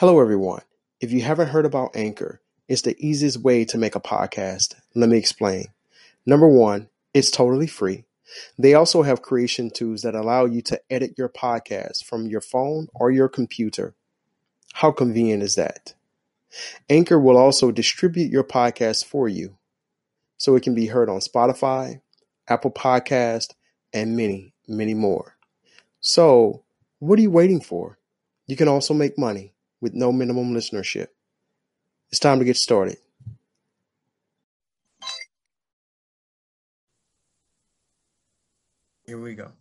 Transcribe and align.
Hello, 0.00 0.20
everyone. 0.20 0.62
If 1.00 1.10
you 1.10 1.22
haven't 1.22 1.48
heard 1.48 1.66
about 1.66 1.96
Anchor, 1.96 2.40
it's 2.68 2.82
the 2.82 2.94
easiest 3.04 3.38
way 3.38 3.64
to 3.64 3.76
make 3.76 3.96
a 3.96 4.00
podcast. 4.00 4.76
Let 4.94 5.08
me 5.08 5.18
explain. 5.18 5.72
Number 6.24 6.46
one, 6.46 6.88
it's 7.14 7.32
totally 7.32 7.66
free. 7.66 8.04
They 8.56 8.74
also 8.74 9.02
have 9.02 9.22
creation 9.22 9.70
tools 9.70 10.02
that 10.02 10.14
allow 10.14 10.44
you 10.44 10.62
to 10.62 10.80
edit 10.88 11.18
your 11.18 11.28
podcast 11.28 12.04
from 12.04 12.28
your 12.28 12.40
phone 12.40 12.86
or 12.94 13.10
your 13.10 13.28
computer. 13.28 13.96
How 14.74 14.92
convenient 14.92 15.42
is 15.42 15.56
that? 15.56 15.94
Anchor 16.88 17.18
will 17.18 17.36
also 17.36 17.72
distribute 17.72 18.30
your 18.30 18.44
podcast 18.44 19.04
for 19.04 19.28
you 19.28 19.58
so 20.36 20.54
it 20.54 20.62
can 20.62 20.76
be 20.76 20.86
heard 20.86 21.08
on 21.08 21.18
Spotify, 21.18 22.00
Apple 22.46 22.70
Podcast, 22.70 23.54
and 23.92 24.16
many, 24.16 24.54
many 24.68 24.94
more. 24.94 25.36
So, 26.00 26.62
what 27.00 27.18
are 27.18 27.22
you 27.22 27.32
waiting 27.32 27.60
for? 27.60 27.98
You 28.46 28.54
can 28.54 28.68
also 28.68 28.94
make 28.94 29.18
money 29.18 29.54
with 29.80 29.94
no 29.94 30.12
minimum 30.12 30.54
listenership. 30.54 31.08
It's 32.10 32.18
time 32.18 32.38
to 32.38 32.44
get 32.44 32.56
started. 32.56 32.96
Here 39.06 39.18
we 39.18 39.34
go. 39.34 39.52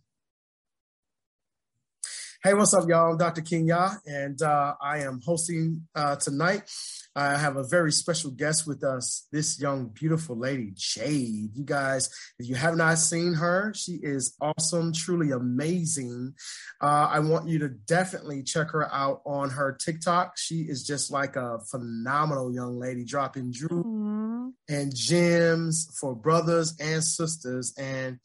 Hey, 2.43 2.53
what's 2.53 2.73
up, 2.73 2.87
y'all? 2.87 3.11
I'm 3.11 3.17
Dr. 3.17 3.41
Kenya, 3.41 3.99
and 4.05 4.41
uh, 4.41 4.75
I 4.81 4.99
am 4.99 5.21
hosting 5.25 5.87
uh, 5.95 6.15
tonight. 6.17 6.69
I 7.17 7.35
have 7.35 7.57
a 7.57 7.63
very 7.63 7.91
special 7.91 8.29
guest 8.29 8.67
with 8.67 8.83
us, 8.83 9.27
this 9.31 9.59
young, 9.59 9.87
beautiful 9.87 10.37
lady, 10.37 10.71
Jade. 10.75 11.55
You 11.55 11.63
guys, 11.65 12.11
if 12.37 12.47
you 12.47 12.53
have 12.53 12.75
not 12.75 12.99
seen 12.99 13.33
her, 13.33 13.73
she 13.75 13.93
is 14.03 14.35
awesome, 14.39 14.93
truly 14.93 15.31
amazing. 15.31 16.35
Uh, 16.79 17.07
I 17.09 17.19
want 17.21 17.47
you 17.47 17.57
to 17.59 17.69
definitely 17.69 18.43
check 18.43 18.69
her 18.69 18.93
out 18.93 19.21
on 19.25 19.49
her 19.49 19.73
TikTok. 19.73 20.37
She 20.37 20.61
is 20.61 20.85
just 20.85 21.11
like 21.11 21.35
a 21.35 21.57
phenomenal 21.71 22.53
young 22.53 22.77
lady, 22.77 23.03
dropping 23.03 23.51
jewels 23.51 24.53
and 24.69 24.95
gems 24.95 25.89
for 25.99 26.15
brothers 26.15 26.75
and 26.79 27.03
sisters. 27.03 27.73
And 27.79 28.19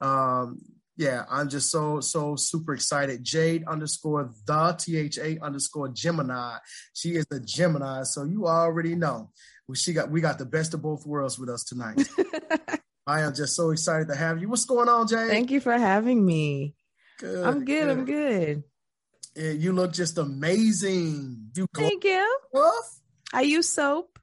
um, 0.00 0.60
yeah, 0.98 1.24
I'm 1.30 1.48
just 1.48 1.70
so 1.70 2.00
so 2.00 2.34
super 2.34 2.74
excited. 2.74 3.22
Jade 3.22 3.64
underscore 3.68 4.30
the 4.46 4.76
T 4.76 4.96
H 4.96 5.16
A 5.18 5.38
underscore 5.40 5.88
Gemini. 5.90 6.56
She 6.92 7.10
is 7.10 7.24
a 7.30 7.38
Gemini, 7.38 8.02
so 8.02 8.24
you 8.24 8.48
already 8.48 8.96
know. 8.96 9.30
She 9.74 9.92
got 9.92 10.10
we 10.10 10.20
got 10.20 10.38
the 10.38 10.44
best 10.44 10.74
of 10.74 10.82
both 10.82 11.06
worlds 11.06 11.38
with 11.38 11.50
us 11.50 11.62
tonight. 11.62 12.02
I 13.06 13.20
am 13.20 13.32
just 13.32 13.54
so 13.54 13.70
excited 13.70 14.08
to 14.08 14.16
have 14.16 14.40
you. 14.40 14.48
What's 14.48 14.64
going 14.64 14.88
on, 14.88 15.06
Jade? 15.06 15.30
Thank 15.30 15.52
you 15.52 15.60
for 15.60 15.72
having 15.72 16.26
me. 16.26 16.74
Good. 17.20 17.46
I'm 17.46 17.64
good. 17.64 17.88
I'm 17.88 18.04
good. 18.04 18.64
Yeah, 19.36 19.50
you 19.52 19.72
look 19.72 19.92
just 19.92 20.18
amazing. 20.18 21.52
You 21.54 21.68
Thank 21.76 22.02
you. 22.02 22.38
Buff? 22.52 23.00
I 23.32 23.42
use 23.42 23.68
soap. 23.68 24.18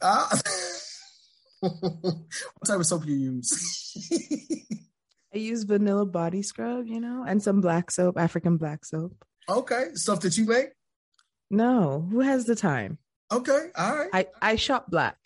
Uh, 0.00 0.34
what 1.60 2.66
type 2.66 2.80
of 2.80 2.86
soap 2.86 3.04
do 3.04 3.12
you 3.12 3.32
use? 3.32 4.78
I 5.34 5.38
use 5.38 5.62
vanilla 5.62 6.06
body 6.06 6.42
scrub, 6.42 6.86
you 6.86 7.00
know, 7.00 7.24
and 7.26 7.42
some 7.42 7.60
black 7.60 7.90
soap, 7.90 8.18
African 8.18 8.56
black 8.56 8.84
soap. 8.84 9.14
Okay, 9.48 9.90
stuff 9.94 10.20
that 10.20 10.36
you 10.36 10.44
make. 10.44 10.68
No, 11.50 12.06
who 12.10 12.20
has 12.20 12.44
the 12.46 12.56
time? 12.56 12.98
Okay, 13.32 13.68
all 13.76 13.96
right. 13.96 14.10
I 14.12 14.26
I 14.42 14.56
shop 14.56 14.90
black. 14.90 15.16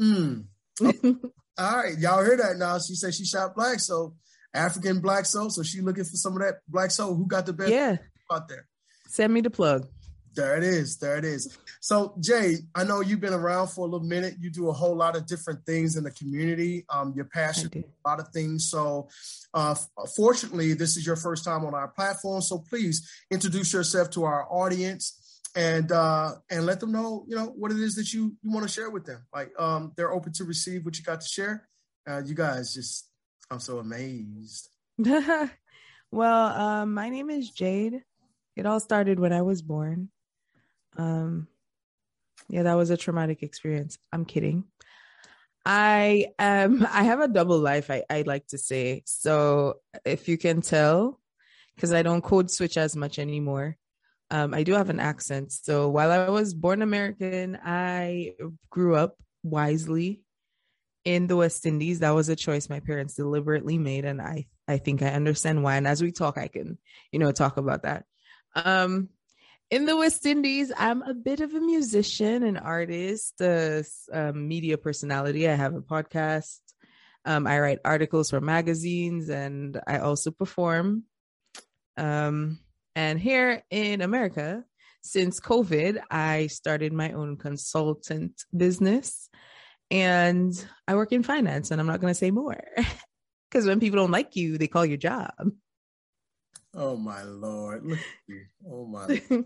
Mm. 0.00 0.46
Okay. 0.82 1.14
all 1.56 1.76
right, 1.76 1.96
y'all 1.98 2.24
hear 2.24 2.36
that 2.36 2.56
now? 2.56 2.78
She 2.80 2.96
said 2.96 3.14
she 3.14 3.24
shop 3.24 3.54
black, 3.54 3.78
so 3.78 4.16
African 4.52 4.98
black 4.98 5.24
soap. 5.24 5.52
So 5.52 5.62
she 5.62 5.80
looking 5.80 6.02
for 6.02 6.16
some 6.16 6.32
of 6.32 6.40
that 6.40 6.54
black 6.68 6.90
soap. 6.90 7.16
Who 7.16 7.28
got 7.28 7.46
the 7.46 7.52
best? 7.52 7.70
Yeah, 7.70 7.98
out 8.32 8.48
there. 8.48 8.66
Send 9.06 9.32
me 9.32 9.40
the 9.40 9.50
plug. 9.50 9.86
There 10.34 10.56
it 10.56 10.64
is. 10.64 10.96
There 10.98 11.16
it 11.16 11.24
is. 11.24 11.56
So, 11.80 12.14
Jay, 12.20 12.56
I 12.74 12.84
know 12.84 13.00
you've 13.00 13.20
been 13.20 13.34
around 13.34 13.68
for 13.68 13.86
a 13.86 13.90
little 13.90 14.06
minute. 14.06 14.34
You 14.40 14.50
do 14.50 14.68
a 14.68 14.72
whole 14.72 14.96
lot 14.96 15.16
of 15.16 15.26
different 15.26 15.64
things 15.64 15.96
in 15.96 16.04
the 16.04 16.10
community. 16.10 16.84
Um, 16.88 17.12
you're 17.14 17.26
passionate 17.26 17.74
about 17.76 17.88
a 18.04 18.08
lot 18.08 18.20
of 18.20 18.28
things. 18.32 18.68
So, 18.70 19.08
uh, 19.52 19.74
fortunately, 20.16 20.74
this 20.74 20.96
is 20.96 21.06
your 21.06 21.16
first 21.16 21.44
time 21.44 21.64
on 21.64 21.74
our 21.74 21.88
platform. 21.88 22.42
So, 22.42 22.58
please 22.58 23.08
introduce 23.30 23.72
yourself 23.72 24.10
to 24.10 24.24
our 24.24 24.46
audience 24.50 25.42
and 25.54 25.92
uh, 25.92 26.32
and 26.50 26.66
let 26.66 26.80
them 26.80 26.90
know, 26.90 27.24
you 27.28 27.36
know, 27.36 27.46
what 27.46 27.70
it 27.70 27.78
is 27.78 27.94
that 27.94 28.12
you 28.12 28.34
you 28.42 28.50
want 28.50 28.66
to 28.66 28.72
share 28.72 28.90
with 28.90 29.04
them. 29.04 29.24
Like, 29.32 29.52
um, 29.58 29.92
they're 29.96 30.12
open 30.12 30.32
to 30.34 30.44
receive 30.44 30.84
what 30.84 30.98
you 30.98 31.04
got 31.04 31.20
to 31.20 31.28
share. 31.28 31.68
Uh, 32.08 32.22
you 32.24 32.34
guys 32.34 32.74
just, 32.74 33.08
I'm 33.50 33.60
so 33.60 33.78
amazed. 33.78 34.68
well, 36.10 36.46
um, 36.46 36.92
my 36.92 37.08
name 37.08 37.30
is 37.30 37.50
Jade. 37.50 38.02
It 38.56 38.66
all 38.66 38.80
started 38.80 39.18
when 39.18 39.32
I 39.32 39.42
was 39.42 39.62
born. 39.62 40.10
Um, 40.96 41.48
yeah, 42.48 42.64
that 42.64 42.74
was 42.74 42.90
a 42.90 42.96
traumatic 42.96 43.42
experience. 43.42 43.98
I'm 44.12 44.24
kidding. 44.24 44.64
I 45.64 46.26
um 46.38 46.86
I 46.92 47.04
have 47.04 47.20
a 47.20 47.28
double 47.28 47.58
life, 47.58 47.90
I, 47.90 48.04
I 48.10 48.22
like 48.22 48.46
to 48.48 48.58
say. 48.58 49.02
So 49.06 49.76
if 50.04 50.28
you 50.28 50.38
can 50.38 50.60
tell, 50.60 51.20
because 51.74 51.92
I 51.92 52.02
don't 52.02 52.22
code 52.22 52.50
switch 52.50 52.76
as 52.76 52.96
much 52.96 53.18
anymore. 53.18 53.76
Um, 54.30 54.54
I 54.54 54.62
do 54.62 54.72
have 54.72 54.90
an 54.90 55.00
accent. 55.00 55.52
So 55.52 55.88
while 55.88 56.10
I 56.10 56.28
was 56.28 56.54
born 56.54 56.82
American, 56.82 57.58
I 57.62 58.34
grew 58.70 58.96
up 58.96 59.16
wisely 59.42 60.22
in 61.04 61.26
the 61.26 61.36
West 61.36 61.66
Indies. 61.66 62.00
That 62.00 62.10
was 62.14 62.28
a 62.28 62.36
choice 62.36 62.68
my 62.68 62.80
parents 62.80 63.14
deliberately 63.14 63.78
made, 63.78 64.04
and 64.04 64.20
I 64.20 64.46
I 64.66 64.78
think 64.78 65.02
I 65.02 65.08
understand 65.08 65.62
why. 65.62 65.76
And 65.76 65.86
as 65.86 66.02
we 66.02 66.12
talk, 66.12 66.38
I 66.38 66.48
can 66.48 66.78
you 67.12 67.18
know 67.18 67.32
talk 67.32 67.56
about 67.56 67.82
that. 67.82 68.04
Um, 68.54 69.08
in 69.70 69.86
the 69.86 69.96
West 69.96 70.26
Indies, 70.26 70.72
I'm 70.76 71.02
a 71.02 71.14
bit 71.14 71.40
of 71.40 71.54
a 71.54 71.60
musician, 71.60 72.42
an 72.42 72.56
artist, 72.56 73.40
a 73.40 73.84
um, 74.12 74.48
media 74.48 74.78
personality. 74.78 75.48
I 75.48 75.54
have 75.54 75.74
a 75.74 75.80
podcast. 75.80 76.60
Um, 77.24 77.46
I 77.46 77.58
write 77.58 77.78
articles 77.84 78.30
for 78.30 78.40
magazines, 78.40 79.30
and 79.30 79.80
I 79.86 79.98
also 79.98 80.30
perform. 80.30 81.04
Um, 81.96 82.58
and 82.94 83.18
here 83.18 83.62
in 83.70 84.02
America, 84.02 84.64
since 85.02 85.40
COVID, 85.40 86.00
I 86.10 86.48
started 86.48 86.92
my 86.92 87.12
own 87.12 87.36
consultant 87.36 88.44
business, 88.54 89.28
and 89.90 90.52
I 90.86 90.94
work 90.94 91.12
in 91.12 91.22
finance. 91.22 91.70
And 91.70 91.80
I'm 91.80 91.86
not 91.86 92.00
going 92.00 92.12
to 92.12 92.18
say 92.18 92.30
more 92.30 92.62
because 93.50 93.66
when 93.66 93.80
people 93.80 93.98
don't 93.98 94.10
like 94.10 94.36
you, 94.36 94.58
they 94.58 94.68
call 94.68 94.84
your 94.84 94.98
job. 94.98 95.32
Oh 96.76 96.96
my 96.96 97.22
lord! 97.22 97.84
Look 97.84 97.98
at 97.98 98.04
you. 98.26 98.42
Oh 98.68 98.86
my. 98.86 99.22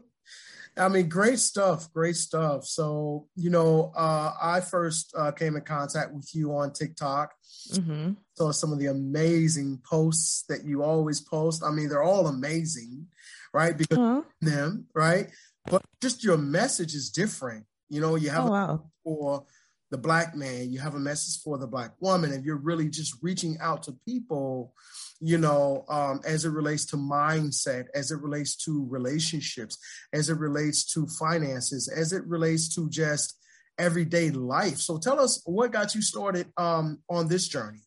I 0.77 0.89
mean, 0.89 1.09
great 1.09 1.39
stuff, 1.39 1.93
great 1.93 2.17
stuff. 2.17 2.65
So, 2.65 3.27
you 3.35 3.51
know, 3.51 3.93
uh, 3.97 4.33
I 4.41 4.61
first 4.61 5.13
uh, 5.17 5.33
came 5.33 5.57
in 5.57 5.63
contact 5.63 6.13
with 6.13 6.33
you 6.35 6.55
on 6.55 6.73
TikTok. 6.73 7.35
Mm-hmm. 7.73 8.13
Saw 8.37 8.53
some 8.53 8.73
of 8.73 8.79
the 8.79 8.87
amazing 8.87 9.81
posts 9.85 10.45
that 10.49 10.65
you 10.65 10.83
always 10.85 11.21
post. 11.21 11.65
I 11.65 11.71
mean, 11.71 11.89
they're 11.89 12.03
all 12.03 12.29
amazing, 12.29 13.07
right? 13.53 13.77
Because 13.77 13.99
uh-huh. 13.99 14.23
them, 14.41 14.87
right? 14.95 15.29
But 15.69 15.83
just 16.01 16.23
your 16.23 16.39
message 16.39 16.95
is 16.95 17.11
different. 17.11 17.65
You 17.89 18.01
know, 18.01 18.15
you 18.17 18.31
have 18.31 18.47
oh, 18.47 18.51
wow. 18.51 18.91
for 19.03 19.47
the 19.91 19.99
black 19.99 20.37
man, 20.37 20.71
you 20.71 20.81
have 20.81 20.95
a 20.95 21.01
message 21.01 21.43
for 21.43 21.59
the 21.59 21.67
black 21.67 21.93
woman, 22.01 22.33
and 22.33 22.45
you're 22.45 22.57
really 22.57 22.89
just 22.89 23.15
reaching 23.23 23.57
out 23.61 23.85
to 23.85 23.93
people, 24.07 24.75
you 25.21 25.39
know, 25.39 25.85
um, 25.89 26.21
as 26.27 26.45
it 26.45 26.51
relates 26.51 26.85
to 26.87 26.97
mindset, 26.97 27.87
as 27.95 28.11
it 28.11 28.21
relates 28.21 28.57
to 28.57 28.87
relationships, 28.89 29.79
as 30.13 30.29
it 30.29 30.39
relates 30.39 30.85
to 30.93 31.07
finances, 31.07 31.89
as 31.89 32.13
it 32.13 32.27
relates 32.27 32.75
to 32.75 32.89
just 32.91 33.39
everyday 33.79 34.31
life. 34.31 34.79
So 34.79 34.99
tell 34.99 35.21
us 35.21 35.41
what 35.45 35.73
got 35.73 35.95
you 35.95 36.03
started 36.03 36.53
um, 36.57 36.99
on 37.09 37.29
this 37.29 37.49
journey. 37.49 37.81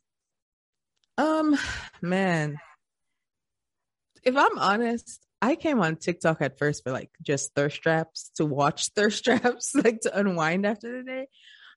Um, 1.17 1.57
man, 2.01 2.57
if 4.23 4.35
I'm 4.35 4.57
honest, 4.57 5.19
I 5.41 5.55
came 5.55 5.81
on 5.81 5.95
TikTok 5.95 6.41
at 6.41 6.57
first 6.57 6.83
for 6.83 6.91
like 6.91 7.09
just 7.21 7.53
thirst 7.55 7.81
traps 7.81 8.31
to 8.35 8.45
watch 8.45 8.87
thirst 8.95 9.23
traps, 9.23 9.75
like 9.75 10.01
to 10.01 10.17
unwind 10.17 10.65
after 10.65 10.97
the 10.97 11.03
day. 11.03 11.27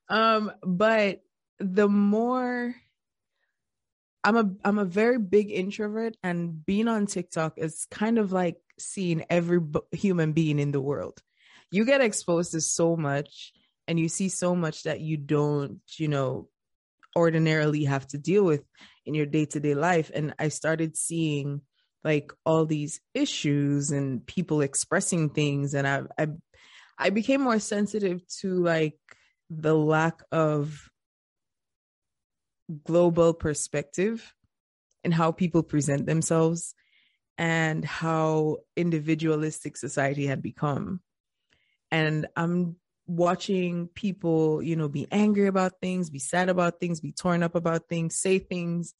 Um, 0.09 0.51
but 0.61 1.21
the 1.59 1.87
more 1.87 2.75
I'm 4.25 4.37
a 4.37 4.49
I'm 4.63 4.79
a 4.79 4.85
very 4.85 5.19
big 5.19 5.51
introvert, 5.51 6.17
and 6.23 6.65
being 6.65 6.87
on 6.87 7.05
TikTok 7.05 7.53
is 7.57 7.85
kind 7.91 8.17
of 8.17 8.31
like 8.31 8.57
seeing 8.79 9.23
every 9.29 9.59
b- 9.59 9.81
human 9.91 10.33
being 10.33 10.57
in 10.57 10.71
the 10.71 10.81
world. 10.81 11.21
You 11.69 11.85
get 11.85 12.01
exposed 12.01 12.51
to 12.53 12.61
so 12.61 12.97
much, 12.97 13.53
and 13.87 13.99
you 13.99 14.09
see 14.09 14.29
so 14.29 14.55
much 14.55 14.83
that 14.83 14.99
you 14.99 15.17
don't, 15.17 15.79
you 15.97 16.07
know, 16.07 16.49
ordinarily 17.15 17.83
have 17.83 18.07
to 18.07 18.17
deal 18.17 18.43
with 18.43 18.63
in 19.05 19.13
your 19.13 19.27
day 19.27 19.45
to 19.45 19.59
day 19.59 19.75
life. 19.75 20.09
And 20.13 20.33
I 20.39 20.47
started 20.47 20.97
seeing 20.97 21.61
like 22.03 22.33
all 22.45 22.65
these 22.65 23.01
issues 23.13 23.91
and 23.91 24.25
people 24.25 24.61
expressing 24.61 25.29
things, 25.29 25.75
and 25.75 25.87
I 25.87 26.01
I 26.17 26.27
I 26.97 27.09
became 27.11 27.41
more 27.41 27.59
sensitive 27.59 28.25
to 28.39 28.63
like 28.63 28.97
the 29.49 29.75
lack 29.75 30.21
of 30.31 30.89
global 32.83 33.33
perspective 33.33 34.33
and 35.03 35.13
how 35.13 35.31
people 35.31 35.61
present 35.61 36.05
themselves 36.05 36.73
and 37.37 37.85
how 37.85 38.57
individualistic 38.75 39.77
society 39.77 40.25
had 40.25 40.41
become. 40.41 41.01
and 41.91 42.27
I'm 42.35 42.77
watching 43.07 43.87
people, 43.89 44.61
you 44.63 44.75
know, 44.75 44.89
be 44.89 45.07
angry 45.11 45.47
about 45.47 45.79
things, 45.79 46.09
be 46.09 46.19
sad 46.19 46.49
about 46.49 46.79
things, 46.79 46.99
be 46.99 47.11
torn 47.11 47.43
up 47.43 47.55
about 47.55 47.87
things, 47.87 48.17
say 48.17 48.39
things 48.39 48.93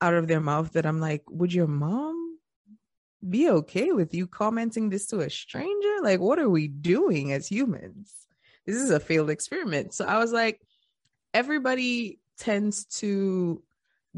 out 0.00 0.14
of 0.14 0.28
their 0.28 0.40
mouth 0.40 0.72
that 0.72 0.86
I'm 0.86 1.00
like, 1.00 1.22
would 1.28 1.52
your 1.52 1.66
mom 1.66 2.38
be 3.28 3.48
okay 3.50 3.92
with 3.92 4.14
you 4.14 4.26
commenting 4.26 4.88
this 4.88 5.06
to 5.08 5.20
a 5.20 5.30
stranger? 5.30 5.96
Like, 6.02 6.20
what 6.20 6.38
are 6.38 6.48
we 6.48 6.68
doing 6.68 7.32
as 7.32 7.46
humans? 7.46 8.12
This 8.66 8.76
is 8.76 8.90
a 8.90 9.00
failed 9.00 9.30
experiment. 9.30 9.94
So 9.94 10.04
I 10.04 10.18
was 10.18 10.32
like, 10.32 10.60
everybody 11.32 12.18
tends 12.38 12.86
to 12.86 13.62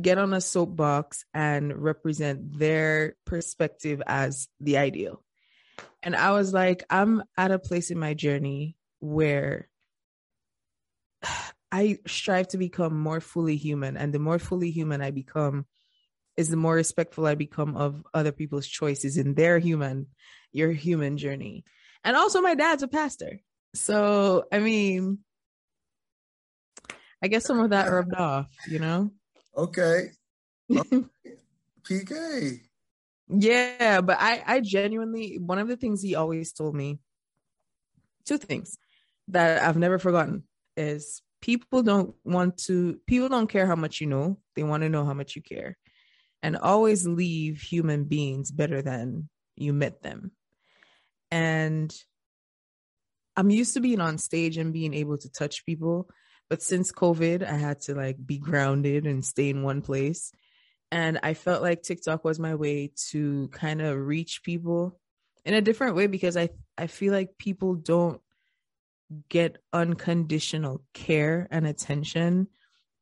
get 0.01 0.19
on 0.19 0.33
a 0.35 0.41
soapbox 0.41 1.25
and 1.33 1.75
represent 1.77 2.59
their 2.59 3.17
perspective 3.25 4.03
as 4.07 4.49
the 4.61 4.77
ideal. 4.77 5.23
And 6.03 6.15
I 6.15 6.33
was 6.33 6.53
like, 6.53 6.85
I'm 6.91 7.23
at 7.37 7.51
a 7.51 7.59
place 7.59 7.91
in 7.91 7.99
my 7.99 8.15
journey 8.15 8.77
where 9.01 9.69
I 11.73 11.99
strive 12.07 12.49
to 12.49 12.59
become 12.59 12.99
more 12.99 13.21
fully 13.21 13.57
human. 13.57 13.97
And 13.97 14.13
the 14.13 14.21
more 14.21 14.39
fully 14.39 14.71
human 14.71 15.03
I 15.03 15.11
become, 15.11 15.67
is 16.37 16.49
the 16.49 16.57
more 16.57 16.75
respectful 16.75 17.27
I 17.27 17.35
become 17.35 17.77
of 17.77 18.05
other 18.15 18.33
people's 18.33 18.69
choices 18.69 19.17
in 19.17 19.35
their 19.35 19.59
human, 19.59 20.07
your 20.53 20.71
human 20.71 21.17
journey. 21.17 21.65
And 22.05 22.17
also, 22.17 22.41
my 22.41 22.55
dad's 22.55 22.83
a 22.83 22.89
pastor. 22.89 23.41
So, 23.77 24.45
I 24.51 24.59
mean, 24.59 25.19
I 27.23 27.29
guess 27.29 27.45
some 27.45 27.61
of 27.61 27.71
that 27.71 27.91
rubbed 27.91 28.15
off, 28.15 28.49
you 28.69 28.79
know? 28.79 29.11
Okay. 29.57 30.11
okay. 30.75 31.05
PK. 31.83 32.61
Yeah, 33.29 34.01
but 34.01 34.19
I, 34.21 34.43
I 34.47 34.61
genuinely, 34.61 35.39
one 35.39 35.59
of 35.59 35.69
the 35.69 35.77
things 35.77 36.03
he 36.03 36.15
always 36.15 36.53
told 36.53 36.75
me, 36.75 36.99
two 38.25 38.39
things 38.39 38.79
that 39.29 39.63
I've 39.63 39.77
never 39.77 39.99
forgotten 39.99 40.45
is 40.77 41.23
people 41.41 41.83
don't 41.83 42.15
want 42.25 42.59
to, 42.65 42.99
people 43.07 43.29
don't 43.29 43.49
care 43.49 43.67
how 43.67 43.77
much 43.77 44.01
you 44.01 44.07
know. 44.07 44.39
They 44.55 44.63
want 44.63 44.83
to 44.83 44.89
know 44.89 45.05
how 45.05 45.15
much 45.15 45.37
you 45.37 45.43
care. 45.43 45.77
And 46.43 46.57
always 46.57 47.07
leave 47.07 47.61
human 47.61 48.05
beings 48.05 48.51
better 48.51 48.83
than 48.83 49.29
you 49.57 49.73
met 49.73 50.03
them. 50.03 50.33
And 51.31 51.95
I'm 53.37 53.51
used 53.51 53.75
to 53.75 53.81
being 53.81 54.01
on 54.01 54.19
stage 54.19 54.57
and 54.57 54.73
being 54.73 54.95
able 54.95 55.19
to 55.19 55.31
touch 55.31 55.67
people. 55.67 56.09
But 56.49 56.63
since 56.63 56.93
COVID, 56.93 57.43
I 57.47 57.57
had 57.57 57.81
to 57.83 57.95
like 57.95 58.17
be 58.25 58.39
grounded 58.39 59.07
and 59.07 59.25
stay 59.25 59.51
in 59.51 59.63
one 59.63 59.83
place. 59.83 60.33
And 60.91 61.19
I 61.23 61.35
felt 61.35 61.63
like 61.63 61.83
TikTok 61.83 62.25
was 62.25 62.39
my 62.39 62.55
way 62.55 62.93
to 63.11 63.49
kind 63.49 63.83
of 63.83 63.99
reach 63.99 64.43
people 64.45 64.99
in 65.45 65.55
a 65.55 65.61
different 65.61 65.97
way 65.97 66.07
because 66.07 66.37
I, 66.37 66.51
I 66.79 66.87
feel 66.87 67.13
like 67.13 67.39
people 67.39 67.75
don't 67.75 68.21
get 69.29 69.59
unconditional 69.73 70.83
care 70.95 71.49
and 71.51 71.67
attention. 71.67 72.49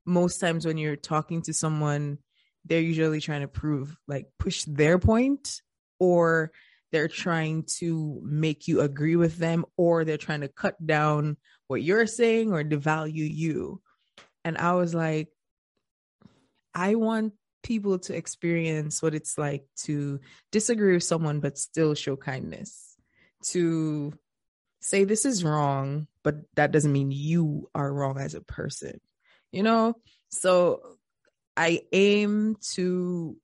Most 0.07 0.39
times 0.39 0.67
when 0.67 0.79
you're 0.79 0.97
talking 0.97 1.43
to 1.43 1.53
someone, 1.53 2.19
they're 2.65 2.81
usually 2.81 3.21
trying 3.21 3.43
to 3.43 3.49
prove, 3.49 3.95
like, 4.09 4.27
push 4.39 4.65
their 4.65 4.99
point 4.99 5.61
or 5.99 6.51
they're 6.93 7.09
trying 7.09 7.65
to 7.79 8.21
make 8.25 8.69
you 8.69 8.81
agree 8.81 9.17
with 9.17 9.37
them 9.37 9.65
or 9.77 10.05
they're 10.05 10.17
trying 10.17 10.43
to 10.43 10.49
cut 10.49 10.75
down 10.85 11.37
what 11.67 11.83
you're 11.83 12.07
saying 12.07 12.53
or 12.53 12.63
devalue 12.63 13.29
you. 13.33 13.81
And 14.45 14.59
I 14.59 14.75
was 14.75 14.95
like, 14.95 15.29
I 16.75 16.95
want 16.95 17.33
people 17.63 17.99
to 17.99 18.17
experience 18.17 19.03
what 19.03 19.15
it's 19.15 19.39
like 19.39 19.65
to 19.77 20.21
disagree 20.53 20.95
with 20.95 21.05
someone 21.05 21.41
but 21.41 21.59
still 21.59 21.95
show 21.95 22.17
kindness, 22.17 22.95
to 23.45 24.13
say 24.81 25.05
this 25.05 25.25
is 25.25 25.43
wrong, 25.43 26.07
but 26.23 26.37
that 26.57 26.71
doesn't 26.73 26.93
mean 26.93 27.11
you 27.11 27.71
are 27.75 27.93
wrong 27.93 28.19
as 28.19 28.35
a 28.35 28.43
person, 28.43 29.01
you 29.51 29.63
know? 29.63 29.95
So 30.31 30.99
I 31.57 31.83
aim 31.93 32.57
to 32.75 33.37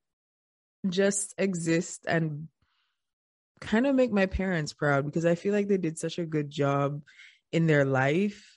just 0.89 1.35
exist 1.39 2.05
and 2.07 2.49
kind 3.61 3.87
of 3.87 3.95
make 3.95 4.13
my 4.13 4.27
parents 4.27 4.73
proud 4.73 5.05
because 5.05 5.27
I 5.27 5.35
feel 5.35 5.53
like 5.53 5.69
they 5.69 5.77
did 5.77 5.99
such 5.99 6.19
a 6.19 6.27
good 6.27 6.51
job 6.51 7.03
in 7.53 7.67
their 7.67 7.85
life. 7.85 8.57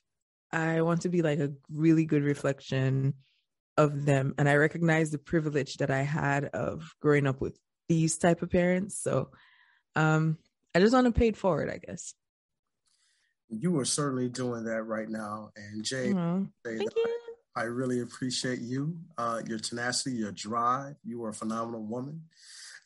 I 0.51 0.81
want 0.81 1.01
to 1.01 1.09
be 1.09 1.21
like 1.21 1.39
a 1.39 1.51
really 1.71 2.05
good 2.05 2.23
reflection 2.23 3.15
of 3.75 4.05
them 4.05 4.35
and 4.37 4.47
I 4.47 4.55
recognize 4.55 5.09
the 5.09 5.17
privilege 5.17 5.77
that 5.77 5.89
I 5.89 6.03
had 6.03 6.45
of 6.45 6.93
growing 7.01 7.25
up 7.25 7.41
with 7.41 7.57
these 7.89 8.17
type 8.17 8.41
of 8.41 8.51
parents. 8.51 9.01
So 9.01 9.31
um 9.95 10.37
I 10.75 10.79
just 10.79 10.93
want 10.93 11.05
to 11.05 11.11
pay 11.11 11.27
it 11.27 11.37
forward, 11.37 11.69
I 11.69 11.77
guess. 11.77 12.13
You 13.49 13.79
are 13.79 13.85
certainly 13.85 14.29
doing 14.29 14.63
that 14.65 14.83
right 14.83 15.09
now. 15.09 15.51
And 15.55 15.83
Jay. 15.83 16.13
Thank 16.63 16.81
you. 16.81 16.89
I, 17.55 17.61
I 17.61 17.63
really 17.65 17.99
appreciate 17.99 18.59
you, 18.59 18.97
uh, 19.19 19.41
your 19.45 19.59
tenacity, 19.59 20.15
your 20.15 20.31
drive. 20.31 20.95
You 21.03 21.23
are 21.25 21.29
a 21.29 21.33
phenomenal 21.33 21.83
woman. 21.83 22.23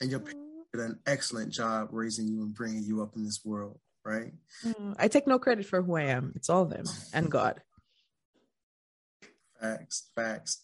And 0.02 0.12
your 0.12 0.20
parents 0.20 0.47
did 0.74 0.82
an 0.82 1.00
excellent 1.06 1.52
job 1.52 1.90
raising 1.92 2.28
you 2.28 2.42
and 2.42 2.54
bringing 2.54 2.84
you 2.84 3.02
up 3.02 3.16
in 3.16 3.24
this 3.24 3.42
world, 3.46 3.80
right? 4.04 4.34
Mm, 4.66 4.96
I 4.98 5.08
take 5.08 5.28
no 5.28 5.40
credit 5.40 5.66
for 5.66 5.82
who 5.82 5.96
I 5.96 6.04
am. 6.04 6.34
It's 6.36 6.50
all 6.50 6.66
them 6.66 6.86
and 7.14 7.32
God. 7.32 7.62
Facts, 9.60 10.10
facts. 10.16 10.64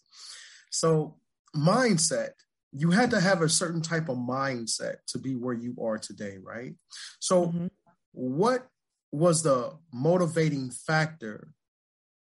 So, 0.70 1.16
mindset, 1.56 2.30
you 2.72 2.90
had 2.90 3.10
to 3.10 3.20
have 3.20 3.42
a 3.42 3.48
certain 3.48 3.82
type 3.82 4.08
of 4.08 4.16
mindset 4.16 4.96
to 5.08 5.18
be 5.18 5.34
where 5.34 5.54
you 5.54 5.76
are 5.82 5.98
today, 5.98 6.38
right? 6.42 6.74
So, 7.20 7.48
Mhm. 7.48 7.70
what 8.12 8.68
was 9.10 9.42
the 9.42 9.76
motivating 9.92 10.70
factor 10.70 11.52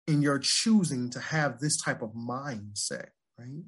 in 0.06 0.22
your 0.22 0.38
choosing 0.38 1.10
to 1.10 1.20
have 1.20 1.58
this 1.60 1.76
type 1.76 2.00
of 2.02 2.12
mindset, 2.12 3.10
right? 3.38 3.64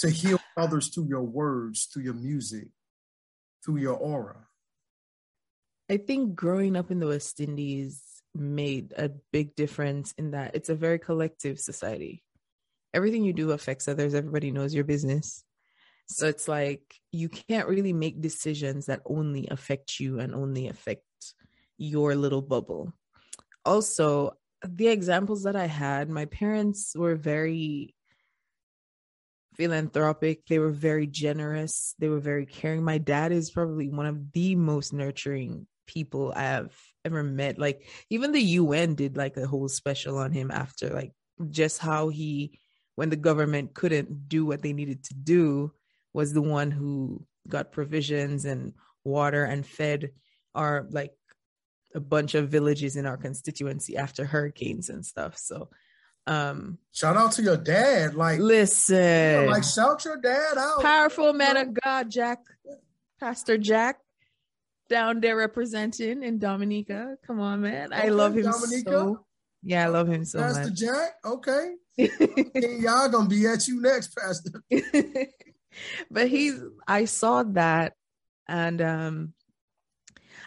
To 0.00 0.10
heal 0.10 0.40
others 0.56 0.88
through 0.88 1.08
your 1.08 1.22
words, 1.22 1.84
through 1.92 2.04
your 2.04 2.14
music, 2.14 2.68
through 3.64 3.78
your 3.78 3.96
aura. 3.96 4.46
I 5.90 5.98
think 5.98 6.34
growing 6.34 6.76
up 6.76 6.90
in 6.90 7.00
the 7.00 7.08
West 7.08 7.40
Indies 7.40 8.02
made 8.34 8.94
a 8.96 9.10
big 9.32 9.54
difference 9.56 10.12
in 10.16 10.30
that 10.30 10.54
it's 10.54 10.68
a 10.68 10.74
very 10.74 10.98
collective 10.98 11.58
society. 11.58 12.22
Everything 12.94 13.24
you 13.24 13.32
do 13.32 13.50
affects 13.50 13.88
others, 13.88 14.14
everybody 14.14 14.50
knows 14.50 14.74
your 14.74 14.84
business. 14.84 15.44
So 16.08 16.26
it's 16.26 16.48
like 16.48 16.82
you 17.12 17.28
can't 17.28 17.68
really 17.68 17.92
make 17.92 18.20
decisions 18.20 18.86
that 18.86 19.02
only 19.04 19.48
affect 19.50 20.00
you 20.00 20.18
and 20.18 20.34
only 20.34 20.68
affect 20.68 21.04
your 21.76 22.14
little 22.14 22.42
bubble. 22.42 22.92
Also, 23.64 24.32
the 24.66 24.88
examples 24.88 25.44
that 25.44 25.56
I 25.56 25.66
had, 25.66 26.08
my 26.08 26.24
parents 26.24 26.94
were 26.96 27.16
very 27.16 27.94
philanthropic. 29.54 30.46
They 30.46 30.58
were 30.58 30.70
very 30.70 31.06
generous. 31.06 31.94
They 31.98 32.08
were 32.08 32.20
very 32.20 32.46
caring. 32.46 32.82
My 32.82 32.98
dad 32.98 33.32
is 33.32 33.50
probably 33.50 33.88
one 33.88 34.06
of 34.06 34.32
the 34.32 34.56
most 34.56 34.92
nurturing 34.92 35.66
people 35.86 36.32
I 36.34 36.42
have 36.42 36.74
ever 37.04 37.22
met. 37.22 37.58
Like 37.58 37.86
even 38.10 38.32
the 38.32 38.40
UN 38.40 38.94
did 38.94 39.16
like 39.16 39.36
a 39.36 39.46
whole 39.46 39.68
special 39.68 40.18
on 40.18 40.32
him 40.32 40.50
after 40.50 40.90
like 40.90 41.12
just 41.50 41.78
how 41.78 42.08
he 42.08 42.58
when 42.96 43.10
the 43.10 43.16
government 43.16 43.74
couldn't 43.74 44.28
do 44.28 44.44
what 44.44 44.62
they 44.62 44.72
needed 44.72 45.04
to 45.04 45.14
do 45.14 45.72
was 46.12 46.32
the 46.32 46.42
one 46.42 46.70
who 46.70 47.24
got 47.48 47.72
provisions 47.72 48.44
and 48.44 48.74
water 49.04 49.44
and 49.44 49.66
fed 49.66 50.10
our 50.54 50.86
like 50.90 51.12
a 51.94 52.00
bunch 52.00 52.34
of 52.34 52.50
villages 52.50 52.96
in 52.96 53.06
our 53.06 53.16
constituency 53.16 53.96
after 53.96 54.24
hurricanes 54.24 54.90
and 54.90 55.04
stuff. 55.04 55.36
So 55.36 55.70
um 56.26 56.78
Shout 56.92 57.16
out 57.16 57.32
to 57.32 57.42
your 57.42 57.56
dad. 57.56 58.14
Like, 58.14 58.40
listen 58.40 59.46
like 59.46 59.64
shout 59.64 60.04
your 60.04 60.16
dad 60.16 60.58
out. 60.58 60.82
powerful 60.82 61.32
man 61.32 61.56
of 61.56 61.74
God, 61.74 62.10
Jack, 62.10 62.40
Pastor 63.18 63.56
Jack, 63.56 63.98
down 64.88 65.20
there 65.20 65.36
representing 65.36 66.22
in 66.22 66.38
Dominica. 66.38 67.16
Come 67.26 67.40
on, 67.40 67.62
man. 67.62 67.92
I 67.92 68.08
love 68.08 68.36
him 68.36 68.44
Dominica. 68.44 68.90
so. 68.90 69.24
Yeah, 69.62 69.84
I 69.84 69.88
love 69.88 70.08
him 70.08 70.24
so 70.24 70.40
Pastor 70.40 70.64
much. 70.64 70.74
Jack. 70.74 71.14
Okay. 71.24 71.74
Y'all 71.98 73.08
gonna 73.08 73.28
be 73.28 73.46
at 73.46 73.68
you 73.68 73.80
next, 73.80 74.16
Pastor. 74.16 74.62
but 76.10 76.28
he's 76.28 76.60
I 76.86 77.04
saw 77.04 77.42
that 77.42 77.94
and 78.48 78.80
um 78.80 79.34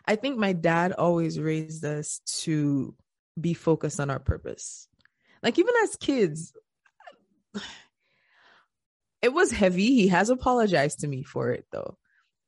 I 0.06 0.16
think 0.16 0.38
my 0.38 0.54
dad 0.54 0.92
always 0.94 1.40
raised 1.40 1.86
us 1.86 2.20
to 2.42 2.96
be 3.40 3.54
focused 3.54 4.00
on 4.00 4.10
our 4.10 4.20
purpose. 4.20 4.88
Like 5.44 5.60
even 5.60 5.74
as 5.84 5.96
kids 5.98 6.54
it 9.24 9.34
was 9.34 9.52
heavy. 9.52 9.96
He 9.96 10.10
has 10.10 10.30
apologized 10.30 11.00
to 11.00 11.08
me 11.08 11.24
for 11.24 11.52
it 11.52 11.66
though. 11.72 11.98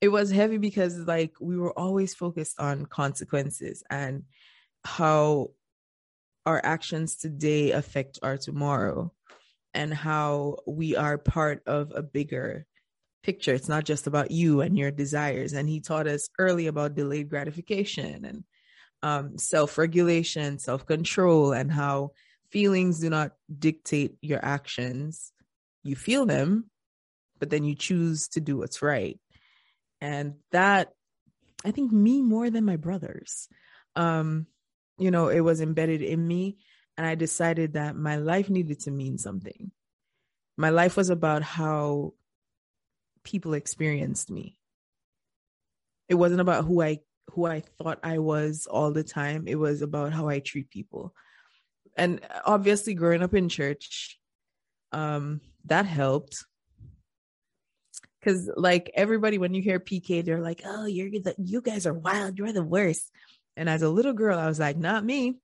It 0.01 0.09
was 0.09 0.29
heavy 0.29 0.57
because 0.57 0.97
like 0.97 1.33
we 1.39 1.57
were 1.57 1.77
always 1.79 2.13
focused 2.13 2.59
on 2.59 2.85
consequences 2.85 3.81
and 3.89 4.23
how 4.83 5.51
our 6.45 6.61
actions 6.63 7.15
today 7.15 7.71
affect 7.71 8.19
our 8.21 8.37
tomorrow 8.37 9.11
and 9.73 9.93
how 9.93 10.57
we 10.67 10.97
are 10.97 11.17
part 11.17 11.63
of 11.65 11.93
a 11.95 12.03
bigger 12.03 12.65
picture. 13.23 13.53
It's 13.53 13.69
not 13.69 13.85
just 13.85 14.05
about 14.05 14.31
you 14.31 14.59
and 14.59 14.77
your 14.77 14.91
desires. 14.91 15.53
And 15.53 15.67
he 15.69 15.79
taught 15.79 16.07
us 16.07 16.29
early 16.37 16.67
about 16.67 16.93
delayed 16.93 17.29
gratification 17.29 18.25
and 18.25 18.43
um, 19.01 19.37
self-regulation 19.37 20.59
self-control 20.59 21.53
and 21.53 21.71
how 21.71 22.11
feelings 22.55 23.01
do 23.01 23.09
not 23.09 23.33
dictate 23.59 24.15
your 24.21 24.39
actions. 24.41 25.33
You 25.83 25.97
feel 25.97 26.25
them 26.25 26.69
but 27.39 27.50
then 27.50 27.65
you 27.65 27.75
choose 27.75 28.29
to 28.29 28.39
do 28.39 28.57
what's 28.57 28.81
right. 28.81 29.19
And 30.01 30.35
that 30.51 30.89
i 31.65 31.71
think 31.71 31.91
me 31.91 32.21
more 32.21 32.50
than 32.50 32.63
my 32.65 32.77
brothers. 32.77 33.50
Um 33.95 34.47
you 34.97 35.12
know 35.12 35.27
it 35.27 35.41
was 35.41 35.59
embedded 35.59 36.01
in 36.01 36.25
me 36.25 36.57
and 36.95 37.05
i 37.05 37.15
decided 37.15 37.74
that 37.74 37.97
my 37.97 38.15
life 38.15 38.50
needed 38.50 38.79
to 38.81 38.91
mean 38.91 39.17
something. 39.17 39.71
My 40.57 40.69
life 40.69 40.95
was 40.95 41.09
about 41.09 41.43
how 41.43 42.13
people 43.25 43.53
experienced 43.53 44.31
me. 44.31 44.57
It 46.07 46.15
wasn't 46.15 46.41
about 46.41 46.63
who 46.63 46.81
i 46.81 47.00
who 47.31 47.45
i 47.45 47.63
thought 47.77 48.00
i 48.01 48.19
was 48.19 48.65
all 48.65 48.91
the 48.91 49.03
time. 49.03 49.43
It 49.45 49.59
was 49.65 49.81
about 49.81 50.13
how 50.13 50.29
i 50.29 50.39
treat 50.39 50.69
people 50.69 51.13
and 51.95 52.21
obviously 52.45 52.93
growing 52.93 53.23
up 53.23 53.33
in 53.33 53.49
church 53.49 54.19
um 54.91 55.41
that 55.65 55.85
helped. 55.85 56.45
Because 58.19 58.49
like 58.55 58.91
everybody 58.95 59.37
when 59.37 59.53
you 59.53 59.61
hear 59.61 59.79
pk 59.79 60.25
they're 60.25 60.41
like 60.41 60.61
oh 60.65 60.85
you're 60.85 61.09
the 61.09 61.35
you 61.37 61.61
guys 61.61 61.85
are 61.85 61.93
wild. 61.93 62.37
You're 62.37 62.53
the 62.53 62.63
worst. 62.63 63.11
And 63.57 63.69
as 63.69 63.81
a 63.81 63.89
little 63.89 64.13
girl 64.13 64.37
i 64.37 64.47
was 64.47 64.59
like 64.59 64.77
not 64.77 65.03
me. 65.03 65.37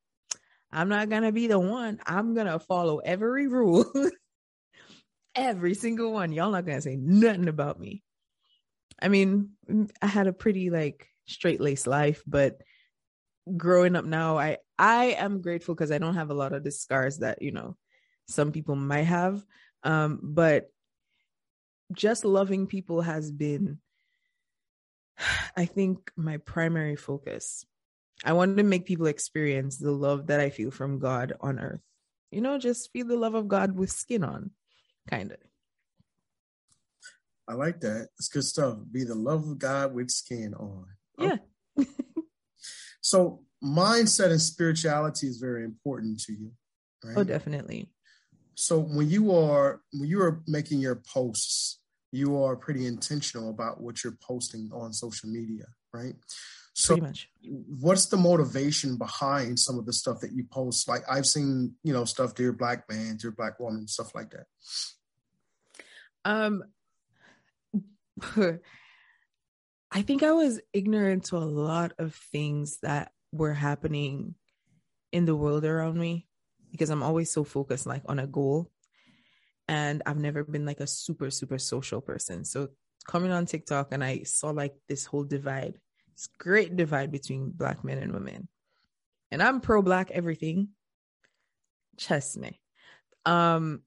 I'm 0.72 0.89
not 0.89 1.10
gonna 1.10 1.31
be 1.31 1.48
the 1.48 1.60
one. 1.60 2.00
I'm 2.05 2.34
gonna 2.34 2.60
follow 2.60 3.00
every 3.00 3.48
rule. 3.48 3.86
Every 5.34 5.75
single 5.75 6.12
one. 6.12 6.34
Y'all 6.34 6.51
not 6.51 6.65
gonna 6.65 6.81
say 6.81 6.98
nothing 6.98 7.48
about 7.48 7.79
me. 7.79 8.03
I 9.01 9.08
mean 9.08 9.51
i 10.01 10.08
had 10.08 10.27
a 10.27 10.34
pretty 10.34 10.70
like 10.70 11.08
straight 11.25 11.62
laced 11.62 11.88
life 11.88 12.22
but 12.27 12.62
growing 13.57 13.95
up 13.95 14.05
now 14.05 14.38
i 14.38 14.57
i 14.77 15.05
am 15.17 15.41
grateful 15.41 15.74
because 15.74 15.91
i 15.91 15.98
don't 15.98 16.15
have 16.15 16.29
a 16.29 16.36
lot 16.36 16.53
of 16.53 16.63
the 16.63 16.71
scars 16.71 17.17
that 17.19 17.41
you 17.41 17.51
know 17.51 17.75
some 18.31 18.51
people 18.51 18.75
might 18.75 19.03
have. 19.03 19.43
Um 19.83 20.19
but 20.24 20.71
just 21.91 22.24
loving 22.24 22.67
people 22.67 23.01
has 23.01 23.31
been 23.31 23.79
i 25.57 25.65
think 25.65 26.12
my 26.15 26.38
primary 26.38 26.95
focus. 26.95 27.65
I 28.24 28.33
wanted 28.33 28.57
to 28.57 28.63
make 28.63 28.86
people 28.86 29.07
experience 29.07 29.77
the 29.77 29.91
love 29.91 30.27
that 30.27 30.39
i 30.39 30.50
feel 30.50 30.71
from 30.71 31.00
god 31.00 31.33
on 31.41 31.60
earth. 31.60 31.81
You 32.31 32.41
know 32.41 32.57
just 32.57 32.91
feel 32.93 33.07
the 33.07 33.17
love 33.17 33.36
of 33.36 33.48
god 33.48 33.75
with 33.75 33.91
skin 33.91 34.24
on 34.24 34.51
kind 35.10 35.31
of 35.31 35.38
i 37.48 37.53
like 37.53 37.81
that. 37.81 38.07
It's 38.17 38.29
good 38.29 38.45
stuff. 38.45 38.77
Be 38.89 39.03
the 39.03 39.15
love 39.15 39.48
of 39.48 39.60
god 39.60 39.93
with 39.93 40.10
skin 40.10 40.53
on. 40.53 40.86
Yeah 41.17 41.38
so 43.01 43.41
mindset 43.63 44.31
and 44.31 44.41
spirituality 44.41 45.27
is 45.27 45.38
very 45.38 45.63
important 45.63 46.20
to 46.20 46.34
you 46.34 46.51
right? 47.03 47.17
oh 47.17 47.24
definitely 47.24 47.89
so 48.55 48.79
when 48.79 49.10
you 49.10 49.36
are 49.36 49.81
when 49.93 50.10
you 50.10 50.22
are 50.22 50.41
making 50.48 50.79
your 50.79 50.96
posts 50.96 51.81
you 52.12 52.41
are 52.43 52.55
pretty 52.55 52.86
intentional 52.86 53.50
about 53.50 53.81
what 53.81 54.03
you're 54.03 54.17
posting 54.22 54.70
on 54.74 54.93
social 54.93 55.29
media, 55.29 55.65
right? 55.93 56.15
So 56.74 56.96
pretty 56.96 57.01
much. 57.08 57.29
What's 57.79 58.08
the 58.08 58.17
motivation 58.17 58.98
behind 58.98 59.60
some 59.60 59.79
of 59.79 59.86
the 59.86 59.93
stuff 59.93 60.20
that 60.22 60.34
you 60.34 60.43
post? 60.43 60.88
Like 60.88 61.03
I've 61.10 61.25
seen, 61.25 61.75
you 61.84 61.93
know, 61.93 62.05
stuff 62.05 62.36
dear 62.36 62.53
black 62.53 62.89
man, 62.89 63.17
dear 63.17 63.31
black 63.31 63.60
woman, 63.60 63.88
stuff 63.88 64.13
like 64.13 64.31
that. 64.31 64.46
Um 66.25 66.63
I 69.91 70.01
think 70.03 70.24
I 70.24 70.31
was 70.31 70.62
ignorant 70.71 71.25
to 71.25 71.38
a 71.38 71.39
lot 71.39 71.93
of 72.00 72.15
things 72.15 72.77
that 72.81 73.12
were 73.33 73.53
happening 73.53 74.36
in 75.12 75.25
the 75.25 75.36
world 75.36 75.65
around 75.65 75.98
me 75.98 76.27
because 76.71 76.89
I'm 76.89 77.03
always 77.03 77.29
so 77.29 77.43
focused 77.43 77.86
like 77.86 78.03
on 78.05 78.19
a 78.19 78.27
goal 78.27 78.71
and 79.67 80.01
I've 80.05 80.17
never 80.17 80.43
been 80.43 80.65
like 80.65 80.79
a 80.79 80.88
super 80.88 81.29
super 81.29 81.57
social 81.57 82.00
person. 82.00 82.45
So 82.45 82.69
coming 83.05 83.31
on 83.31 83.45
TikTok 83.45 83.89
and 83.91 84.03
I 84.03 84.24
saw 84.24 84.51
like 84.51 84.74
this 84.88 85.05
whole 85.05 85.25
divide, 85.25 85.77
this 86.15 86.27
great 86.38 86.77
divide 86.77 87.12
between 87.12 87.51
black 87.51 87.83
men 87.83 87.98
and 87.98 88.13
women. 88.13 88.48
And 89.29 89.43
I'm 89.43 89.60
pro 89.60 89.81
black 89.81 90.12
everything. 90.12 90.69
Trust 91.98 92.38
me. 92.38 92.62
Um 93.25 93.81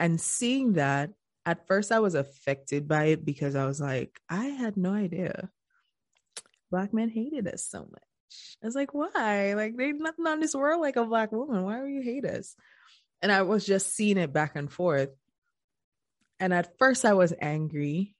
and 0.00 0.20
seeing 0.20 0.74
that 0.74 1.10
at 1.46 1.66
first 1.66 1.92
I 1.92 2.00
was 2.00 2.14
affected 2.14 2.86
by 2.88 3.06
it 3.06 3.24
because 3.24 3.54
I 3.54 3.66
was 3.66 3.80
like, 3.80 4.20
I 4.28 4.46
had 4.46 4.76
no 4.76 4.92
idea. 4.92 5.48
Black 6.70 6.92
men 6.92 7.08
hated 7.08 7.48
us 7.48 7.64
so 7.64 7.80
much. 7.80 8.58
I 8.62 8.66
was 8.66 8.74
like, 8.74 8.92
why? 8.92 9.54
Like, 9.54 9.76
there's 9.76 9.98
nothing 9.98 10.26
on 10.26 10.40
this 10.40 10.54
world 10.54 10.80
like 10.82 10.96
a 10.96 11.04
black 11.04 11.32
woman. 11.32 11.62
Why 11.62 11.80
do 11.80 11.86
you 11.86 12.02
hate 12.02 12.24
us? 12.24 12.56
and 13.22 13.32
I 13.32 13.42
was 13.42 13.64
just 13.64 13.94
seeing 13.94 14.18
it 14.18 14.32
back 14.32 14.56
and 14.56 14.70
forth. 14.70 15.10
And 16.38 16.52
at 16.52 16.78
first 16.78 17.04
I 17.04 17.14
was 17.14 17.32
angry 17.40 18.14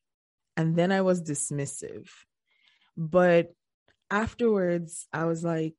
and 0.57 0.77
then 0.77 0.91
I 0.91 1.03
was 1.03 1.23
dismissive. 1.23 2.09
But 2.97 3.55
afterwards 4.11 5.07
I 5.13 5.25
was 5.25 5.45
like, 5.45 5.75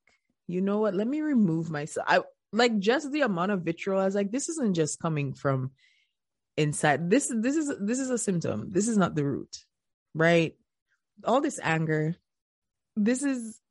you 0.47 0.61
know 0.61 0.79
what? 0.79 0.93
Let 0.93 1.07
me 1.07 1.21
remove 1.21 1.69
myself. 1.69 2.05
I 2.09 2.21
like 2.53 2.77
just 2.79 3.11
the 3.11 3.21
amount 3.21 3.51
of 3.51 3.63
vitriol. 3.63 3.99
I 3.99 4.05
was 4.05 4.15
like, 4.15 4.31
this 4.31 4.49
isn't 4.49 4.75
just 4.75 4.99
coming 4.99 5.33
from 5.33 5.71
inside. 6.57 7.09
This 7.09 7.31
this 7.33 7.55
is 7.55 7.73
this 7.79 7.99
is 7.99 8.09
a 8.09 8.17
symptom. 8.17 8.69
This 8.71 8.87
is 8.87 8.97
not 8.97 9.15
the 9.15 9.25
root. 9.25 9.63
Right? 10.13 10.55
All 11.23 11.41
this 11.41 11.59
anger. 11.61 12.15
This 12.95 13.23
is 13.23 13.61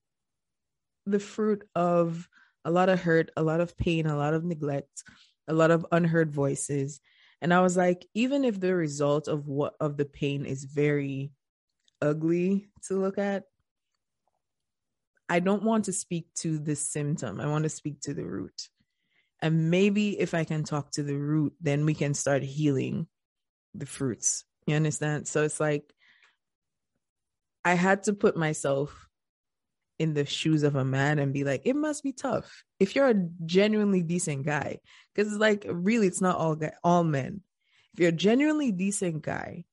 the 1.04 1.20
fruit 1.20 1.68
of 1.74 2.28
a 2.64 2.70
lot 2.70 2.88
of 2.88 3.00
hurt, 3.00 3.30
a 3.36 3.42
lot 3.42 3.60
of 3.60 3.76
pain, 3.76 4.06
a 4.06 4.16
lot 4.16 4.34
of 4.34 4.44
neglect, 4.44 5.04
a 5.48 5.52
lot 5.52 5.70
of 5.70 5.86
unheard 5.92 6.32
voices 6.32 7.00
and 7.40 7.52
i 7.52 7.60
was 7.60 7.76
like 7.76 8.06
even 8.14 8.44
if 8.44 8.58
the 8.60 8.74
result 8.74 9.28
of 9.28 9.46
what 9.46 9.74
of 9.80 9.96
the 9.96 10.04
pain 10.04 10.44
is 10.44 10.64
very 10.64 11.32
ugly 12.00 12.68
to 12.82 12.94
look 12.94 13.18
at 13.18 13.44
i 15.28 15.40
don't 15.40 15.62
want 15.62 15.86
to 15.86 15.92
speak 15.92 16.26
to 16.34 16.58
the 16.58 16.76
symptom 16.76 17.40
i 17.40 17.46
want 17.46 17.64
to 17.64 17.70
speak 17.70 18.00
to 18.00 18.14
the 18.14 18.24
root 18.24 18.68
and 19.42 19.70
maybe 19.70 20.18
if 20.18 20.34
i 20.34 20.44
can 20.44 20.64
talk 20.64 20.90
to 20.90 21.02
the 21.02 21.16
root 21.16 21.52
then 21.60 21.84
we 21.84 21.94
can 21.94 22.14
start 22.14 22.42
healing 22.42 23.06
the 23.74 23.86
fruits 23.86 24.44
you 24.66 24.74
understand 24.74 25.28
so 25.28 25.42
it's 25.42 25.60
like 25.60 25.92
i 27.64 27.74
had 27.74 28.02
to 28.04 28.12
put 28.12 28.36
myself 28.36 29.06
in 29.98 30.14
the 30.14 30.26
shoes 30.26 30.62
of 30.62 30.76
a 30.76 30.84
man 30.84 31.18
and 31.18 31.32
be 31.32 31.44
like, 31.44 31.62
it 31.64 31.76
must 31.76 32.02
be 32.02 32.12
tough 32.12 32.64
if 32.78 32.94
you're 32.94 33.08
a 33.08 33.28
genuinely 33.44 34.02
decent 34.02 34.44
guy. 34.44 34.78
Because 35.14 35.32
it's 35.32 35.40
like, 35.40 35.64
really, 35.68 36.06
it's 36.06 36.20
not 36.20 36.36
all 36.36 36.54
guy, 36.54 36.72
all 36.84 37.04
men. 37.04 37.40
If 37.94 38.00
you're 38.00 38.10
a 38.10 38.12
genuinely 38.12 38.72
decent 38.72 39.22
guy, 39.22 39.64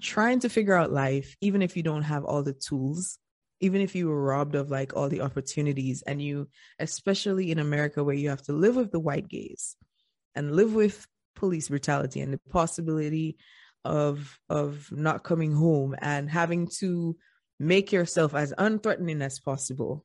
trying 0.00 0.40
to 0.40 0.48
figure 0.48 0.74
out 0.74 0.92
life, 0.92 1.36
even 1.40 1.60
if 1.60 1.76
you 1.76 1.82
don't 1.82 2.02
have 2.02 2.24
all 2.24 2.42
the 2.42 2.54
tools, 2.54 3.18
even 3.60 3.80
if 3.80 3.94
you 3.94 4.08
were 4.08 4.22
robbed 4.22 4.54
of 4.54 4.70
like 4.70 4.94
all 4.94 5.08
the 5.08 5.20
opportunities, 5.20 6.02
and 6.02 6.22
you, 6.22 6.48
especially 6.78 7.50
in 7.50 7.58
America, 7.58 8.04
where 8.04 8.14
you 8.14 8.30
have 8.30 8.42
to 8.42 8.52
live 8.52 8.76
with 8.76 8.92
the 8.92 9.00
white 9.00 9.28
gaze 9.28 9.76
and 10.34 10.54
live 10.54 10.74
with 10.74 11.06
police 11.34 11.68
brutality 11.68 12.20
and 12.20 12.32
the 12.32 12.40
possibility 12.50 13.36
of 13.84 14.38
of 14.48 14.88
not 14.90 15.24
coming 15.24 15.54
home 15.54 15.94
and 16.00 16.28
having 16.28 16.68
to 16.78 17.16
make 17.58 17.92
yourself 17.92 18.34
as 18.34 18.52
unthreatening 18.58 19.22
as 19.22 19.40
possible. 19.40 20.04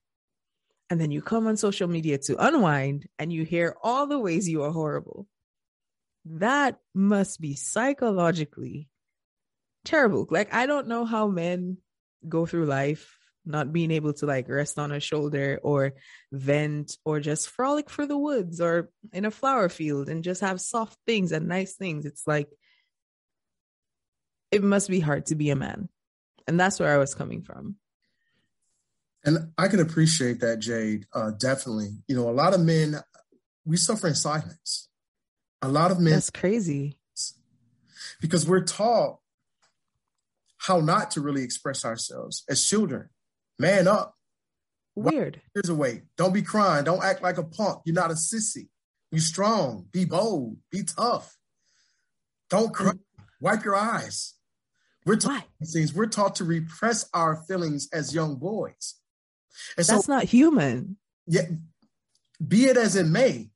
And 0.90 1.00
then 1.00 1.12
you 1.12 1.22
come 1.22 1.48
on 1.48 1.58
social 1.58 1.88
media 1.88 2.18
to 2.20 2.36
unwind 2.38 3.08
and 3.18 3.32
you 3.32 3.44
hear 3.44 3.76
all 3.82 4.08
the 4.08 4.20
ways 4.20 4.50
you 4.50 4.64
are 4.64 4.72
horrible. 4.72 5.28
That 6.26 6.78
must 6.94 7.42
be 7.42 7.56
psychologically 7.56 8.90
terrible. 9.86 10.28
Like, 10.30 10.54
I 10.54 10.66
don't 10.66 10.88
know 10.88 11.06
how 11.06 11.28
men 11.28 11.78
go 12.28 12.46
through 12.46 12.66
life 12.66 13.18
not 13.46 13.74
being 13.74 13.92
able 13.92 14.14
to 14.14 14.26
like 14.26 14.48
rest 14.48 14.80
on 14.80 14.92
a 14.92 15.00
shoulder 15.00 15.60
or 15.64 15.94
vent 16.32 16.98
or 17.06 17.20
just 17.20 17.50
frolic 17.50 17.90
through 17.90 18.08
the 18.08 18.18
woods 18.18 18.62
or 18.62 18.90
in 19.12 19.26
a 19.26 19.32
flower 19.32 19.70
field 19.70 20.10
and 20.10 20.24
just 20.24 20.42
have 20.42 20.62
soft 20.62 20.98
things 21.06 21.32
and 21.32 21.48
nice 21.48 21.76
things. 21.76 22.06
It's 22.06 22.26
like, 22.26 22.50
it 24.52 24.64
must 24.64 24.90
be 24.90 25.00
hard 25.00 25.26
to 25.28 25.36
be 25.36 25.50
a 25.50 25.56
man. 25.56 25.90
And 26.48 26.60
that's 26.60 26.80
where 26.80 26.94
I 26.94 26.98
was 26.98 27.16
coming 27.16 27.42
from. 27.42 27.76
And 29.26 29.52
I 29.58 29.68
can 29.68 29.80
appreciate 29.80 30.42
that, 30.42 30.60
Jade. 30.60 31.06
Uh, 31.14 31.32
definitely. 31.32 31.92
You 32.08 32.16
know, 32.16 32.30
a 32.30 32.32
lot 32.32 32.54
of 32.54 32.62
men, 32.62 32.98
we 33.66 33.78
suffer 33.78 34.08
in 34.08 34.16
silence. 34.16 34.90
A 35.62 35.70
lot 35.70 35.92
of 35.92 36.00
men. 36.00 36.14
That's 36.14 36.30
crazy. 36.30 37.00
Because 38.20 38.48
we're 38.48 38.64
taught 38.64 39.20
how 40.58 40.80
not 40.80 41.12
to 41.12 41.22
really 41.22 41.44
express 41.44 41.84
ourselves 41.84 42.44
as 42.50 42.64
children. 42.66 43.10
Man 43.60 43.88
up. 43.88 44.16
Weird. 44.96 45.42
Here's 45.54 45.70
a 45.70 45.76
way. 45.76 46.04
Don't 46.18 46.34
be 46.34 46.42
crying. 46.42 46.86
Don't 46.86 47.04
act 47.04 47.22
like 47.22 47.38
a 47.38 47.44
punk. 47.44 47.82
You're 47.86 47.96
not 47.96 48.12
a 48.12 48.16
sissy. 48.16 48.68
Be 49.12 49.20
strong. 49.20 49.88
Be 49.92 50.06
bold. 50.06 50.58
Be 50.72 50.84
tough. 50.84 51.36
Don't 52.50 52.74
cry. 52.74 52.94
Wipe 53.40 53.64
your 53.64 53.76
eyes. 53.76 54.36
We're 55.06 55.18
taught 55.18 55.44
things. 55.66 55.94
We're 55.94 56.08
taught 56.08 56.36
to 56.36 56.46
repress 56.46 57.10
our 57.14 57.44
feelings 57.48 57.90
as 57.92 58.14
young 58.14 58.36
boys. 58.36 58.96
And 59.78 59.86
That's 59.86 60.06
so, 60.06 60.14
not 60.14 60.24
human. 60.24 60.98
Yeah, 61.28 61.44
be 62.46 62.66
it 62.66 62.78
as 62.78 62.96
it 62.96 63.06
may, 63.06 63.50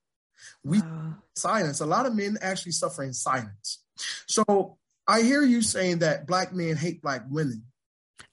we 0.63 0.80
uh, 0.80 1.13
silence. 1.36 1.80
A 1.80 1.86
lot 1.86 2.06
of 2.06 2.16
men 2.16 2.38
actually 2.42 2.74
suffer 2.74 3.04
in 3.04 3.13
silence. 3.13 3.84
So 4.27 4.77
I 5.08 5.22
hear 5.22 5.44
you 5.44 5.62
saying 5.62 6.00
that 6.00 6.27
black 6.27 6.54
men 6.54 6.75
hate 6.75 7.01
black 7.01 7.24
women. 7.30 7.63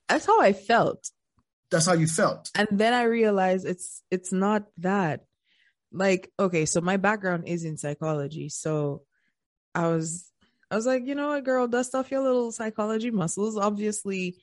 That's 0.09 0.27
how 0.27 0.41
I 0.41 0.53
felt. 0.53 1.11
That's 1.75 1.87
how 1.87 1.95
you 1.95 2.07
felt. 2.07 2.51
And 2.55 2.69
then 2.71 2.95
I 2.95 3.03
realized 3.03 3.67
it's 3.67 4.03
it's 4.11 4.33
not 4.33 4.67
that. 4.79 5.25
Like, 5.91 6.31
okay, 6.39 6.67
so 6.67 6.81
my 6.81 6.97
background 6.97 7.49
is 7.49 7.65
in 7.65 7.77
psychology. 7.77 8.49
So 8.49 9.03
I 9.75 9.89
was 9.89 10.31
I 10.71 10.77
was 10.77 10.87
like, 10.87 11.05
you 11.05 11.17
know 11.17 11.29
what, 11.29 11.45
girl, 11.45 11.67
dust 11.67 11.95
off 11.97 12.13
your 12.13 12.23
little 12.23 12.53
psychology 12.53 13.11
muscles. 13.11 13.59
Obviously, 13.59 14.37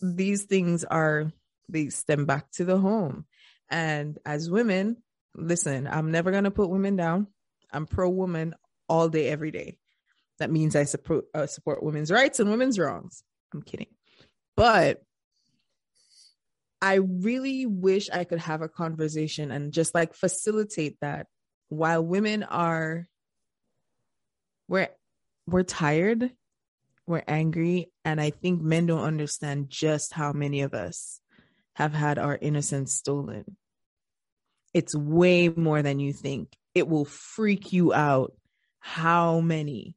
these 0.00 0.44
things 0.44 0.84
are 0.84 1.30
they 1.68 1.90
stem 1.90 2.24
back 2.24 2.50
to 2.52 2.64
the 2.64 2.78
home. 2.78 3.26
And 3.68 4.18
as 4.24 4.50
women, 4.50 4.96
listen, 5.34 5.86
I'm 5.86 6.10
never 6.10 6.30
gonna 6.30 6.50
put 6.50 6.70
women 6.70 6.96
down. 6.96 7.26
I'm 7.70 7.86
pro 7.86 8.08
woman 8.08 8.54
all 8.88 9.10
day, 9.10 9.28
every 9.28 9.50
day. 9.50 9.76
That 10.38 10.50
means 10.50 10.74
I 10.74 10.84
support 10.84 11.26
uh, 11.34 11.46
support 11.46 11.82
women's 11.82 12.10
rights 12.10 12.40
and 12.40 12.50
women's 12.50 12.78
wrongs. 12.78 13.22
I'm 13.52 13.60
kidding, 13.60 13.88
but 14.56 15.02
I 16.82 16.94
really 16.94 17.66
wish 17.66 18.08
I 18.10 18.24
could 18.24 18.38
have 18.38 18.62
a 18.62 18.68
conversation 18.68 19.50
and 19.50 19.72
just 19.72 19.94
like 19.94 20.14
facilitate 20.14 20.96
that 21.00 21.26
while 21.68 22.04
women 22.04 22.42
are 22.42 23.06
we're 24.66 24.88
we're 25.46 25.62
tired, 25.62 26.30
we're 27.06 27.24
angry, 27.26 27.90
and 28.04 28.20
I 28.20 28.30
think 28.30 28.62
men 28.62 28.86
don't 28.86 29.04
understand 29.04 29.68
just 29.68 30.12
how 30.12 30.32
many 30.32 30.62
of 30.62 30.74
us 30.74 31.20
have 31.74 31.92
had 31.92 32.18
our 32.18 32.38
innocence 32.40 32.94
stolen. 32.94 33.56
It's 34.72 34.94
way 34.94 35.48
more 35.48 35.82
than 35.82 35.98
you 35.98 36.12
think. 36.12 36.56
It 36.74 36.88
will 36.88 37.04
freak 37.04 37.72
you 37.72 37.92
out 37.92 38.32
how 38.78 39.40
many. 39.40 39.96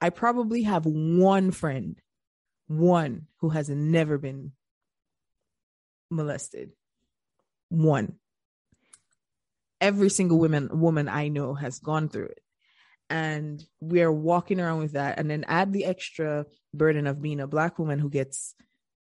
I 0.00 0.10
probably 0.10 0.62
have 0.62 0.84
one 0.84 1.52
friend, 1.52 2.00
one 2.66 3.26
who 3.38 3.50
has 3.50 3.68
never 3.68 4.18
been 4.18 4.52
molested. 6.10 6.70
One. 7.68 8.14
Every 9.80 10.10
single 10.10 10.38
woman 10.38 10.68
woman 10.72 11.08
I 11.08 11.28
know 11.28 11.54
has 11.54 11.78
gone 11.78 12.08
through 12.08 12.26
it. 12.26 12.40
And 13.10 13.62
we're 13.80 14.12
walking 14.12 14.60
around 14.60 14.80
with 14.80 14.92
that. 14.92 15.18
And 15.18 15.30
then 15.30 15.44
add 15.46 15.72
the 15.72 15.84
extra 15.84 16.46
burden 16.74 17.06
of 17.06 17.22
being 17.22 17.40
a 17.40 17.46
black 17.46 17.78
woman 17.78 17.98
who 17.98 18.10
gets 18.10 18.54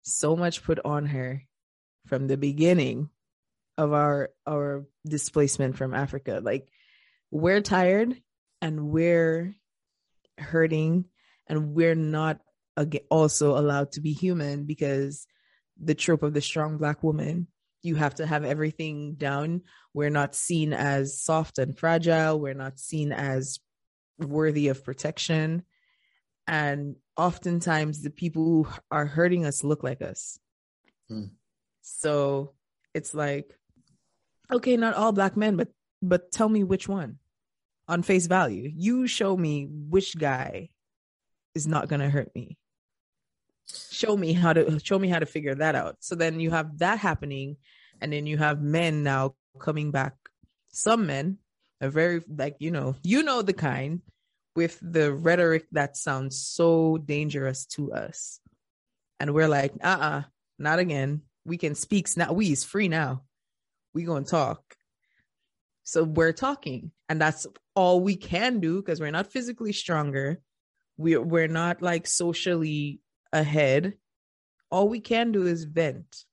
so 0.02 0.36
much 0.36 0.62
put 0.62 0.78
on 0.84 1.06
her 1.06 1.42
from 2.06 2.28
the 2.28 2.36
beginning 2.36 3.10
of 3.78 3.92
our 3.92 4.30
our 4.46 4.86
displacement 5.06 5.76
from 5.76 5.94
Africa. 5.94 6.40
Like 6.42 6.68
we're 7.30 7.60
tired 7.60 8.14
and 8.62 8.88
we're 8.88 9.54
hurting 10.38 11.06
and 11.46 11.74
we're 11.74 11.94
not 11.94 12.40
also 13.10 13.58
allowed 13.58 13.92
to 13.92 14.00
be 14.00 14.12
human 14.12 14.64
because 14.64 15.26
the 15.82 15.94
trope 15.94 16.22
of 16.22 16.34
the 16.34 16.40
strong 16.40 16.78
black 16.78 17.02
woman 17.02 17.46
you 17.86 17.94
have 17.94 18.16
to 18.16 18.26
have 18.26 18.44
everything 18.44 19.14
down. 19.14 19.62
We're 19.94 20.10
not 20.10 20.34
seen 20.34 20.72
as 20.72 21.20
soft 21.20 21.58
and 21.58 21.78
fragile. 21.78 22.38
We're 22.38 22.54
not 22.54 22.78
seen 22.78 23.12
as 23.12 23.60
worthy 24.18 24.68
of 24.68 24.84
protection. 24.84 25.62
And 26.48 26.96
oftentimes 27.16 28.02
the 28.02 28.10
people 28.10 28.44
who 28.44 28.68
are 28.90 29.06
hurting 29.06 29.46
us 29.46 29.64
look 29.64 29.82
like 29.82 30.02
us. 30.02 30.38
Hmm. 31.08 31.26
so 31.82 32.54
it's 32.94 33.14
like 33.14 33.56
okay 34.50 34.76
not 34.76 34.94
all 34.94 35.12
black 35.12 35.36
men 35.36 35.56
but 35.56 35.68
but 36.02 36.32
tell 36.32 36.48
me 36.48 36.64
which 36.64 36.88
one 36.88 37.18
on 37.86 38.02
face 38.02 38.26
value. 38.26 38.68
You 38.74 39.06
show 39.06 39.36
me 39.36 39.68
which 39.70 40.18
guy 40.18 40.70
is 41.54 41.68
not 41.68 41.86
going 41.86 42.00
to 42.00 42.10
hurt 42.10 42.34
me 42.34 42.58
show 43.68 44.16
me 44.16 44.32
how 44.32 44.52
to 44.52 44.78
show 44.80 44.98
me 44.98 45.08
how 45.08 45.18
to 45.18 45.26
figure 45.26 45.54
that 45.54 45.74
out. 45.74 45.96
So 46.00 46.14
then 46.14 46.40
you 46.40 46.50
have 46.50 46.78
that 46.78 46.98
happening 46.98 47.56
and 48.00 48.12
then 48.12 48.26
you 48.26 48.38
have 48.38 48.60
men 48.60 49.02
now 49.02 49.34
coming 49.58 49.90
back. 49.90 50.14
Some 50.68 51.06
men 51.06 51.38
are 51.80 51.88
very 51.88 52.22
like 52.28 52.56
you 52.58 52.70
know 52.70 52.96
you 53.02 53.22
know 53.22 53.42
the 53.42 53.52
kind 53.52 54.02
with 54.54 54.78
the 54.80 55.12
rhetoric 55.12 55.66
that 55.72 55.96
sounds 55.96 56.38
so 56.38 56.98
dangerous 56.98 57.66
to 57.66 57.92
us. 57.92 58.40
And 59.20 59.34
we're 59.34 59.48
like 59.48 59.72
uh-uh 59.82 60.22
not 60.58 60.78
again. 60.78 61.22
We 61.44 61.58
can 61.58 61.74
speak 61.74 62.08
now 62.16 62.32
we 62.32 62.52
is 62.52 62.64
free 62.64 62.88
now. 62.88 63.22
We 63.94 64.04
gonna 64.04 64.24
talk. 64.24 64.62
So 65.84 66.02
we're 66.02 66.32
talking 66.32 66.90
and 67.08 67.20
that's 67.20 67.46
all 67.74 68.00
we 68.00 68.16
can 68.16 68.60
do 68.60 68.80
because 68.80 69.00
we're 69.00 69.10
not 69.10 69.32
physically 69.32 69.72
stronger. 69.72 70.40
We, 70.96 71.16
we're 71.16 71.46
not 71.46 71.82
like 71.82 72.06
socially 72.06 73.00
ahead, 73.36 73.94
all 74.70 74.88
we 74.88 75.00
can 75.00 75.32
do 75.32 75.46
is 75.46 75.64
vent. 75.64 76.24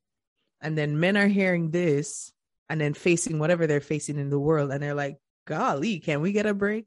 And 0.62 0.78
then 0.78 1.00
men 1.00 1.18
are 1.18 1.28
hearing 1.28 1.72
this 1.72 2.32
and 2.70 2.80
then 2.80 2.94
facing 2.94 3.40
whatever 3.40 3.68
they're 3.68 3.82
facing 3.82 4.18
in 4.18 4.30
the 4.30 4.40
world. 4.40 4.72
And 4.72 4.82
they're 4.82 4.94
like, 4.94 5.18
golly, 5.46 6.00
can 6.00 6.22
we 6.22 6.32
get 6.32 6.46
a 6.46 6.54
break? 6.54 6.86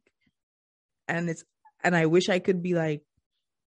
And 1.09 1.29
it's, 1.29 1.45
and 1.85 1.95
I 1.95 2.07
wish 2.07 2.29
I 2.29 2.39
could 2.39 2.63
be 2.63 2.75
like, 2.75 3.03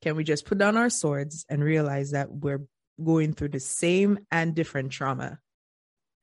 can 0.03 0.17
we 0.17 0.25
just 0.25 0.47
put 0.47 0.59
down 0.59 0.77
our 0.77 0.91
swords 0.91 1.45
and 1.49 1.63
realize 1.63 2.13
that 2.13 2.31
we're 2.31 2.63
going 3.03 3.33
through 3.33 3.51
the 3.51 3.61
same 3.61 4.19
and 4.31 4.55
different 4.55 4.93
trauma 4.93 5.39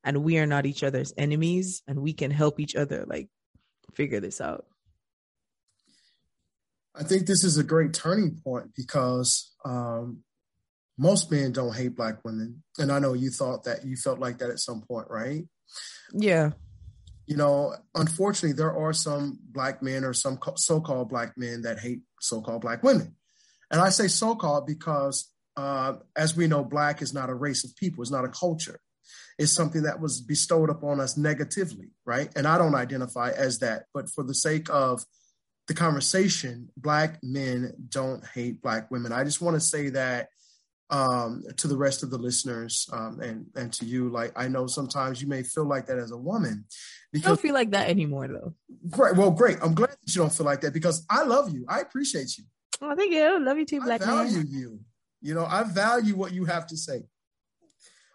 and 0.03 0.23
we 0.23 0.37
are 0.37 0.45
not 0.45 0.65
each 0.65 0.83
other's 0.83 1.13
enemies 1.17 1.81
and 1.87 1.99
we 1.99 2.13
can 2.13 2.31
help 2.31 2.59
each 2.59 2.75
other 2.75 3.05
like 3.07 3.29
figure 3.93 4.19
this 4.19 4.41
out 4.41 4.65
I 6.95 7.03
think 7.03 7.25
this 7.25 7.43
is 7.43 7.57
a 7.57 7.63
great 7.63 7.93
turning 7.93 8.39
point 8.43 8.75
because 8.75 9.52
um, 9.65 10.23
most 10.97 11.31
men 11.31 11.51
don't 11.51 11.75
hate 11.75 11.95
black 11.95 12.23
women, 12.23 12.63
and 12.77 12.91
I 12.91 12.99
know 12.99 13.13
you 13.13 13.29
thought 13.29 13.63
that 13.63 13.85
you 13.85 13.95
felt 13.95 14.19
like 14.19 14.37
that 14.39 14.49
at 14.49 14.59
some 14.59 14.81
point, 14.81 15.07
right? 15.09 15.45
Yeah. 16.13 16.51
You 17.25 17.37
know, 17.37 17.75
unfortunately, 17.95 18.53
there 18.53 18.75
are 18.75 18.93
some 18.93 19.39
black 19.51 19.81
men 19.81 20.03
or 20.03 20.13
some 20.13 20.37
so-called 20.55 21.09
black 21.09 21.37
men 21.37 21.61
that 21.61 21.79
hate 21.79 22.01
so-called 22.19 22.61
black 22.61 22.83
women, 22.83 23.15
and 23.71 23.81
I 23.81 23.89
say 23.89 24.07
so-called 24.07 24.67
because, 24.67 25.31
uh, 25.57 25.93
as 26.15 26.35
we 26.35 26.47
know, 26.47 26.63
black 26.63 27.01
is 27.01 27.13
not 27.13 27.29
a 27.29 27.35
race 27.35 27.63
of 27.63 27.75
people; 27.75 28.01
it's 28.01 28.11
not 28.11 28.25
a 28.25 28.29
culture. 28.29 28.79
It's 29.39 29.51
something 29.51 29.83
that 29.83 29.99
was 29.99 30.21
bestowed 30.21 30.69
upon 30.69 30.99
us 30.99 31.17
negatively, 31.17 31.89
right? 32.05 32.29
And 32.35 32.47
I 32.47 32.57
don't 32.57 32.75
identify 32.75 33.31
as 33.31 33.59
that, 33.59 33.85
but 33.93 34.09
for 34.09 34.23
the 34.23 34.35
sake 34.35 34.67
of 34.69 35.03
the 35.67 35.73
conversation, 35.73 36.69
black 36.77 37.19
men 37.23 37.73
don't 37.89 38.25
hate 38.25 38.61
black 38.61 38.91
women. 38.91 39.11
I 39.11 39.23
just 39.23 39.41
want 39.41 39.55
to 39.55 39.61
say 39.61 39.89
that 39.89 40.29
um, 40.89 41.43
to 41.57 41.67
the 41.67 41.77
rest 41.77 42.03
of 42.03 42.11
the 42.11 42.17
listeners 42.17 42.87
um, 42.91 43.19
and 43.21 43.47
and 43.55 43.73
to 43.73 43.85
you. 43.85 44.09
Like 44.09 44.33
I 44.35 44.47
know 44.47 44.67
sometimes 44.67 45.21
you 45.21 45.27
may 45.27 45.43
feel 45.43 45.65
like 45.65 45.87
that 45.87 45.97
as 45.97 46.11
a 46.11 46.17
woman. 46.17 46.65
Because, 47.11 47.25
I 47.25 47.29
don't 47.29 47.41
feel 47.41 47.53
like 47.53 47.71
that 47.71 47.89
anymore, 47.89 48.27
though. 48.27 48.53
Great. 48.89 49.15
Well, 49.15 49.31
great. 49.31 49.57
I'm 49.61 49.73
glad 49.73 49.91
that 49.91 50.15
you 50.15 50.21
don't 50.21 50.33
feel 50.33 50.45
like 50.45 50.61
that 50.61 50.73
because 50.73 51.05
I 51.09 51.23
love 51.23 51.53
you. 51.53 51.65
I 51.67 51.79
appreciate 51.79 52.37
you. 52.37 52.43
Oh, 52.81 52.95
thank 52.95 53.13
you. 53.13 53.43
Love 53.43 53.57
you 53.57 53.65
too, 53.65 53.81
black 53.81 54.01
I 54.01 54.05
value 54.05 54.37
man. 54.37 54.47
you. 54.49 54.79
You 55.21 55.33
know, 55.33 55.45
I 55.45 55.63
value 55.63 56.15
what 56.15 56.33
you 56.33 56.45
have 56.45 56.67
to 56.67 56.77
say. 56.77 57.03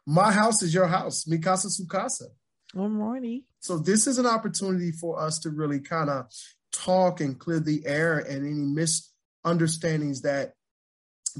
My 0.07 0.31
house 0.31 0.63
is 0.63 0.75
your 0.75 0.87
house. 0.87 1.27
Mi 1.27 1.39
casa 1.39 1.71
su 1.71 1.87
casa. 1.87 2.27
Alrighty. 2.75 3.45
So 3.61 3.79
this 3.79 4.07
is 4.07 4.19
an 4.19 4.27
opportunity 4.27 4.93
for 4.93 5.21
us 5.21 5.39
to 5.41 5.51
really 5.51 5.81
kind 5.81 6.11
of 6.11 6.27
talk 6.73 7.21
and 7.21 7.39
clear 7.39 7.61
the 7.61 7.87
air 7.87 8.19
and 8.19 8.47
any 8.47 8.99
misunderstandings 9.45 10.23
that 10.23 10.53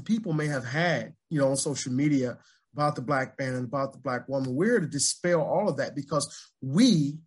people 0.05 0.33
may 0.33 0.47
have 0.47 0.65
had, 0.65 1.13
you 1.29 1.39
know, 1.39 1.49
on 1.49 1.57
social 1.57 1.91
media 1.91 2.37
about 2.73 2.95
the 2.95 3.01
black 3.01 3.37
man 3.39 3.55
and 3.55 3.65
about 3.65 3.93
the 3.93 3.99
black 3.99 4.27
woman. 4.27 4.55
We're 4.55 4.79
to 4.79 4.87
dispel 4.87 5.41
all 5.41 5.69
of 5.69 5.77
that 5.77 5.95
because 5.95 6.49
we, 6.61 7.17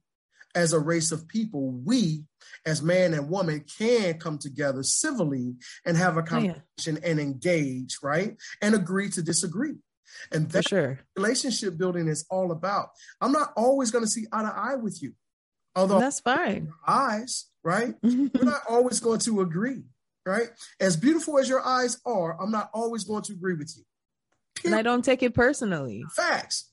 as 0.55 0.73
a 0.73 0.79
race 0.79 1.13
of 1.13 1.29
people, 1.29 1.71
we 1.71 2.25
as 2.65 2.83
man 2.83 3.15
and 3.15 3.29
woman 3.29 3.65
can 3.79 4.19
come 4.19 4.39
together 4.39 4.83
civilly 4.83 5.55
and 5.85 5.97
have 5.97 6.17
a 6.17 6.23
conversation 6.23 6.63
oh, 6.89 6.93
yeah. 6.93 7.11
and 7.11 7.21
engage, 7.21 7.99
right? 8.03 8.37
And 8.61 8.75
agree 8.75 9.11
to 9.11 9.23
disagree. 9.23 9.75
And 10.31 10.49
that's 10.51 10.69
sure. 10.69 11.01
relationship 11.17 11.79
building 11.79 12.09
is 12.09 12.25
all 12.31 12.53
about. 12.53 12.91
I'm 13.21 13.33
not 13.33 13.53
always 13.57 13.91
going 13.91 14.05
to 14.05 14.11
see 14.11 14.27
eye 14.33 14.43
to 14.43 14.53
eye 14.55 14.77
with 14.77 15.03
you. 15.03 15.15
Although 15.75 16.01
that's 16.01 16.21
fine. 16.21 16.71
Eyes, 16.87 17.47
right? 17.65 17.95
We're 18.03 18.31
not 18.43 18.63
always 18.69 19.01
going 19.01 19.21
to 19.21 19.41
agree, 19.41 19.83
right? 20.27 20.49
As 20.81 20.97
beautiful 20.97 21.39
as 21.39 21.49
your 21.49 21.65
eyes 21.67 22.01
are, 22.05 22.41
I'm 22.41 22.51
not 22.51 22.71
always 22.75 23.05
going 23.05 23.23
to 23.25 23.33
agree 23.33 23.55
with 23.55 23.75
you. 23.77 23.85
Period. 24.57 24.77
And 24.77 24.79
I 24.79 24.83
don't 24.83 25.05
take 25.05 25.23
it 25.23 25.35
personally. 25.35 26.05
Facts. 26.15 26.71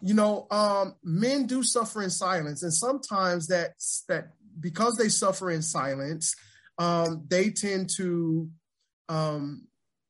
You 0.00 0.14
know, 0.14 0.46
um, 0.50 0.96
men 1.04 1.46
do 1.46 1.62
suffer 1.62 2.02
in 2.02 2.10
silence, 2.10 2.62
and 2.64 2.74
sometimes 2.74 3.46
that 3.46 3.74
that 4.08 4.32
because 4.58 4.96
they 4.96 5.08
suffer 5.08 5.50
in 5.50 5.62
silence, 5.62 6.34
um, 6.78 7.24
they 7.28 7.50
tend 7.50 7.90
to 7.98 8.50
um, 9.08 9.68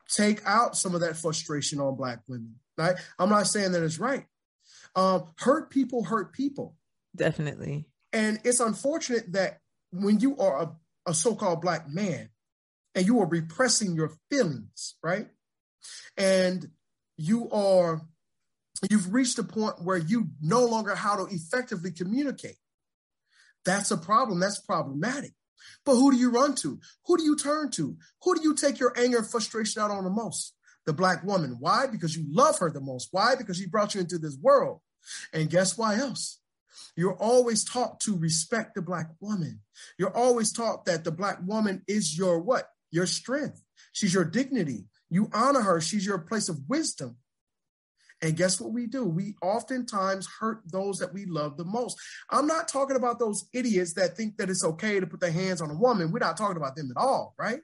take 0.09 0.41
out 0.47 0.77
some 0.77 0.95
of 0.95 1.03
that 1.03 1.17
frustration 1.17 1.79
on 1.79 1.97
black 1.97 2.21
women. 2.27 2.55
Right? 2.79 2.97
I'm 3.19 3.29
not 3.29 3.47
saying 3.47 3.73
that 3.73 3.83
it's 3.83 3.99
right, 3.99 4.25
Um, 4.97 5.25
hurt 5.39 5.69
people 5.69 6.05
hurt 6.05 6.33
people. 6.33 6.75
Definitely. 7.15 7.87
And 8.15 8.41
it's 8.45 8.61
unfortunate 8.61 9.33
that 9.33 9.59
when 9.93 10.21
you 10.21 10.37
are 10.39 10.63
a, 10.63 10.73
a 11.11 11.15
so 11.15 11.35
called 11.35 11.61
Black 11.61 11.89
man 11.89 12.31
and 12.95 13.07
you 13.07 13.21
are 13.21 13.27
repressing 13.29 13.95
your 13.95 14.13
feelings, 14.31 14.97
right? 15.03 15.29
And 16.17 16.69
you 17.17 17.51
are, 17.51 18.03
you've 18.91 19.13
reached 19.13 19.39
a 19.39 19.45
point 19.45 19.83
where 19.83 19.99
you 19.99 20.29
no 20.41 20.65
longer 20.65 20.95
how 20.95 21.17
to 21.17 21.35
effectively 21.35 21.93
communicate. 21.93 22.57
That's 23.65 23.91
a 23.91 23.97
problem. 23.97 24.41
That's 24.41 24.61
problematic. 24.61 25.33
But 25.85 25.95
who 25.95 26.11
do 26.11 26.17
you 26.17 26.31
run 26.31 26.55
to? 26.57 26.81
Who 27.07 27.17
do 27.17 27.23
you 27.23 27.37
turn 27.37 27.71
to? 27.73 27.97
Who 28.23 28.35
do 28.35 28.43
you 28.43 28.55
take 28.55 28.81
your 28.81 28.93
anger 28.99 29.19
and 29.19 29.27
frustration 29.27 29.83
out 29.83 29.91
on 29.91 30.05
the 30.05 30.11
most? 30.11 30.55
The 30.87 30.93
black 30.93 31.23
woman. 31.23 31.57
Why? 31.61 31.87
Because 31.87 32.17
you 32.17 32.25
love 32.29 32.59
her 32.59 32.71
the 32.71 32.81
most. 32.81 33.09
Why? 33.13 33.37
Because 33.37 33.59
she 33.59 33.67
brought 33.67 33.95
you 33.95 34.01
into 34.01 34.19
this 34.19 34.37
world. 34.41 34.81
And 35.33 35.51
guess 35.51 35.79
why 35.79 35.97
else? 35.97 36.41
You're 36.97 37.17
always 37.17 37.65
taught 37.65 38.01
to 38.01 38.17
respect 38.17 38.75
the 38.75 38.83
black 38.83 39.09
woman. 39.21 39.61
You're 39.99 40.17
always 40.17 40.53
taught 40.53 40.85
that 40.87 41.05
the 41.05 41.11
black 41.11 41.39
woman 41.45 41.83
is 41.87 42.17
your 42.17 42.39
what? 42.39 42.69
Your 42.91 43.07
strength. 43.07 43.63
She's 43.93 44.15
your 44.15 44.25
dignity. 44.25 44.87
You 45.11 45.29
honor 45.33 45.61
her. 45.61 45.81
She's 45.81 46.07
your 46.07 46.19
place 46.19 46.49
of 46.49 46.59
wisdom. 46.69 47.17
And 48.23 48.37
guess 48.37 48.61
what 48.61 48.73
we 48.73 48.87
do? 48.87 49.05
We 49.05 49.35
oftentimes 49.43 50.29
hurt 50.39 50.63
those 50.71 51.01
that 51.01 51.13
we 51.13 51.27
love 51.27 51.57
the 51.57 51.65
most. 51.65 51.99
I'm 52.31 52.47
not 52.47 52.69
talking 52.69 52.97
about 52.97 53.19
those 53.19 53.49
idiots 53.53 53.95
that 53.95 54.17
think 54.17 54.37
that 54.37 54.49
it's 54.49 54.65
okay 54.65 55.01
to 55.01 55.07
put 55.07 55.21
their 55.21 55.33
hands 55.33 55.61
on 55.61 55.71
a 55.71 55.77
woman. 55.77 56.13
We're 56.13 56.21
not 56.21 56.37
talking 56.37 56.57
about 56.57 56.77
them 56.77 56.93
at 56.97 57.01
all, 57.01 57.35
right? 57.37 57.61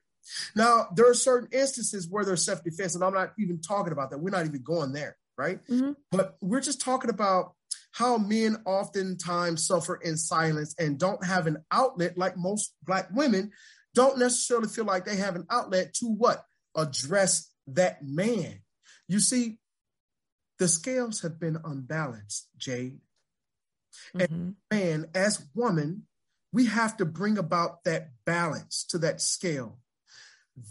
Now, 0.56 0.88
there 0.94 1.08
are 1.08 1.14
certain 1.14 1.48
instances 1.52 2.08
where 2.08 2.24
there's 2.24 2.44
self 2.44 2.64
defense, 2.64 2.96
and 2.96 3.04
I'm 3.04 3.14
not 3.14 3.32
even 3.38 3.60
talking 3.60 3.92
about 3.92 4.10
that. 4.10 4.18
We're 4.18 4.30
not 4.30 4.46
even 4.46 4.62
going 4.62 4.92
there, 4.92 5.16
right? 5.36 5.64
Mm-hmm. 5.66 5.92
But 6.10 6.36
we're 6.40 6.60
just 6.60 6.80
talking 6.80 7.10
about 7.10 7.54
how 7.98 8.16
men 8.16 8.58
oftentimes 8.64 9.66
suffer 9.66 9.96
in 9.96 10.16
silence 10.16 10.72
and 10.78 11.00
don't 11.00 11.24
have 11.26 11.48
an 11.48 11.64
outlet, 11.72 12.16
like 12.16 12.37
most 12.37 12.72
Black 12.84 13.08
women 13.12 13.50
don't 13.92 14.18
necessarily 14.18 14.68
feel 14.68 14.84
like 14.84 15.04
they 15.04 15.16
have 15.16 15.34
an 15.34 15.44
outlet 15.50 15.94
to 15.94 16.06
what? 16.06 16.44
Address 16.76 17.52
that 17.66 18.00
man. 18.00 18.61
You 19.08 19.18
see, 19.18 19.58
the 20.61 20.68
scales 20.68 21.22
have 21.22 21.40
been 21.40 21.58
unbalanced, 21.64 22.46
Jade. 22.56 23.00
Mm-hmm. 24.14 24.20
And 24.20 24.54
man, 24.70 25.06
as 25.12 25.44
woman, 25.52 26.06
we 26.52 26.66
have 26.66 26.98
to 26.98 27.04
bring 27.04 27.37
about 27.37 27.82
that 27.82 28.11
balance 28.24 28.84
to 28.90 28.98
that 28.98 29.20
scale. 29.20 29.80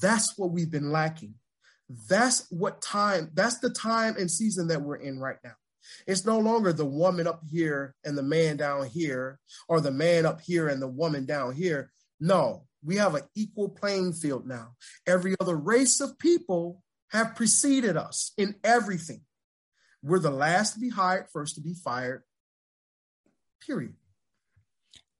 That's 0.01 0.37
what 0.37 0.51
we've 0.51 0.71
been 0.71 0.93
lacking. 0.93 1.33
That's 2.07 2.49
what 2.51 2.81
time, 2.81 3.31
that's 3.33 3.59
the 3.59 3.69
time 3.69 4.15
and 4.17 4.31
season 4.31 4.69
that 4.69 4.81
we're 4.81 4.95
in 4.95 5.19
right 5.19 5.39
now. 5.43 5.55
It's 6.05 6.25
no 6.25 6.39
longer 6.39 6.73
the 6.73 6.85
woman 6.85 7.27
up 7.27 7.41
here 7.49 7.95
and 8.03 8.17
the 8.17 8.23
man 8.23 8.57
down 8.57 8.87
here, 8.87 9.39
or 9.67 9.81
the 9.81 9.91
man 9.91 10.25
up 10.25 10.41
here 10.41 10.67
and 10.67 10.81
the 10.81 10.87
woman 10.87 11.25
down 11.25 11.53
here. 11.53 11.91
No, 12.19 12.65
we 12.83 12.95
have 12.97 13.15
an 13.15 13.23
equal 13.35 13.69
playing 13.69 14.13
field 14.13 14.47
now. 14.47 14.75
Every 15.05 15.35
other 15.39 15.55
race 15.55 15.99
of 15.99 16.17
people 16.19 16.83
have 17.09 17.35
preceded 17.35 17.97
us 17.97 18.31
in 18.37 18.55
everything. 18.63 19.21
We're 20.03 20.19
the 20.19 20.31
last 20.31 20.73
to 20.73 20.79
be 20.79 20.89
hired, 20.89 21.27
first 21.31 21.55
to 21.55 21.61
be 21.61 21.73
fired. 21.73 22.23
Period. 23.65 23.95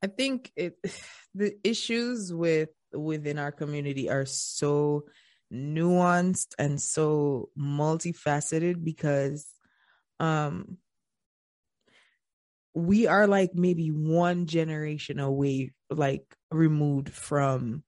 I 0.03 0.07
think 0.07 0.51
it 0.55 0.77
the 1.35 1.57
issues 1.63 2.33
with 2.33 2.69
within 2.93 3.37
our 3.37 3.51
community 3.51 4.09
are 4.09 4.25
so 4.25 5.05
nuanced 5.51 6.53
and 6.59 6.81
so 6.81 7.49
multifaceted 7.57 8.83
because 8.83 9.47
um 10.19 10.77
we 12.73 13.07
are 13.07 13.27
like 13.27 13.55
maybe 13.55 13.89
one 13.89 14.45
generation 14.45 15.19
away 15.19 15.71
like 15.89 16.23
removed 16.51 17.09
from 17.09 17.83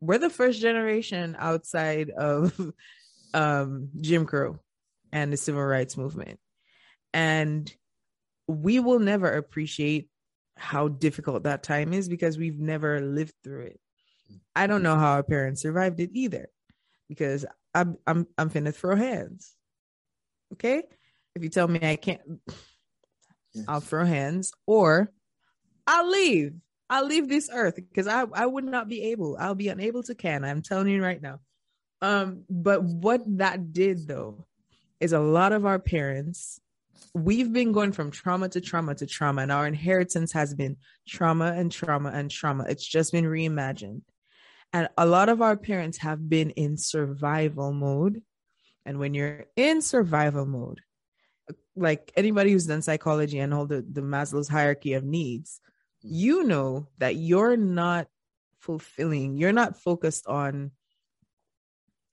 we're 0.00 0.18
the 0.18 0.30
first 0.30 0.60
generation 0.60 1.34
outside 1.38 2.10
of 2.10 2.58
um 3.34 3.88
Jim 4.00 4.26
Crow 4.26 4.58
and 5.14 5.32
the 5.32 5.36
civil 5.36 5.62
rights 5.62 5.96
movement. 5.96 6.38
And 7.14 7.72
we 8.48 8.80
will 8.80 8.98
never 8.98 9.30
appreciate 9.30 10.08
how 10.56 10.88
difficult 10.88 11.44
that 11.44 11.62
time 11.62 11.92
is 11.92 12.08
because 12.08 12.36
we've 12.36 12.58
never 12.58 13.00
lived 13.00 13.32
through 13.42 13.66
it. 13.66 13.80
I 14.54 14.66
don't 14.66 14.82
know 14.82 14.96
how 14.96 15.12
our 15.12 15.22
parents 15.22 15.62
survived 15.62 16.00
it 16.00 16.10
either 16.12 16.48
because 17.08 17.46
I'm 17.74 17.96
I'm 18.06 18.26
I'm 18.36 18.50
finna 18.50 18.74
throw 18.74 18.96
hands. 18.96 19.54
Okay? 20.52 20.82
If 21.34 21.42
you 21.42 21.48
tell 21.48 21.68
me 21.68 21.80
I 21.82 21.96
can't 21.96 22.20
yes. 23.52 23.64
I'll 23.68 23.80
throw 23.80 24.04
hands 24.04 24.52
or 24.66 25.12
I'll 25.86 26.10
leave. 26.10 26.54
I'll 26.88 27.06
leave 27.06 27.28
this 27.28 27.50
earth 27.52 27.76
because 27.76 28.06
I 28.06 28.24
I 28.32 28.46
would 28.46 28.64
not 28.64 28.88
be 28.88 29.10
able. 29.12 29.36
I'll 29.38 29.54
be 29.54 29.68
unable 29.68 30.02
to 30.04 30.14
can. 30.14 30.44
I'm 30.44 30.62
telling 30.62 30.88
you 30.88 31.02
right 31.02 31.20
now. 31.20 31.40
Um 32.02 32.44
but 32.48 32.82
what 32.82 33.22
that 33.38 33.72
did 33.72 34.06
though 34.06 34.46
is 35.00 35.12
a 35.12 35.20
lot 35.20 35.52
of 35.52 35.66
our 35.66 35.78
parents 35.78 36.60
we've 37.14 37.52
been 37.52 37.72
going 37.72 37.92
from 37.92 38.10
trauma 38.10 38.48
to 38.48 38.60
trauma 38.60 38.94
to 38.94 39.06
trauma 39.06 39.42
and 39.42 39.52
our 39.52 39.66
inheritance 39.66 40.32
has 40.32 40.54
been 40.54 40.76
trauma 41.06 41.52
and 41.56 41.70
trauma 41.70 42.10
and 42.10 42.30
trauma 42.30 42.64
it's 42.68 42.86
just 42.86 43.12
been 43.12 43.24
reimagined 43.24 44.02
and 44.72 44.88
a 44.98 45.06
lot 45.06 45.28
of 45.28 45.40
our 45.40 45.56
parents 45.56 45.98
have 45.98 46.28
been 46.28 46.50
in 46.50 46.76
survival 46.76 47.72
mode 47.72 48.22
and 48.84 48.98
when 48.98 49.14
you're 49.14 49.46
in 49.56 49.80
survival 49.80 50.44
mode 50.44 50.80
like 51.76 52.12
anybody 52.16 52.52
who's 52.52 52.66
done 52.66 52.82
psychology 52.82 53.38
and 53.38 53.52
all 53.52 53.66
the, 53.66 53.84
the 53.90 54.00
maslow's 54.00 54.48
hierarchy 54.48 54.94
of 54.94 55.04
needs 55.04 55.60
you 56.00 56.44
know 56.44 56.88
that 56.98 57.16
you're 57.16 57.56
not 57.56 58.06
fulfilling 58.60 59.36
you're 59.36 59.52
not 59.52 59.76
focused 59.76 60.26
on 60.26 60.70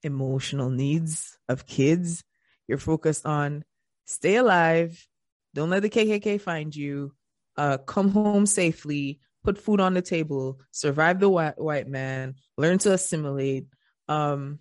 emotional 0.02 0.68
needs 0.70 1.38
of 1.48 1.66
kids 1.66 2.24
you're 2.66 2.78
focused 2.78 3.26
on 3.26 3.64
stay 4.06 4.36
alive, 4.36 5.06
don't 5.54 5.70
let 5.70 5.82
the 5.82 5.90
KKK 5.90 6.40
find 6.40 6.74
you, 6.74 7.14
uh, 7.56 7.78
come 7.78 8.10
home 8.10 8.46
safely, 8.46 9.20
put 9.44 9.58
food 9.58 9.80
on 9.80 9.94
the 9.94 10.02
table, 10.02 10.60
survive 10.70 11.20
the 11.20 11.28
white, 11.28 11.60
white 11.60 11.88
man, 11.88 12.34
learn 12.56 12.78
to 12.78 12.92
assimilate. 12.92 13.66
Um, 14.08 14.60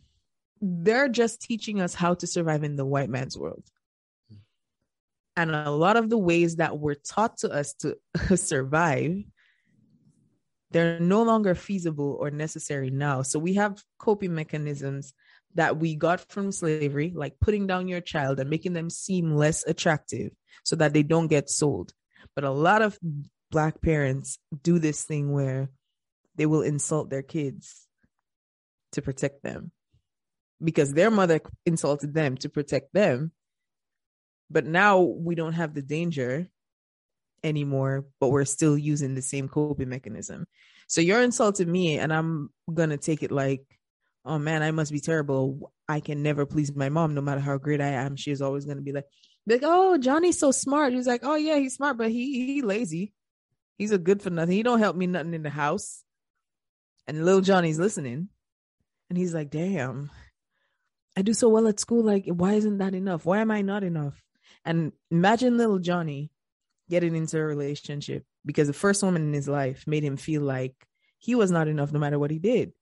they're 0.62 1.10
just 1.10 1.42
teaching 1.42 1.82
us 1.82 1.94
how 1.94 2.14
to 2.16 2.28
survive 2.28 2.64
in 2.64 2.76
the 2.76 2.86
white 2.86 3.10
man's 3.10 3.38
world. 3.38 3.64
And 5.36 5.52
a 5.52 5.72
lot 5.72 5.98
of 5.98 6.10
the 6.10 6.17
ways 6.17 6.58
that 6.58 6.78
were 6.78 6.96
taught 6.96 7.38
to 7.38 7.50
us 7.50 7.74
to 7.76 7.98
survive, 8.38 9.24
they're 10.72 11.00
no 11.00 11.24
longer 11.24 11.56
feasible 11.56 12.17
or 12.20 12.32
necessary 12.32 12.89
now. 12.89 13.22
So 13.22 13.39
we 13.39 13.56
have 13.56 13.82
coping 13.98 14.34
mechanisms 14.34 15.13
that 15.56 15.78
we 15.78 15.96
got 15.96 16.32
from 16.32 16.52
slavery, 16.52 17.12
like 17.15 17.39
putting 17.39 17.67
down 17.67 17.88
your 17.88 18.02
child 18.02 18.39
and 18.39 18.50
making 18.50 18.74
them 18.74 18.89
seem 18.89 19.36
less 19.36 19.65
attractive 19.65 20.32
so 20.63 20.76
that 20.78 20.94
they 20.94 21.04
don't 21.04 21.28
get 21.28 21.50
sold. 21.50 21.91
But 22.36 22.44
a 22.46 22.52
lot 22.52 22.82
of 22.82 22.98
black 23.52 23.82
parents 23.82 24.38
do 24.63 24.80
this 24.80 25.04
thing 25.04 25.32
where 25.32 25.70
they 26.36 26.46
will 26.46 26.62
insult 26.62 27.10
their 27.10 27.22
kids 27.22 27.86
to 28.94 29.02
protect 29.02 29.44
them 29.44 29.72
because 30.63 30.94
their 30.94 31.12
mother 31.12 31.41
insulted 31.65 32.13
them 32.13 32.38
to 32.38 32.50
protect 32.50 32.94
them. 32.94 33.32
But 34.52 34.66
now 34.66 35.00
we 35.00 35.36
don't 35.36 35.54
have 35.54 35.74
the 35.74 35.82
danger 35.82 36.48
anymore, 37.44 38.06
but 38.20 38.30
we're 38.30 38.46
still 38.46 38.78
using 38.78 39.16
the 39.16 39.22
same 39.22 39.48
coping 39.48 39.90
mechanism. 39.90 40.46
So 40.88 41.02
you're 41.02 41.22
insulting 41.22 41.72
me, 41.72 41.98
and 41.98 42.14
I'm 42.14 42.50
gonna 42.74 42.98
take 42.98 43.24
it 43.24 43.32
like 43.32 43.64
oh 44.26 44.40
man, 44.40 44.64
I 44.64 44.72
must 44.72 44.92
be 44.92 45.00
terrible. 45.00 45.72
I 45.88 46.00
can 46.00 46.24
never 46.24 46.46
please 46.46 46.76
my 46.76 46.90
mom, 46.90 47.14
no 47.14 47.22
matter 47.22 47.42
how 47.42 47.58
great 47.58 47.82
I 47.82 47.88
am. 47.88 48.16
She's 48.16 48.42
always 48.42 48.66
gonna 48.66 48.82
be 48.82 48.92
like, 48.92 49.06
like, 49.48 49.62
oh, 49.64 49.98
Johnny's 49.98 50.40
so 50.40 50.52
smart. 50.52 50.94
He's 50.94 51.08
like, 51.08 51.22
oh 51.24 51.36
yeah, 51.36 51.58
he's 51.58 51.76
smart, 51.76 51.98
but 51.98 52.12
he 52.12 52.46
he 52.46 52.62
lazy. 52.62 53.14
He's 53.78 53.92
a 53.92 53.98
good 53.98 54.22
for 54.22 54.30
nothing. 54.30 54.56
He 54.56 54.64
don't 54.64 54.80
help 54.80 54.96
me 54.96 55.08
nothing 55.08 55.34
in 55.34 55.44
the 55.44 55.50
house. 55.50 56.04
And 57.08 57.26
little 57.26 57.42
Johnny's 57.42 57.80
listening, 57.80 58.30
and 59.10 59.18
he's 59.18 59.34
like, 59.34 59.50
damn, 59.50 60.12
I 61.18 61.24
do 61.24 61.34
so 61.34 61.50
well 61.50 61.68
at 61.68 61.80
school. 61.80 62.04
Like, 62.04 62.26
why 62.28 62.54
isn't 62.54 62.78
that 62.78 62.94
enough? 62.94 63.26
Why 63.26 63.40
am 63.40 63.52
I 63.52 63.62
not 63.62 63.84
enough? 63.84 64.22
And 64.65 64.91
imagine 65.10 65.58
little 65.58 65.80
Johnny 65.80 66.32
getting 66.89 67.15
into 67.15 67.39
a 67.39 67.43
relationship 67.43 68.26
because 68.45 68.67
the 68.67 68.74
first 68.74 69.02
woman 69.04 69.24
in 69.24 69.34
his 69.34 69.47
life 69.47 69.86
made 69.88 70.04
him 70.04 70.17
feel 70.17 70.41
like 70.41 70.76
he 71.19 71.36
was 71.36 71.52
not 71.52 71.67
enough 71.67 71.91
no 71.91 72.00
matter 72.00 72.19
what 72.19 72.32
he 72.32 72.39
did. 72.39 72.74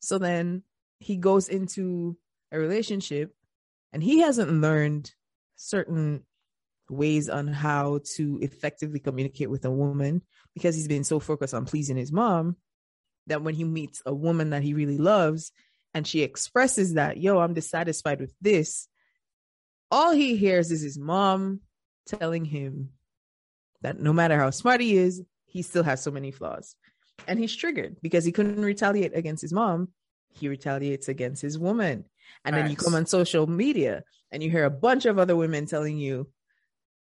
So 0.00 0.18
then 0.18 0.62
he 1.00 1.16
goes 1.16 1.48
into 1.48 2.16
a 2.50 2.58
relationship 2.58 3.34
and 3.92 4.02
he 4.02 4.20
hasn't 4.20 4.50
learned 4.50 5.12
certain 5.56 6.24
ways 6.90 7.28
on 7.28 7.48
how 7.48 8.00
to 8.16 8.38
effectively 8.40 8.98
communicate 8.98 9.50
with 9.50 9.64
a 9.64 9.70
woman 9.70 10.22
because 10.54 10.74
he's 10.74 10.88
been 10.88 11.04
so 11.04 11.20
focused 11.20 11.54
on 11.54 11.66
pleasing 11.66 11.96
his 11.96 12.12
mom 12.12 12.56
that 13.26 13.42
when 13.42 13.54
he 13.54 13.64
meets 13.64 14.02
a 14.06 14.14
woman 14.14 14.50
that 14.50 14.62
he 14.62 14.74
really 14.74 14.98
loves 14.98 15.52
and 15.94 16.06
she 16.06 16.22
expresses 16.22 16.94
that, 16.94 17.18
yo, 17.18 17.38
I'm 17.38 17.54
dissatisfied 17.54 18.20
with 18.20 18.34
this, 18.40 18.88
all 19.90 20.12
he 20.12 20.36
hears 20.36 20.70
is 20.70 20.82
his 20.82 20.98
mom 20.98 21.60
telling 22.06 22.44
him 22.44 22.90
that 23.82 24.00
no 24.00 24.12
matter 24.12 24.36
how 24.36 24.50
smart 24.50 24.80
he 24.80 24.96
is, 24.96 25.22
he 25.46 25.62
still 25.62 25.82
has 25.82 26.02
so 26.02 26.10
many 26.10 26.30
flaws. 26.30 26.74
And 27.26 27.38
he's 27.38 27.54
triggered 27.54 27.96
because 28.02 28.24
he 28.24 28.32
couldn't 28.32 28.62
retaliate 28.62 29.16
against 29.16 29.42
his 29.42 29.52
mom. 29.52 29.88
He 30.34 30.48
retaliates 30.48 31.08
against 31.08 31.42
his 31.42 31.58
woman. 31.58 32.04
And 32.44 32.54
then 32.54 32.70
you 32.70 32.76
come 32.76 32.94
on 32.94 33.06
social 33.06 33.46
media 33.46 34.04
and 34.30 34.42
you 34.42 34.50
hear 34.50 34.64
a 34.64 34.70
bunch 34.70 35.06
of 35.06 35.18
other 35.18 35.36
women 35.36 35.66
telling 35.66 35.98
you, 35.98 36.30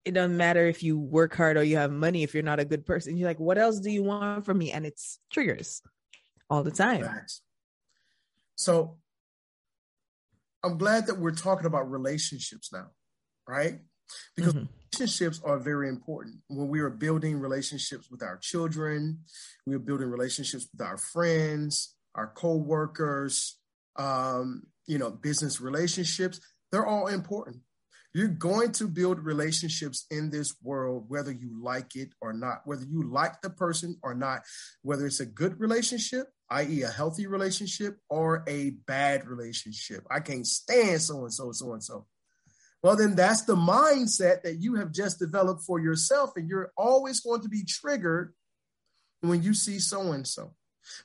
it 0.05 0.13
doesn't 0.13 0.37
matter 0.37 0.65
if 0.65 0.83
you 0.83 0.97
work 0.97 1.35
hard 1.35 1.57
or 1.57 1.63
you 1.63 1.75
have 1.77 1.91
money 1.91 2.23
if 2.23 2.33
you're 2.33 2.43
not 2.43 2.59
a 2.59 2.65
good 2.65 2.85
person. 2.85 3.17
You're 3.17 3.27
like, 3.27 3.39
what 3.39 3.57
else 3.57 3.79
do 3.79 3.89
you 3.89 4.03
want 4.03 4.45
from 4.45 4.57
me? 4.57 4.71
And 4.71 4.85
it's 4.85 5.19
triggers 5.29 5.81
all 6.49 6.63
the 6.63 6.71
time. 6.71 7.03
Facts. 7.03 7.41
So 8.55 8.97
I'm 10.63 10.77
glad 10.77 11.07
that 11.07 11.19
we're 11.19 11.31
talking 11.31 11.65
about 11.65 11.89
relationships 11.89 12.71
now, 12.73 12.87
right? 13.47 13.79
Because 14.35 14.53
mm-hmm. 14.53 14.65
relationships 14.93 15.41
are 15.43 15.59
very 15.59 15.89
important. 15.89 16.37
When 16.47 16.67
we 16.67 16.79
are 16.79 16.89
building 16.89 17.39
relationships 17.39 18.09
with 18.09 18.23
our 18.23 18.37
children, 18.37 19.19
we 19.65 19.75
are 19.75 19.79
building 19.79 20.09
relationships 20.09 20.67
with 20.71 20.85
our 20.85 20.97
friends, 20.97 21.95
our 22.15 22.31
co-workers, 22.35 23.57
um, 23.97 24.63
you 24.87 24.97
know, 24.97 25.11
business 25.11 25.61
relationships, 25.61 26.39
they're 26.71 26.85
all 26.85 27.07
important. 27.07 27.57
You're 28.13 28.27
going 28.29 28.71
to 28.73 28.87
build 28.87 29.19
relationships 29.19 30.05
in 30.09 30.31
this 30.31 30.55
world, 30.63 31.05
whether 31.07 31.31
you 31.31 31.61
like 31.61 31.95
it 31.95 32.09
or 32.21 32.33
not, 32.33 32.61
whether 32.65 32.85
you 32.85 33.03
like 33.03 33.41
the 33.41 33.49
person 33.49 33.97
or 34.01 34.15
not, 34.15 34.41
whether 34.81 35.05
it's 35.05 35.19
a 35.19 35.25
good 35.25 35.59
relationship, 35.59 36.27
i.e., 36.49 36.81
a 36.83 36.89
healthy 36.89 37.27
relationship, 37.27 37.97
or 38.09 38.43
a 38.47 38.71
bad 38.85 39.27
relationship. 39.27 40.05
I 40.09 40.19
can't 40.19 40.47
stand 40.47 41.01
so 41.01 41.23
and 41.23 41.33
so, 41.33 41.51
so 41.51 41.73
and 41.73 41.83
so. 41.83 42.05
Well, 42.83 42.95
then 42.95 43.15
that's 43.15 43.43
the 43.43 43.55
mindset 43.55 44.43
that 44.43 44.57
you 44.59 44.75
have 44.75 44.91
just 44.91 45.19
developed 45.19 45.63
for 45.63 45.79
yourself, 45.79 46.31
and 46.35 46.47
you're 46.47 46.71
always 46.77 47.19
going 47.19 47.41
to 47.41 47.49
be 47.49 47.63
triggered 47.63 48.33
when 49.21 49.43
you 49.43 49.53
see 49.53 49.79
so 49.79 50.11
and 50.11 50.27
so. 50.27 50.53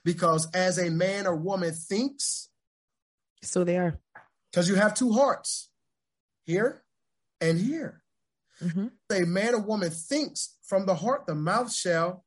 Because 0.04 0.48
as 0.54 0.78
a 0.78 0.90
man 0.90 1.26
or 1.26 1.34
woman 1.34 1.72
thinks, 1.72 2.48
so 3.42 3.64
they 3.64 3.78
are. 3.78 3.98
Because 4.50 4.68
you 4.68 4.76
have 4.76 4.94
two 4.94 5.12
hearts 5.12 5.70
here 6.44 6.84
and 7.40 7.58
here. 7.58 8.02
Mm-hmm. 8.62 8.88
A 9.10 9.26
man 9.26 9.54
or 9.54 9.60
woman 9.60 9.90
thinks 9.90 10.56
from 10.62 10.86
the 10.86 10.94
heart, 10.94 11.26
the 11.26 11.34
mouth 11.34 11.72
shall 11.72 12.24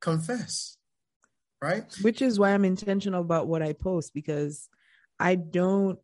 confess. 0.00 0.78
Right. 1.62 1.84
Which 2.02 2.20
is 2.20 2.40
why 2.40 2.50
I'm 2.50 2.64
intentional 2.64 3.20
about 3.20 3.46
what 3.46 3.62
I 3.62 3.72
post 3.72 4.12
because 4.12 4.68
I 5.20 5.36
don't 5.36 6.00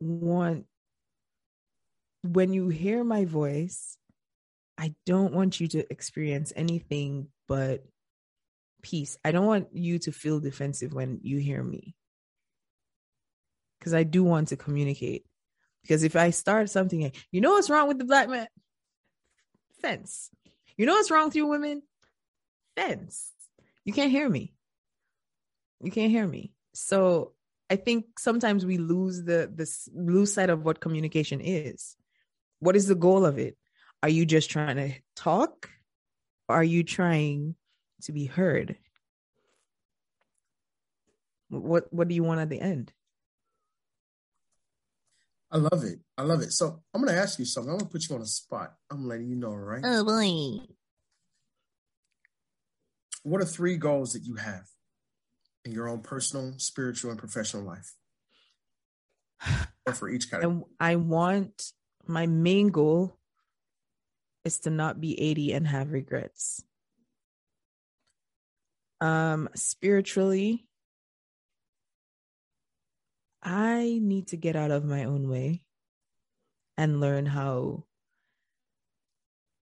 want, 0.00 0.64
when 2.22 2.54
you 2.54 2.70
hear 2.70 3.04
my 3.04 3.26
voice, 3.26 3.98
I 4.78 4.94
don't 5.04 5.34
want 5.34 5.60
you 5.60 5.68
to 5.68 5.92
experience 5.92 6.52
anything 6.56 7.28
but 7.46 7.84
peace. 8.82 9.18
I 9.22 9.32
don't 9.32 9.46
want 9.46 9.68
you 9.72 9.98
to 10.00 10.12
feel 10.12 10.40
defensive 10.40 10.94
when 10.94 11.20
you 11.22 11.38
hear 11.38 11.62
me 11.62 11.94
because 13.78 13.92
I 13.92 14.02
do 14.02 14.24
want 14.24 14.48
to 14.48 14.56
communicate. 14.56 15.26
Because 15.82 16.04
if 16.04 16.16
I 16.16 16.30
start 16.30 16.70
something, 16.70 17.12
you 17.30 17.40
know 17.40 17.52
what's 17.52 17.70
wrong 17.70 17.86
with 17.86 17.98
the 17.98 18.04
black 18.04 18.28
man? 18.28 18.48
Fence. 19.82 20.30
You 20.76 20.86
know 20.86 20.94
what's 20.94 21.10
wrong 21.10 21.26
with 21.26 21.36
you 21.36 21.46
women? 21.46 21.82
Fence. 22.76 23.30
You 23.84 23.92
can't 23.92 24.10
hear 24.10 24.28
me. 24.28 24.55
You 25.82 25.90
can't 25.90 26.10
hear 26.10 26.26
me. 26.26 26.52
So 26.74 27.32
I 27.68 27.76
think 27.76 28.18
sometimes 28.18 28.64
we 28.64 28.78
lose 28.78 29.22
the 29.22 29.50
this 29.52 29.88
lose 29.94 30.32
sight 30.32 30.50
of 30.50 30.64
what 30.64 30.80
communication 30.80 31.40
is. 31.40 31.96
What 32.60 32.76
is 32.76 32.86
the 32.86 32.94
goal 32.94 33.26
of 33.26 33.38
it? 33.38 33.56
Are 34.02 34.08
you 34.08 34.24
just 34.24 34.50
trying 34.50 34.76
to 34.76 34.92
talk? 35.14 35.70
Or 36.48 36.56
are 36.56 36.64
you 36.64 36.84
trying 36.84 37.56
to 38.02 38.12
be 38.12 38.26
heard? 38.26 38.76
What 41.48 41.92
what 41.92 42.08
do 42.08 42.14
you 42.14 42.22
want 42.22 42.40
at 42.40 42.48
the 42.48 42.60
end? 42.60 42.92
I 45.50 45.58
love 45.58 45.84
it. 45.84 46.00
I 46.18 46.22
love 46.22 46.42
it. 46.42 46.52
So 46.52 46.82
I'm 46.92 47.00
going 47.00 47.14
to 47.14 47.20
ask 47.20 47.38
you 47.38 47.44
something. 47.44 47.70
I'm 47.70 47.78
going 47.78 47.88
to 47.88 47.92
put 47.92 48.08
you 48.08 48.16
on 48.16 48.22
a 48.22 48.26
spot. 48.26 48.74
I'm 48.90 49.06
letting 49.06 49.28
you 49.28 49.36
know, 49.36 49.54
right? 49.54 49.82
Oh 49.84 50.04
boy. 50.04 50.66
What 53.22 53.40
are 53.40 53.46
three 53.46 53.76
goals 53.76 54.12
that 54.12 54.24
you 54.24 54.34
have 54.36 54.66
in 55.66 55.72
your 55.72 55.88
own 55.88 56.00
personal, 56.00 56.54
spiritual, 56.56 57.10
and 57.10 57.18
professional 57.18 57.64
life? 57.64 57.94
or 59.86 59.92
for 59.92 60.08
each 60.08 60.30
category. 60.30 60.62
I, 60.80 60.92
I 60.92 60.96
want 60.96 61.72
my 62.06 62.26
main 62.26 62.68
goal 62.68 63.18
is 64.44 64.60
to 64.60 64.70
not 64.70 65.00
be 65.00 65.20
80 65.20 65.52
and 65.52 65.66
have 65.66 65.90
regrets. 65.90 66.62
Um, 69.00 69.48
spiritually, 69.54 70.66
I 73.42 73.98
need 74.00 74.28
to 74.28 74.36
get 74.36 74.56
out 74.56 74.70
of 74.70 74.84
my 74.84 75.04
own 75.04 75.28
way 75.28 75.62
and 76.78 77.00
learn 77.00 77.26
how 77.26 77.84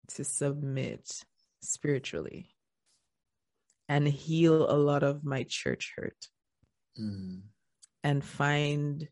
to 0.08 0.24
submit 0.24 1.24
spiritually 1.60 2.53
and 3.88 4.06
heal 4.06 4.70
a 4.70 4.76
lot 4.76 5.02
of 5.02 5.24
my 5.24 5.44
church 5.48 5.92
hurt 5.96 6.28
mm. 6.98 7.40
and 8.02 8.24
find 8.24 9.08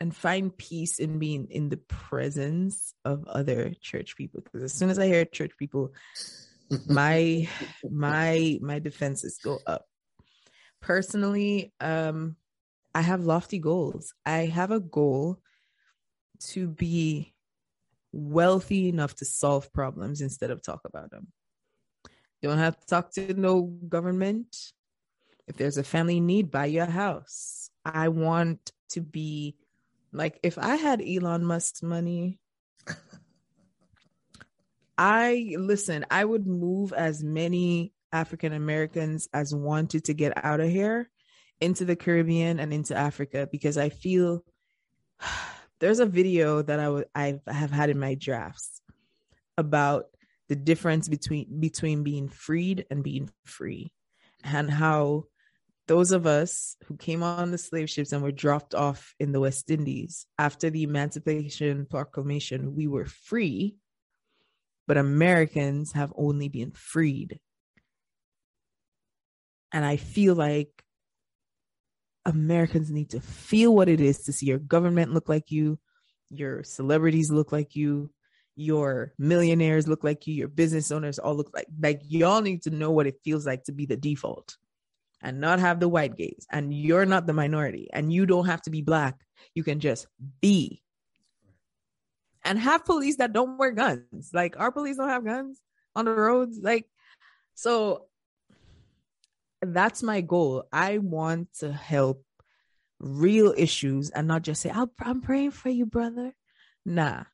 and 0.00 0.14
find 0.14 0.56
peace 0.56 0.98
in 0.98 1.18
being 1.18 1.46
in 1.50 1.68
the 1.68 1.76
presence 1.76 2.94
of 3.04 3.26
other 3.26 3.72
church 3.80 4.16
people 4.16 4.40
because 4.42 4.62
as 4.62 4.72
soon 4.72 4.90
as 4.90 4.98
i 4.98 5.06
hear 5.06 5.24
church 5.24 5.52
people 5.58 5.92
my 6.86 7.48
my 7.90 8.58
my 8.60 8.78
defenses 8.78 9.38
go 9.42 9.58
up 9.66 9.86
personally, 10.84 11.72
um, 11.80 12.36
I 12.94 13.00
have 13.00 13.24
lofty 13.24 13.58
goals. 13.58 14.12
I 14.24 14.46
have 14.46 14.70
a 14.70 14.80
goal 14.80 15.40
to 16.50 16.68
be 16.68 17.34
wealthy 18.12 18.88
enough 18.88 19.14
to 19.16 19.24
solve 19.24 19.72
problems 19.72 20.20
instead 20.20 20.50
of 20.50 20.62
talk 20.62 20.82
about 20.84 21.10
them. 21.10 21.28
Don't 22.44 22.58
have 22.58 22.78
to 22.78 22.86
talk 22.86 23.10
to 23.12 23.32
no 23.32 23.62
government. 23.62 24.54
If 25.46 25.56
there's 25.56 25.78
a 25.78 25.82
family 25.82 26.20
need, 26.20 26.50
buy 26.50 26.66
your 26.66 26.84
house. 26.84 27.70
I 27.86 28.08
want 28.08 28.70
to 28.90 29.00
be 29.00 29.56
like 30.12 30.40
if 30.42 30.58
I 30.58 30.76
had 30.76 31.00
Elon 31.00 31.46
Musk's 31.46 31.82
money, 31.82 32.38
I 34.98 35.54
listen, 35.56 36.04
I 36.10 36.22
would 36.22 36.46
move 36.46 36.92
as 36.92 37.24
many 37.24 37.94
African 38.12 38.52
Americans 38.52 39.26
as 39.32 39.54
wanted 39.54 40.04
to 40.04 40.12
get 40.12 40.44
out 40.44 40.60
of 40.60 40.68
here 40.68 41.08
into 41.62 41.86
the 41.86 41.96
Caribbean 41.96 42.60
and 42.60 42.74
into 42.74 42.94
Africa 42.94 43.48
because 43.50 43.78
I 43.78 43.88
feel 43.88 44.44
there's 45.80 45.98
a 45.98 46.04
video 46.04 46.60
that 46.60 46.78
I 46.78 46.84
w- 46.84 47.06
I 47.14 47.40
have 47.46 47.70
had 47.70 47.88
in 47.88 47.98
my 47.98 48.16
drafts 48.16 48.82
about 49.56 50.08
the 50.54 50.60
difference 50.60 51.08
between 51.08 51.58
between 51.58 52.04
being 52.04 52.28
freed 52.28 52.86
and 52.88 53.02
being 53.02 53.28
free 53.44 53.92
and 54.44 54.70
how 54.70 55.24
those 55.88 56.12
of 56.12 56.28
us 56.28 56.76
who 56.84 56.96
came 56.96 57.24
on 57.24 57.50
the 57.50 57.58
slave 57.58 57.90
ships 57.90 58.12
and 58.12 58.22
were 58.22 58.30
dropped 58.30 58.72
off 58.72 59.16
in 59.18 59.32
the 59.32 59.40
West 59.40 59.68
Indies 59.68 60.26
after 60.38 60.70
the 60.70 60.84
Emancipation 60.84 61.86
Proclamation, 61.86 62.76
we 62.76 62.86
were 62.86 63.04
free, 63.04 63.74
but 64.86 64.96
Americans 64.96 65.90
have 65.92 66.12
only 66.16 66.48
been 66.48 66.70
freed. 66.70 67.40
And 69.72 69.84
I 69.84 69.96
feel 69.96 70.36
like 70.36 70.70
Americans 72.24 72.92
need 72.92 73.10
to 73.10 73.20
feel 73.20 73.74
what 73.74 73.88
it 73.88 74.00
is 74.00 74.22
to 74.22 74.32
see 74.32 74.46
your 74.46 74.60
government 74.60 75.12
look 75.12 75.28
like 75.28 75.50
you, 75.50 75.80
your 76.30 76.62
celebrities 76.62 77.32
look 77.32 77.50
like 77.50 77.74
you, 77.74 78.10
your 78.56 79.12
millionaires 79.18 79.88
look 79.88 80.04
like 80.04 80.26
you, 80.26 80.34
your 80.34 80.48
business 80.48 80.90
owners 80.90 81.18
all 81.18 81.34
look 81.34 81.50
like 81.54 81.66
like 81.80 82.02
y'all 82.06 82.40
need 82.40 82.62
to 82.62 82.70
know 82.70 82.90
what 82.90 83.06
it 83.06 83.20
feels 83.24 83.46
like 83.46 83.64
to 83.64 83.72
be 83.72 83.86
the 83.86 83.96
default 83.96 84.56
and 85.22 85.40
not 85.40 85.58
have 85.58 85.80
the 85.80 85.88
white 85.88 86.16
gaze. 86.16 86.46
And 86.52 86.72
you're 86.72 87.06
not 87.06 87.26
the 87.26 87.32
minority 87.32 87.88
and 87.92 88.12
you 88.12 88.26
don't 88.26 88.46
have 88.46 88.62
to 88.62 88.70
be 88.70 88.82
black. 88.82 89.16
You 89.54 89.64
can 89.64 89.80
just 89.80 90.06
be. 90.40 90.82
And 92.44 92.58
have 92.58 92.84
police 92.84 93.16
that 93.16 93.32
don't 93.32 93.56
wear 93.56 93.72
guns. 93.72 94.30
Like 94.34 94.60
our 94.60 94.70
police 94.70 94.98
don't 94.98 95.08
have 95.08 95.24
guns 95.24 95.60
on 95.96 96.04
the 96.04 96.12
roads. 96.12 96.58
Like 96.62 96.86
so 97.54 98.06
that's 99.62 100.02
my 100.02 100.20
goal. 100.20 100.64
I 100.72 100.98
want 100.98 101.48
to 101.60 101.72
help 101.72 102.22
real 103.00 103.54
issues 103.56 104.10
and 104.10 104.28
not 104.28 104.42
just 104.42 104.60
say, 104.60 104.70
I'm 104.70 105.20
praying 105.22 105.52
for 105.52 105.70
you, 105.70 105.86
brother. 105.86 106.34
Nah. 106.84 107.24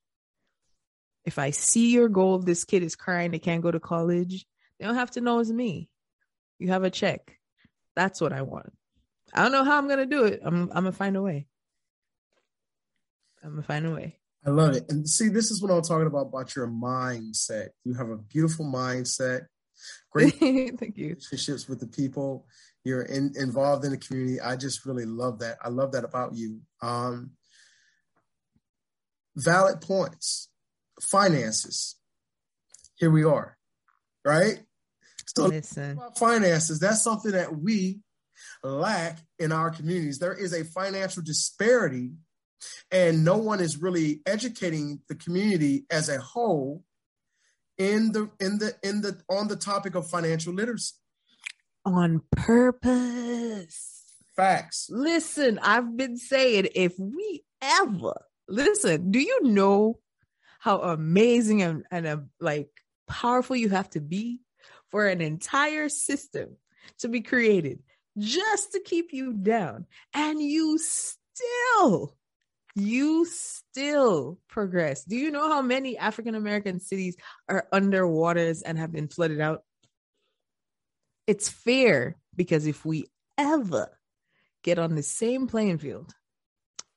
If 1.24 1.38
I 1.38 1.50
see 1.50 1.92
your 1.92 2.08
goal, 2.08 2.38
this 2.38 2.64
kid 2.64 2.82
is 2.82 2.96
crying, 2.96 3.30
they 3.30 3.38
can't 3.38 3.62
go 3.62 3.70
to 3.70 3.80
college, 3.80 4.46
they 4.78 4.86
don't 4.86 4.94
have 4.94 5.10
to 5.12 5.20
know 5.20 5.38
it's 5.38 5.50
me. 5.50 5.88
You 6.58 6.68
have 6.68 6.84
a 6.84 6.90
check. 6.90 7.38
That's 7.96 8.20
what 8.20 8.32
I 8.32 8.42
want. 8.42 8.72
I 9.34 9.42
don't 9.42 9.52
know 9.52 9.64
how 9.64 9.78
I'm 9.78 9.88
gonna 9.88 10.06
do 10.06 10.24
it. 10.24 10.40
I'm 10.42 10.62
I'm 10.72 10.84
gonna 10.84 10.92
find 10.92 11.16
a 11.16 11.22
way. 11.22 11.46
I'm 13.42 13.50
gonna 13.50 13.62
find 13.62 13.86
a 13.86 13.92
way. 13.92 14.16
I 14.44 14.50
love 14.50 14.74
it. 14.74 14.84
And 14.88 15.08
see, 15.08 15.28
this 15.28 15.50
is 15.50 15.62
what 15.62 15.70
I'm 15.70 15.82
talking 15.82 16.06
about 16.06 16.28
about 16.28 16.56
your 16.56 16.66
mindset. 16.66 17.68
You 17.84 17.94
have 17.94 18.08
a 18.08 18.16
beautiful 18.16 18.64
mindset, 18.64 19.46
great 20.10 20.34
Thank 20.38 20.96
you. 20.96 21.16
relationships 21.16 21.68
with 21.68 21.80
the 21.80 21.86
people. 21.86 22.46
You're 22.84 23.02
in, 23.02 23.34
involved 23.36 23.84
in 23.84 23.90
the 23.90 23.98
community. 23.98 24.40
I 24.40 24.56
just 24.56 24.86
really 24.86 25.04
love 25.04 25.40
that. 25.40 25.58
I 25.62 25.68
love 25.68 25.92
that 25.92 26.04
about 26.04 26.34
you. 26.34 26.60
Um, 26.80 27.32
valid 29.36 29.82
points, 29.82 30.48
finances. 31.00 31.96
Here 32.96 33.10
we 33.10 33.24
are, 33.24 33.56
right? 34.24 34.60
So 35.34 35.46
Listen. 35.46 36.00
finances, 36.16 36.80
that's 36.80 37.02
something 37.02 37.32
that 37.32 37.56
we 37.56 38.00
lack 38.62 39.18
in 39.38 39.52
our 39.52 39.70
communities. 39.70 40.18
There 40.18 40.34
is 40.34 40.52
a 40.52 40.64
financial 40.64 41.22
disparity, 41.22 42.12
and 42.90 43.24
no 43.24 43.38
one 43.38 43.60
is 43.60 43.80
really 43.80 44.20
educating 44.26 45.00
the 45.08 45.14
community 45.14 45.86
as 45.90 46.08
a 46.08 46.18
whole 46.18 46.84
in 47.78 48.12
the 48.12 48.30
in 48.40 48.58
the 48.58 48.74
in 48.82 49.00
the 49.00 49.18
on 49.30 49.48
the 49.48 49.56
topic 49.56 49.94
of 49.94 50.08
financial 50.08 50.52
literacy. 50.52 50.94
On 51.84 52.20
purpose. 52.32 53.96
Facts. 54.36 54.88
Listen, 54.90 55.58
I've 55.62 55.96
been 55.96 56.16
saying 56.16 56.68
if 56.74 56.94
we 56.98 57.42
ever 57.60 58.14
listen, 58.48 59.10
do 59.10 59.18
you 59.18 59.44
know 59.44 59.98
how 60.60 60.80
amazing 60.80 61.62
and, 61.62 61.84
and 61.90 62.06
uh, 62.06 62.18
like 62.38 62.68
powerful 63.08 63.56
you 63.56 63.70
have 63.70 63.90
to 63.90 64.00
be 64.00 64.40
for 64.90 65.06
an 65.06 65.20
entire 65.20 65.88
system 65.88 66.56
to 66.98 67.08
be 67.08 67.22
created 67.22 67.80
just 68.18 68.72
to 68.72 68.80
keep 68.80 69.12
you 69.12 69.32
down 69.32 69.86
and 70.14 70.40
you 70.40 70.78
still 70.78 72.14
you 72.76 73.24
still 73.26 74.38
progress. 74.48 75.02
Do 75.04 75.16
you 75.16 75.30
know 75.30 75.48
how 75.48 75.62
many 75.62 75.98
African 75.98 76.34
American 76.34 76.78
cities 76.78 77.16
are 77.48 77.66
under 77.72 78.06
waters 78.06 78.62
and 78.62 78.78
have 78.78 78.92
been 78.92 79.08
flooded 79.08 79.40
out? 79.40 79.64
It's 81.26 81.48
fair 81.48 82.16
because 82.36 82.66
if 82.66 82.84
we 82.84 83.06
ever 83.36 83.98
get 84.62 84.78
on 84.78 84.94
the 84.94 85.02
same 85.02 85.46
playing 85.46 85.78
field, 85.78 86.12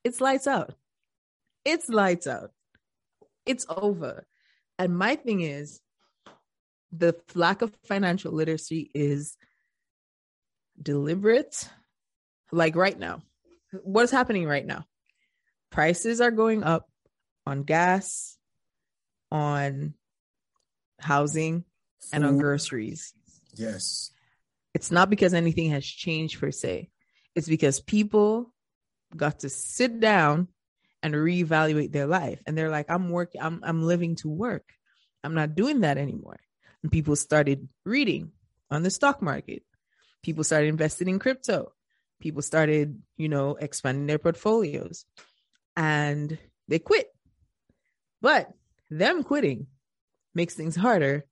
it's 0.04 0.22
lights 0.22 0.48
out. 0.48 0.76
It's 1.66 1.90
lights 1.90 2.28
out. 2.28 2.52
It's 3.46 3.66
over. 3.70 4.28
And 4.80 4.98
my 4.98 5.16
thing 5.16 5.42
is 5.42 5.82
the 6.92 7.16
lack 7.34 7.62
of 7.62 7.74
financial 7.86 8.32
literacy 8.32 8.92
is 8.94 9.38
deliberate. 10.82 11.70
Like 12.52 12.76
right 12.76 12.98
now, 12.98 13.22
what's 13.84 14.12
happening 14.12 14.46
right 14.46 14.66
now? 14.66 14.86
Prices 15.72 16.22
are 16.22 16.32
going 16.32 16.64
up 16.64 16.88
on 17.48 17.64
gas, 17.64 18.38
on 19.32 19.96
housing, 21.00 21.66
and 22.12 22.24
on 22.24 22.32
mm-hmm. 22.32 22.42
groceries. 22.42 23.14
Yes. 23.56 24.12
It's 24.74 24.92
not 24.92 25.10
because 25.10 25.34
anything 25.34 25.72
has 25.72 25.86
changed 25.86 26.40
per 26.40 26.52
se. 26.52 26.90
It's 27.36 27.48
because 27.48 27.80
people 27.80 28.54
got 29.16 29.40
to 29.40 29.50
sit 29.50 30.00
down 30.00 30.48
and 31.04 31.14
reevaluate 31.14 31.92
their 31.92 32.08
life. 32.08 32.42
And 32.48 32.58
they're 32.58 32.70
like, 32.70 32.90
I'm 32.90 33.10
working, 33.10 33.42
I'm 33.42 33.60
I'm 33.64 33.84
living 33.84 34.16
to 34.18 34.30
work. 34.30 34.72
I'm 35.24 35.36
not 35.36 35.56
doing 35.56 35.82
that 35.82 35.98
anymore. 35.98 36.40
And 36.82 36.92
people 36.92 37.16
started 37.16 37.68
reading 37.86 38.32
on 38.72 38.84
the 38.84 38.90
stock 38.90 39.22
market. 39.22 39.64
People 40.24 40.44
started 40.44 40.70
investing 40.70 41.10
in 41.10 41.20
crypto. 41.20 41.74
People 42.20 42.42
started, 42.42 43.02
you 43.18 43.30
know, 43.30 43.56
expanding 43.56 44.08
their 44.08 44.18
portfolios. 44.18 45.06
And 45.76 46.38
they 46.68 46.80
quit. 46.80 47.08
But 48.22 48.50
them 48.90 49.24
quitting 49.24 49.68
makes 50.34 50.56
things 50.56 50.76
harder 50.76 51.26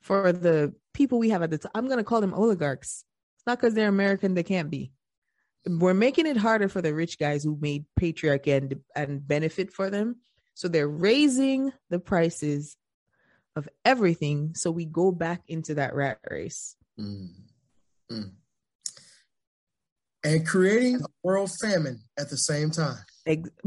for 0.00 0.32
the 0.32 0.74
people 0.94 1.18
we 1.18 1.30
have 1.30 1.42
at 1.42 1.50
the 1.50 1.58
time. 1.58 1.72
I'm 1.74 1.86
going 1.86 1.98
to 1.98 2.04
call 2.04 2.22
them 2.22 2.34
oligarchs. 2.34 3.04
It's 3.36 3.46
not 3.46 3.58
because 3.58 3.74
they're 3.74 3.88
American, 3.88 4.32
they 4.32 4.42
can't 4.42 4.70
be. 4.70 4.92
We're 5.66 5.94
making 5.94 6.26
it 6.26 6.36
harder 6.36 6.68
for 6.68 6.82
the 6.82 6.94
rich 6.94 7.18
guys 7.18 7.42
who 7.44 7.56
made 7.60 7.84
patriarchy 7.98 8.56
and, 8.56 8.80
and 8.94 9.26
benefit 9.26 9.72
for 9.72 9.90
them. 9.90 10.16
So 10.54 10.68
they're 10.68 10.88
raising 10.88 11.72
the 11.90 11.98
prices 11.98 12.76
of 13.56 13.68
everything. 13.84 14.54
So 14.54 14.70
we 14.70 14.84
go 14.84 15.10
back 15.10 15.42
into 15.48 15.74
that 15.74 15.94
rat 15.94 16.18
race. 16.30 16.76
Mm. 17.00 17.28
Mm. 18.10 18.32
And 20.22 20.46
creating 20.46 21.02
a 21.02 21.06
world 21.22 21.50
famine 21.60 22.00
at 22.18 22.30
the 22.30 22.36
same 22.36 22.70
time. 22.70 23.04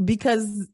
Because 0.02 0.68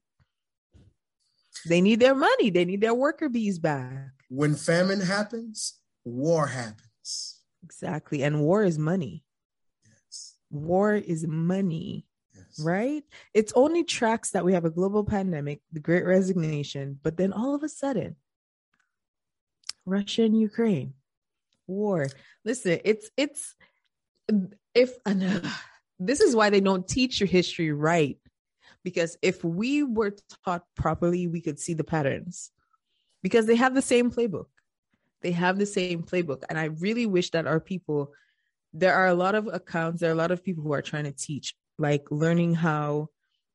they 1.66 1.80
need 1.80 2.00
their 2.00 2.14
money, 2.14 2.50
they 2.50 2.64
need 2.64 2.80
their 2.80 2.94
worker 2.94 3.28
bees 3.28 3.58
back. 3.58 4.10
When 4.28 4.54
famine 4.54 5.00
happens, 5.00 5.78
war 6.04 6.46
happens. 6.46 7.40
Exactly. 7.62 8.22
And 8.22 8.40
war 8.40 8.62
is 8.62 8.78
money. 8.78 9.24
War 10.54 10.94
is 10.94 11.26
money. 11.26 12.06
Yes. 12.34 12.64
right? 12.64 13.04
It's 13.32 13.52
only 13.54 13.84
tracks 13.84 14.30
that 14.30 14.44
we 14.44 14.54
have 14.54 14.64
a 14.64 14.70
global 14.70 15.04
pandemic, 15.04 15.60
the 15.72 15.78
great 15.78 16.04
resignation, 16.04 16.98
but 17.02 17.16
then 17.16 17.32
all 17.32 17.54
of 17.54 17.62
a 17.62 17.68
sudden, 17.68 18.16
Russia 19.86 20.22
and 20.24 20.40
Ukraine, 20.40 20.94
war. 21.66 22.08
Listen, 22.44 22.80
it's 22.84 23.10
it's 23.16 23.54
if 24.74 24.94
and, 25.06 25.22
uh, 25.22 25.48
this 25.98 26.20
is 26.20 26.34
why 26.34 26.50
they 26.50 26.60
don't 26.60 26.86
teach 26.88 27.20
your 27.20 27.28
history 27.28 27.72
right. 27.72 28.18
Because 28.82 29.16
if 29.22 29.42
we 29.42 29.82
were 29.82 30.14
taught 30.44 30.64
properly, 30.76 31.26
we 31.26 31.40
could 31.40 31.58
see 31.58 31.74
the 31.74 31.84
patterns. 31.84 32.50
Because 33.22 33.46
they 33.46 33.56
have 33.56 33.74
the 33.74 33.82
same 33.82 34.10
playbook. 34.10 34.46
They 35.22 35.32
have 35.32 35.58
the 35.58 35.64
same 35.64 36.02
playbook. 36.02 36.42
And 36.50 36.58
I 36.58 36.64
really 36.64 37.06
wish 37.06 37.30
that 37.30 37.46
our 37.46 37.60
people, 37.60 38.12
there 38.74 38.94
are 38.94 39.06
a 39.06 39.14
lot 39.14 39.36
of 39.36 39.46
accounts, 39.46 40.00
there 40.00 40.10
are 40.10 40.14
a 40.14 40.16
lot 40.16 40.32
of 40.32 40.44
people 40.44 40.64
who 40.64 40.72
are 40.72 40.82
trying 40.82 41.04
to 41.04 41.12
teach 41.12 41.54
like 41.78 42.10
learning 42.10 42.54
how 42.54 43.08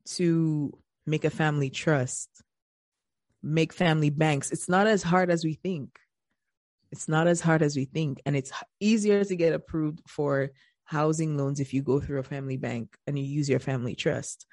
to 0.06 0.72
make 1.06 1.26
a 1.26 1.30
family 1.30 1.70
trust, 1.70 2.30
make 3.44 3.74
family 3.74 4.10
banks. 4.10 4.52
It's 4.52 4.70
not 4.70 4.88
as 4.88 5.04
hard 5.04 5.30
as 5.30 5.44
we 5.44 5.54
think. 5.54 6.00
It's 6.92 7.08
not 7.08 7.28
as 7.28 7.42
hard 7.42 7.62
as 7.62 7.76
we 7.76 7.86
think. 7.86 8.22
And 8.26 8.36
it's 8.36 8.52
easier 8.80 9.24
to 9.24 9.36
get 9.36 9.54
approved 9.54 10.02
for 10.08 10.52
housing 10.86 11.38
loans 11.38 11.60
if 11.60 11.74
you 11.74 11.84
go 11.84 12.00
through 12.00 12.20
a 12.20 12.24
family 12.24 12.58
bank 12.58 12.98
and 13.06 13.20
you 13.20 13.26
use 13.26 13.50
your 13.50 13.60
family 13.60 13.96
trust. 13.96 14.48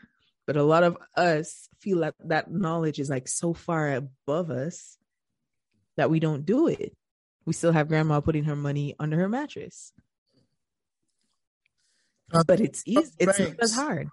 But 0.46 0.57
a 0.57 0.62
lot 0.62 0.83
of 0.83 0.98
us 1.16 1.68
feel 1.79 2.00
that 2.00 2.14
that 2.26 2.52
knowledge 2.52 2.98
is 2.98 3.09
like 3.09 3.29
so 3.29 3.55
far 3.55 3.94
above 3.94 4.50
us 4.50 4.98
that 5.96 6.11
we 6.11 6.20
don't 6.20 6.44
do 6.44 6.68
it. 6.68 6.94
We 7.46 7.52
still 7.52 7.72
have 7.72 7.88
grandma 7.88 8.20
putting 8.20 8.44
her 8.44 8.57
money 8.57 8.94
under 8.98 9.16
her 9.16 9.29
mattress. 9.29 9.92
Uh, 12.33 12.43
But 12.47 12.61
it's 12.61 12.83
easy. 12.87 13.11
It's 13.19 13.39
not 13.39 13.55
as 13.61 13.75
hard. 13.75 14.09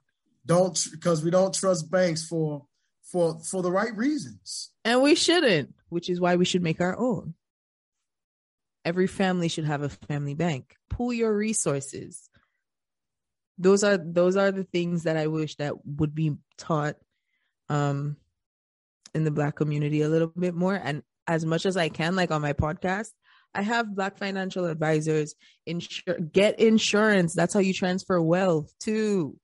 Don't 0.45 0.78
because 0.91 1.23
we 1.23 1.32
don't 1.32 1.54
trust 1.54 1.89
banks 1.89 2.26
for 2.26 2.65
for 3.02 3.39
for 3.39 3.62
the 3.62 3.71
right 3.71 3.95
reasons. 3.95 4.71
And 4.84 5.02
we 5.02 5.15
shouldn't, 5.15 5.73
which 5.89 6.10
is 6.10 6.19
why 6.19 6.36
we 6.36 6.45
should 6.45 6.62
make 6.63 6.82
our 6.82 6.97
own. 6.97 7.34
Every 8.86 9.08
family 9.08 9.47
should 9.47 9.65
have 9.65 9.82
a 9.82 9.89
family 9.89 10.34
bank. 10.34 10.76
Pool 10.89 11.13
your 11.13 11.34
resources. 11.36 12.30
Those 13.58 13.84
are 13.84 13.97
those 13.97 14.36
are 14.36 14.52
the 14.52 14.65
things 14.65 15.04
that 15.04 15.15
I 15.15 15.28
wish 15.28 15.56
that 15.56 15.86
would 15.86 16.13
be 16.13 16.36
taught 16.58 16.95
um 17.69 18.17
in 19.15 19.23
the 19.23 19.32
black 19.32 19.56
community 19.56 20.02
a 20.02 20.10
little 20.10 20.28
bit 20.28 20.54
more 20.54 20.76
and 20.76 21.04
as 21.28 21.45
much 21.45 21.65
as 21.65 21.78
I 21.78 21.88
can 21.88 22.15
like 22.15 22.32
on 22.32 22.41
my 22.41 22.54
podcast 22.54 23.12
I 23.55 23.61
have 23.61 23.95
black 23.95 24.17
financial 24.17 24.65
advisors 24.65 25.35
insure 25.65 26.19
get 26.19 26.59
insurance. 26.59 27.33
That's 27.33 27.53
how 27.53 27.59
you 27.59 27.73
transfer 27.73 28.21
wealth 28.21 28.73
too 28.79 29.37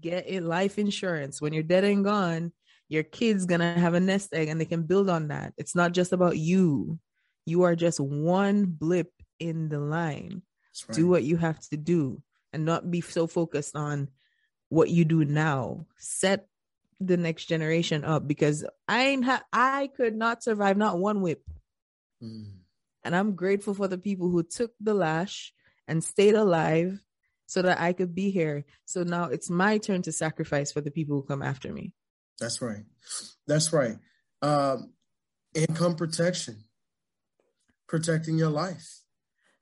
get 0.00 0.28
it 0.28 0.42
life 0.42 0.78
insurance. 0.78 1.40
When 1.40 1.52
you're 1.52 1.62
dead 1.62 1.84
and 1.84 2.04
gone 2.04 2.52
your 2.88 3.02
kid's 3.02 3.46
gonna 3.46 3.78
have 3.78 3.94
a 3.94 4.00
nest 4.00 4.32
egg 4.32 4.48
and 4.48 4.60
they 4.60 4.64
can 4.64 4.84
build 4.84 5.10
on 5.10 5.28
that. 5.28 5.52
It's 5.56 5.74
not 5.74 5.92
just 5.92 6.12
about 6.12 6.36
you. 6.36 6.98
You 7.44 7.62
are 7.62 7.76
just 7.76 8.00
one 8.00 8.66
blip 8.66 9.12
in 9.38 9.68
the 9.68 9.80
line. 9.80 10.42
Right. 10.88 10.96
do 10.96 11.08
what 11.08 11.24
you 11.24 11.38
have 11.38 11.58
to 11.70 11.78
do 11.78 12.22
and 12.52 12.66
not 12.66 12.90
be 12.90 13.00
so 13.00 13.26
focused 13.26 13.74
on 13.74 14.08
what 14.68 14.90
you 14.90 15.06
do 15.06 15.24
now. 15.24 15.86
Set 15.96 16.46
the 17.00 17.16
next 17.16 17.44
generation 17.44 18.04
up 18.04 18.26
because 18.26 18.64
i 18.88 19.08
ain't 19.08 19.22
ha- 19.22 19.44
i 19.52 19.90
could 19.98 20.16
not 20.16 20.42
survive 20.42 20.78
not 20.78 20.98
one 20.98 21.20
whip 21.20 21.42
Mm. 22.22 22.60
and 23.04 23.14
i'm 23.14 23.34
grateful 23.34 23.74
for 23.74 23.88
the 23.88 23.98
people 23.98 24.30
who 24.30 24.42
took 24.42 24.72
the 24.80 24.94
lash 24.94 25.52
and 25.86 26.02
stayed 26.02 26.34
alive 26.34 26.98
so 27.46 27.62
that 27.62 27.80
i 27.80 27.92
could 27.92 28.14
be 28.14 28.30
here 28.30 28.64
so 28.86 29.02
now 29.02 29.24
it's 29.24 29.50
my 29.50 29.78
turn 29.78 30.02
to 30.02 30.12
sacrifice 30.12 30.72
for 30.72 30.80
the 30.80 30.90
people 30.90 31.16
who 31.16 31.22
come 31.22 31.42
after 31.42 31.72
me 31.72 31.92
That's 32.38 32.60
right. 32.60 32.84
That's 33.46 33.72
right. 33.72 33.96
Um, 34.42 34.92
income 35.54 35.96
protection, 35.96 36.64
protecting 37.88 38.36
your 38.36 38.50
life 38.50 39.00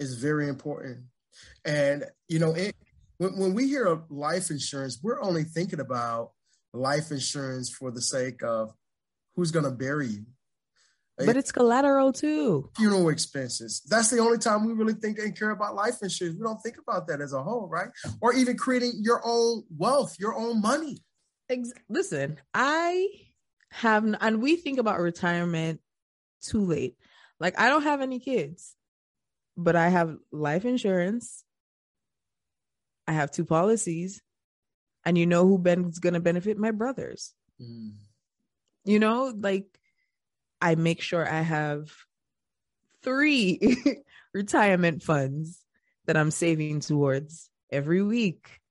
is 0.00 0.14
very 0.14 0.48
important. 0.48 1.04
And, 1.64 2.04
you 2.28 2.38
know, 2.38 2.52
it, 2.54 2.74
when, 3.18 3.36
when 3.38 3.54
we 3.54 3.68
hear 3.68 3.84
of 3.86 4.10
life 4.10 4.50
insurance, 4.50 4.98
we're 5.02 5.22
only 5.22 5.44
thinking 5.44 5.80
about 5.80 6.32
life 6.72 7.10
insurance 7.10 7.70
for 7.70 7.90
the 7.90 8.02
sake 8.02 8.42
of 8.42 8.72
who's 9.36 9.50
going 9.50 9.64
to 9.64 9.70
bury 9.70 10.08
you. 10.08 10.26
But 11.16 11.36
it's 11.36 11.52
collateral 11.52 12.12
too. 12.12 12.70
Funeral 12.76 13.08
expenses. 13.08 13.82
That's 13.88 14.10
the 14.10 14.18
only 14.18 14.38
time 14.38 14.66
we 14.66 14.72
really 14.72 14.94
think 14.94 15.18
and 15.18 15.38
care 15.38 15.50
about 15.50 15.76
life 15.76 16.02
insurance. 16.02 16.36
We 16.36 16.42
don't 16.42 16.60
think 16.60 16.76
about 16.78 17.06
that 17.06 17.20
as 17.20 17.32
a 17.32 17.42
whole, 17.42 17.68
right? 17.68 17.88
Or 18.20 18.34
even 18.34 18.56
creating 18.56 18.94
your 18.96 19.20
own 19.24 19.62
wealth, 19.76 20.16
your 20.18 20.34
own 20.34 20.60
money. 20.60 20.98
Ex- 21.48 21.72
Listen, 21.88 22.38
I 22.52 23.06
have, 23.70 24.04
and 24.20 24.42
we 24.42 24.56
think 24.56 24.78
about 24.78 24.98
retirement 24.98 25.80
too 26.42 26.64
late. 26.64 26.96
Like, 27.38 27.60
I 27.60 27.68
don't 27.68 27.82
have 27.82 28.00
any 28.00 28.18
kids, 28.18 28.74
but 29.56 29.76
I 29.76 29.90
have 29.90 30.16
life 30.32 30.64
insurance. 30.64 31.44
I 33.06 33.12
have 33.12 33.30
two 33.30 33.44
policies. 33.44 34.20
And 35.04 35.18
you 35.18 35.26
know 35.26 35.46
who 35.46 35.58
Ben's 35.58 35.98
going 35.98 36.14
to 36.14 36.20
benefit? 36.20 36.58
My 36.58 36.70
brothers. 36.70 37.34
Mm. 37.60 37.92
You 38.84 38.98
know, 38.98 39.32
like, 39.36 39.66
I 40.64 40.76
make 40.76 41.02
sure 41.02 41.30
I 41.30 41.42
have 41.42 41.92
three 43.02 43.76
retirement 44.32 45.02
funds 45.02 45.62
that 46.06 46.16
I'm 46.16 46.30
saving 46.30 46.80
towards 46.80 47.50
every 47.70 48.02
week, 48.02 48.62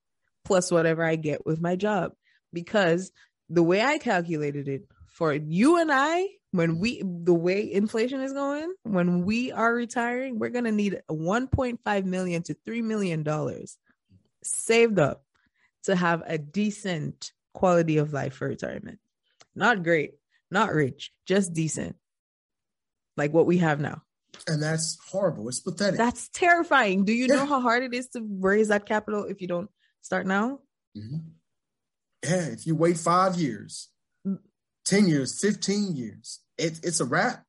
plus 0.44 0.72
whatever 0.72 1.04
I 1.04 1.18
get 1.18 1.46
with 1.46 1.62
my 1.62 1.76
job. 1.76 2.14
Because 2.52 3.12
the 3.48 3.62
way 3.62 3.84
I 3.84 4.00
calculated 4.00 4.68
it 4.68 4.88
for 5.06 5.34
you 5.34 5.78
and 5.78 5.92
I, 5.94 6.30
when 6.50 6.80
we, 6.80 7.04
the 7.06 7.34
way 7.34 7.72
inflation 7.72 8.22
is 8.22 8.34
going, 8.34 8.74
when 8.82 9.24
we 9.24 9.52
are 9.52 9.72
retiring, 9.72 10.40
we're 10.40 10.50
going 10.50 10.66
to 10.66 10.72
need 10.72 11.00
1.5 11.12 12.06
million 12.06 12.42
to 12.42 12.56
$3 12.56 12.84
million 12.84 13.24
saved 14.44 14.98
up 14.98 15.24
to 15.84 15.96
have 15.96 16.24
a 16.26 16.40
decent 16.40 17.34
quality 17.54 17.98
of 17.98 18.14
life 18.14 18.34
for 18.34 18.48
retirement. 18.48 18.98
Not 19.54 19.84
great, 19.84 20.16
not 20.54 20.72
rich, 20.74 21.12
just 21.28 21.54
decent. 21.54 21.98
Like 23.18 23.34
what 23.34 23.46
we 23.46 23.58
have 23.58 23.80
now. 23.80 24.02
And 24.48 24.62
that's 24.62 24.98
horrible. 25.12 25.48
It's 25.50 25.60
pathetic. 25.60 25.98
That's 25.98 26.30
terrifying. 26.30 27.06
Do 27.06 27.14
you 27.14 27.28
yeah. 27.28 27.36
know 27.36 27.46
how 27.46 27.62
hard 27.62 27.84
it 27.84 27.94
is 27.94 28.08
to 28.10 28.26
raise 28.40 28.70
that 28.70 28.86
capital 28.86 29.26
if 29.26 29.42
you 29.42 29.48
don't 29.48 29.70
start 30.02 30.26
now? 30.26 30.60
Mm-hmm. 30.98 31.18
Yeah, 32.24 32.48
if 32.48 32.66
you 32.66 32.76
wait 32.76 32.98
five 32.98 33.36
years, 33.36 33.90
mm. 34.26 34.40
10 34.86 35.08
years, 35.08 35.40
15 35.40 35.96
years, 35.96 36.40
it, 36.58 36.80
it's 36.84 37.00
a 37.00 37.06
wrap. 37.06 37.44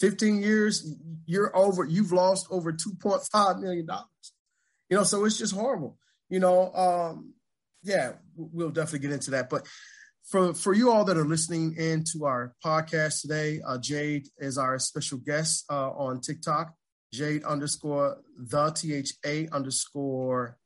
15 0.00 0.40
years, 0.40 0.94
you're 1.26 1.54
over, 1.56 1.84
you've 1.84 2.12
lost 2.12 2.46
over 2.50 2.72
$2.5 2.72 3.60
million. 3.60 3.86
You 4.88 4.96
know, 4.96 5.04
so 5.04 5.24
it's 5.24 5.36
just 5.36 5.54
horrible. 5.54 5.98
You 6.30 6.40
know, 6.40 6.72
um, 6.72 7.34
yeah, 7.82 8.12
we'll 8.34 8.70
definitely 8.70 9.00
get 9.00 9.12
into 9.12 9.32
that. 9.32 9.50
But 9.50 9.66
for 10.24 10.54
for 10.54 10.74
you 10.74 10.90
all 10.90 11.04
that 11.04 11.16
are 11.16 11.24
listening 11.24 11.74
in 11.76 12.04
to 12.12 12.24
our 12.24 12.54
podcast 12.64 13.22
today, 13.22 13.60
uh, 13.66 13.78
Jade 13.78 14.28
is 14.38 14.58
our 14.58 14.78
special 14.78 15.18
guest 15.18 15.64
uh, 15.70 15.90
on 15.90 16.20
TikTok. 16.20 16.74
Jade 17.12 17.42
underscore 17.44 18.18
the 18.38 18.70
T 18.70 18.94
H 18.94 19.14
A 19.24 19.48
underscore 19.48 20.56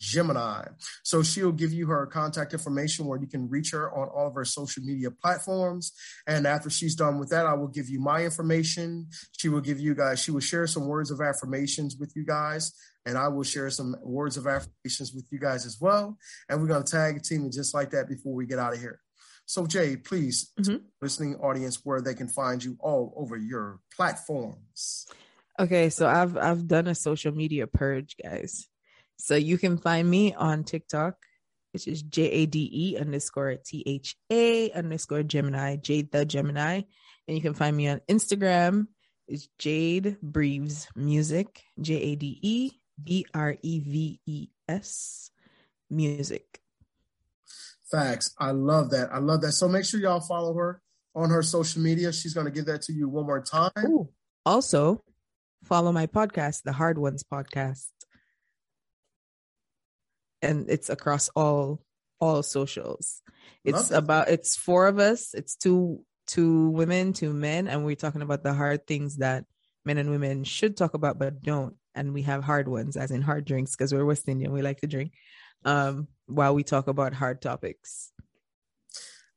Gemini. 0.00 0.66
So 1.02 1.22
she'll 1.22 1.52
give 1.52 1.72
you 1.72 1.86
her 1.86 2.04
contact 2.06 2.52
information 2.52 3.06
where 3.06 3.18
you 3.18 3.26
can 3.26 3.48
reach 3.48 3.70
her 3.70 3.90
on 3.90 4.08
all 4.08 4.26
of 4.26 4.34
her 4.34 4.44
social 4.44 4.82
media 4.82 5.10
platforms. 5.10 5.92
And 6.26 6.46
after 6.46 6.68
she's 6.68 6.94
done 6.94 7.18
with 7.18 7.30
that, 7.30 7.46
I 7.46 7.54
will 7.54 7.68
give 7.68 7.88
you 7.88 8.00
my 8.00 8.22
information. 8.22 9.08
She 9.38 9.48
will 9.48 9.62
give 9.62 9.80
you 9.80 9.94
guys, 9.94 10.20
she 10.20 10.30
will 10.30 10.40
share 10.40 10.66
some 10.66 10.86
words 10.88 11.10
of 11.10 11.22
affirmations 11.22 11.96
with 11.96 12.12
you 12.14 12.26
guys. 12.26 12.72
And 13.06 13.16
I 13.16 13.28
will 13.28 13.44
share 13.44 13.70
some 13.70 13.96
words 14.02 14.36
of 14.36 14.46
affirmations 14.46 15.14
with 15.14 15.26
you 15.30 15.38
guys 15.38 15.64
as 15.64 15.78
well. 15.80 16.18
And 16.48 16.60
we're 16.60 16.68
going 16.68 16.82
to 16.84 16.90
tag 16.90 17.16
a 17.16 17.20
team 17.20 17.50
just 17.50 17.72
like 17.72 17.90
that 17.90 18.08
before 18.08 18.34
we 18.34 18.46
get 18.46 18.58
out 18.58 18.74
of 18.74 18.80
here. 18.80 19.00
So, 19.46 19.66
Jay, 19.66 19.96
please, 19.96 20.52
mm-hmm. 20.58 20.76
listening 21.02 21.36
audience, 21.36 21.80
where 21.84 22.00
they 22.00 22.14
can 22.14 22.28
find 22.28 22.62
you 22.62 22.76
all 22.80 23.12
over 23.16 23.36
your 23.36 23.80
platforms. 23.94 25.06
Okay, 25.58 25.90
so 25.90 26.08
I've 26.08 26.36
I've 26.36 26.66
done 26.66 26.88
a 26.88 26.94
social 26.94 27.32
media 27.32 27.66
purge, 27.66 28.16
guys. 28.22 28.66
So 29.18 29.36
you 29.36 29.58
can 29.58 29.78
find 29.78 30.08
me 30.08 30.34
on 30.34 30.64
TikTok, 30.64 31.14
which 31.72 31.86
is 31.86 32.02
J 32.02 32.30
A 32.30 32.46
D 32.46 32.68
E 32.72 32.98
underscore 32.98 33.56
T 33.64 33.82
H 33.86 34.16
A 34.30 34.72
underscore 34.72 35.22
Gemini, 35.22 35.76
Jade 35.76 36.10
the 36.10 36.24
Gemini. 36.24 36.82
And 37.28 37.36
you 37.36 37.40
can 37.40 37.54
find 37.54 37.76
me 37.76 37.88
on 37.88 38.00
Instagram, 38.08 38.88
is 39.28 39.48
Jade 39.58 40.16
Breves 40.22 40.88
Music, 40.96 41.62
J 41.80 41.94
A 41.94 42.14
D 42.16 42.38
E 42.42 42.70
B 43.02 43.26
R 43.32 43.56
E 43.62 43.80
V 43.80 44.20
E 44.26 44.48
S 44.68 45.30
Music. 45.90 46.60
Facts. 47.94 48.34
I 48.40 48.50
love 48.50 48.90
that. 48.90 49.10
I 49.12 49.18
love 49.18 49.42
that. 49.42 49.52
So 49.52 49.68
make 49.68 49.84
sure 49.84 50.00
y'all 50.00 50.20
follow 50.20 50.54
her 50.54 50.80
on 51.14 51.30
her 51.30 51.42
social 51.42 51.80
media. 51.80 52.12
She's 52.12 52.34
going 52.34 52.46
to 52.46 52.50
give 52.50 52.66
that 52.66 52.82
to 52.82 52.92
you 52.92 53.08
one 53.08 53.24
more 53.26 53.40
time. 53.40 53.70
Ooh. 53.86 54.08
Also, 54.44 55.04
follow 55.62 55.92
my 55.92 56.06
podcast, 56.06 56.62
the 56.64 56.72
Hard 56.72 56.98
Ones 56.98 57.22
podcast. 57.22 57.86
And 60.42 60.68
it's 60.68 60.90
across 60.90 61.30
all 61.36 61.82
all 62.20 62.42
socials. 62.42 63.22
It's 63.64 63.90
about 63.90 64.28
it's 64.28 64.56
four 64.56 64.88
of 64.88 64.98
us. 64.98 65.32
It's 65.32 65.54
two 65.54 66.04
two 66.26 66.70
women, 66.70 67.12
two 67.12 67.32
men, 67.32 67.68
and 67.68 67.84
we're 67.84 67.94
talking 67.94 68.22
about 68.22 68.42
the 68.42 68.52
hard 68.52 68.88
things 68.88 69.18
that 69.18 69.44
men 69.84 69.98
and 69.98 70.10
women 70.10 70.42
should 70.42 70.76
talk 70.76 70.94
about 70.94 71.18
but 71.18 71.42
don't. 71.42 71.76
And 71.94 72.12
we 72.12 72.22
have 72.22 72.42
hard 72.42 72.66
ones, 72.66 72.96
as 72.96 73.12
in 73.12 73.22
hard 73.22 73.44
drinks, 73.44 73.76
because 73.76 73.94
we're 73.94 74.04
West 74.04 74.28
Indian. 74.28 74.52
We 74.52 74.62
like 74.62 74.80
to 74.80 74.88
drink 74.88 75.12
um, 75.64 76.08
while 76.26 76.54
we 76.54 76.62
talk 76.62 76.88
about 76.88 77.14
hard 77.14 77.40
topics. 77.40 78.12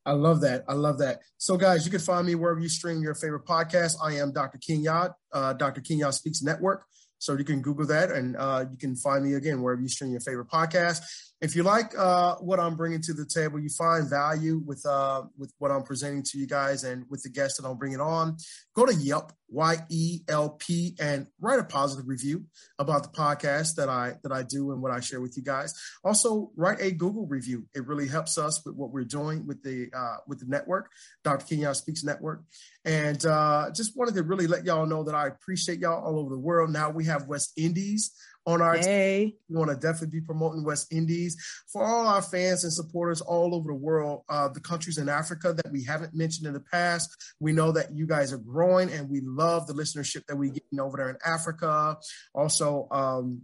I 0.05 0.13
love 0.13 0.41
that. 0.41 0.63
I 0.69 0.73
love 0.73 0.99
that. 0.99 1.19
So, 1.37 1.57
guys, 1.57 1.83
you 1.83 1.91
can 1.91 1.99
find 1.99 2.25
me 2.25 2.35
wherever 2.35 2.61
you 2.61 2.69
stream 2.69 3.01
your 3.01 3.13
favorite 3.13 3.45
podcast. 3.45 3.95
I 4.01 4.13
am 4.13 4.31
Dr. 4.31 4.57
Kenya, 4.57 5.13
uh, 5.33 5.53
Dr. 5.53 5.81
Kenya 5.81 6.11
Speaks 6.13 6.41
Network. 6.41 6.85
So 7.19 7.35
you 7.37 7.43
can 7.43 7.61
Google 7.61 7.87
that 7.87 8.11
and 8.11 8.35
uh, 8.37 8.65
you 8.69 8.77
can 8.77 8.95
find 8.95 9.25
me 9.25 9.33
again 9.33 9.61
wherever 9.61 9.81
you 9.81 9.87
stream 9.87 10.11
your 10.11 10.19
favorite 10.19 10.47
podcast. 10.47 11.01
If 11.39 11.55
you 11.55 11.61
like 11.61 11.93
uh, 11.95 12.35
what 12.37 12.59
I'm 12.59 12.75
bringing 12.75 13.01
to 13.01 13.13
the 13.13 13.25
table, 13.25 13.59
you 13.59 13.69
find 13.69 14.09
value 14.09 14.59
with 14.65 14.83
uh, 14.87 15.23
with 15.37 15.53
what 15.59 15.69
I'm 15.69 15.83
presenting 15.83 16.23
to 16.23 16.37
you 16.39 16.47
guys 16.47 16.83
and 16.83 17.05
with 17.11 17.21
the 17.21 17.29
guests 17.29 17.61
that 17.61 17.67
I'm 17.67 17.77
bringing 17.77 18.01
on, 18.01 18.37
go 18.75 18.87
to 18.87 18.93
Yelp, 18.93 19.31
Y 19.47 19.75
E 19.89 20.21
L 20.27 20.49
P, 20.49 20.95
and 20.99 21.27
write 21.39 21.59
a 21.59 21.63
positive 21.63 22.07
review 22.07 22.45
about 22.79 23.03
the 23.03 23.09
podcast 23.09 23.75
that 23.75 23.87
I 23.87 24.15
that 24.23 24.31
I 24.31 24.41
do 24.41 24.71
and 24.71 24.81
what 24.81 24.91
I 24.91 24.99
share 24.99 25.21
with 25.21 25.37
you 25.37 25.43
guys. 25.43 25.75
Also, 26.03 26.51
write 26.55 26.81
a 26.81 26.89
Google 26.91 27.27
review. 27.27 27.67
It 27.75 27.85
really 27.85 28.07
helps 28.07 28.39
us 28.39 28.65
with 28.65 28.75
what 28.75 28.89
we're 28.89 29.03
doing 29.03 29.45
with 29.45 29.61
the 29.61 29.91
uh, 29.95 30.17
with 30.27 30.39
the 30.39 30.47
network, 30.47 30.89
Dr. 31.23 31.45
Kenya 31.45 31.75
Speaks 31.75 32.03
Network. 32.03 32.41
And 32.83 33.23
uh, 33.27 33.69
just 33.75 33.95
wanted 33.95 34.15
to 34.15 34.23
really 34.23 34.47
let 34.47 34.65
y'all 34.65 34.87
know 34.87 35.03
that 35.03 35.13
I 35.13 35.27
appreciate 35.27 35.79
y'all 35.79 36.03
all 36.03 36.17
over 36.19 36.31
the 36.31 36.39
world. 36.39 36.71
Now 36.71 36.89
we 36.89 37.05
have 37.05 37.27
West 37.27 37.51
Indies 37.57 38.11
on 38.47 38.61
our 38.61 38.77
hey. 38.77 39.25
team. 39.25 39.33
We 39.49 39.57
want 39.57 39.69
to 39.69 39.75
definitely 39.75 40.19
be 40.19 40.25
promoting 40.25 40.63
West 40.63 40.91
Indies 40.91 41.37
for 41.71 41.83
all 41.83 42.07
our 42.07 42.21
fans 42.21 42.63
and 42.63 42.73
supporters 42.73 43.21
all 43.21 43.53
over 43.53 43.67
the 43.67 43.75
world. 43.75 44.23
Uh, 44.29 44.47
the 44.47 44.61
countries 44.61 44.97
in 44.97 45.09
Africa 45.09 45.53
that 45.53 45.71
we 45.71 45.83
haven't 45.83 46.15
mentioned 46.15 46.47
in 46.47 46.53
the 46.53 46.61
past, 46.61 47.15
we 47.39 47.51
know 47.51 47.73
that 47.73 47.93
you 47.93 48.07
guys 48.07 48.31
are 48.31 48.37
growing, 48.37 48.89
and 48.89 49.09
we 49.09 49.21
love 49.21 49.67
the 49.67 49.73
listenership 49.73 50.25
that 50.27 50.37
we 50.37 50.49
get 50.49 50.63
over 50.79 50.97
there 50.97 51.09
in 51.09 51.17
Africa. 51.25 51.97
Also, 52.33 52.87
um, 52.89 53.41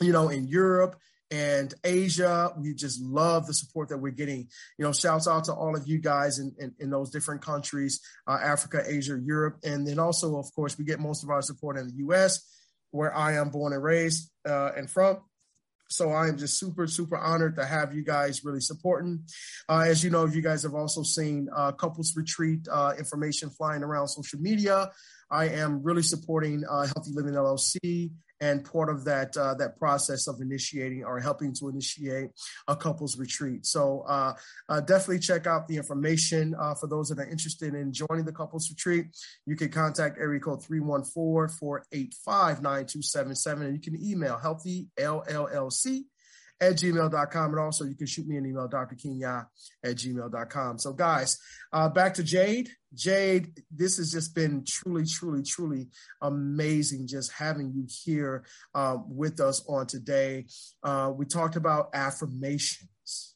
you 0.00 0.12
know, 0.12 0.28
in 0.28 0.48
Europe 0.48 0.96
and 1.30 1.72
Asia. 1.84 2.52
We 2.56 2.74
just 2.74 3.00
love 3.00 3.46
the 3.46 3.54
support 3.54 3.88
that 3.88 3.98
we're 3.98 4.10
getting. 4.10 4.48
You 4.78 4.84
know, 4.84 4.92
shouts 4.92 5.28
out 5.28 5.44
to 5.44 5.52
all 5.52 5.76
of 5.76 5.86
you 5.86 5.98
guys 5.98 6.38
in, 6.38 6.52
in, 6.58 6.74
in 6.78 6.90
those 6.90 7.10
different 7.10 7.40
countries, 7.40 8.00
uh, 8.26 8.38
Africa, 8.42 8.82
Asia, 8.86 9.18
Europe. 9.24 9.58
And 9.64 9.86
then 9.86 9.98
also, 9.98 10.38
of 10.38 10.52
course, 10.54 10.76
we 10.76 10.84
get 10.84 11.00
most 11.00 11.22
of 11.22 11.30
our 11.30 11.42
support 11.42 11.76
in 11.76 11.86
the 11.86 11.94
US 12.08 12.63
where 12.94 13.14
I 13.14 13.32
am 13.34 13.50
born 13.50 13.72
and 13.72 13.82
raised 13.82 14.30
uh, 14.48 14.70
and 14.76 14.88
from. 14.88 15.18
So 15.88 16.10
I 16.10 16.28
am 16.28 16.38
just 16.38 16.58
super, 16.58 16.86
super 16.86 17.18
honored 17.18 17.56
to 17.56 17.64
have 17.64 17.94
you 17.94 18.04
guys 18.04 18.44
really 18.44 18.60
supporting. 18.60 19.24
Uh, 19.68 19.84
as 19.86 20.02
you 20.02 20.10
know, 20.10 20.26
you 20.26 20.40
guys 20.40 20.62
have 20.62 20.74
also 20.74 21.02
seen 21.02 21.48
uh, 21.54 21.72
couples 21.72 22.16
retreat 22.16 22.66
uh, 22.70 22.94
information 22.96 23.50
flying 23.50 23.82
around 23.82 24.08
social 24.08 24.40
media. 24.40 24.90
I 25.30 25.48
am 25.48 25.82
really 25.82 26.02
supporting 26.02 26.62
uh, 26.70 26.86
Healthy 26.94 27.10
Living 27.12 27.34
LLC 27.34 28.12
and 28.40 28.64
part 28.64 28.88
of 28.88 29.04
that 29.04 29.36
uh, 29.36 29.54
that 29.54 29.78
process 29.78 30.26
of 30.26 30.40
initiating 30.40 31.04
or 31.04 31.20
helping 31.20 31.52
to 31.54 31.68
initiate 31.68 32.30
a 32.68 32.76
couples 32.76 33.18
retreat. 33.18 33.66
So 33.66 34.04
uh, 34.08 34.32
uh, 34.68 34.80
definitely 34.80 35.20
check 35.20 35.46
out 35.46 35.68
the 35.68 35.76
information 35.76 36.54
uh, 36.58 36.74
for 36.74 36.86
those 36.86 37.08
that 37.08 37.18
are 37.18 37.28
interested 37.28 37.74
in 37.74 37.92
joining 37.92 38.24
the 38.24 38.32
couples 38.32 38.70
retreat. 38.70 39.08
You 39.46 39.56
can 39.56 39.68
contact 39.68 40.18
area 40.18 40.40
code 40.40 40.62
314-485-9277 40.62 43.60
and 43.62 43.74
you 43.74 43.80
can 43.80 44.02
email 44.02 44.38
healthy 44.38 44.88
llc 44.98 46.04
at 46.64 46.76
gmail.com. 46.76 47.50
And 47.50 47.60
also 47.60 47.84
you 47.84 47.94
can 47.94 48.06
shoot 48.06 48.26
me 48.26 48.36
an 48.36 48.46
email, 48.46 48.68
Dr. 48.68 48.94
Kenya 48.94 49.46
at 49.82 49.96
gmail.com. 49.96 50.78
So 50.78 50.92
guys, 50.92 51.38
uh, 51.72 51.88
back 51.88 52.14
to 52.14 52.24
Jade. 52.24 52.70
Jade, 52.94 53.62
this 53.70 53.96
has 53.96 54.12
just 54.12 54.34
been 54.34 54.64
truly, 54.66 55.04
truly, 55.04 55.42
truly 55.42 55.88
amazing 56.22 57.06
just 57.06 57.32
having 57.32 57.72
you 57.72 57.86
here 57.88 58.44
uh, 58.74 58.98
with 59.06 59.40
us 59.40 59.64
on 59.68 59.86
today. 59.86 60.46
Uh, 60.82 61.12
we 61.14 61.26
talked 61.26 61.56
about 61.56 61.90
affirmations. 61.92 63.34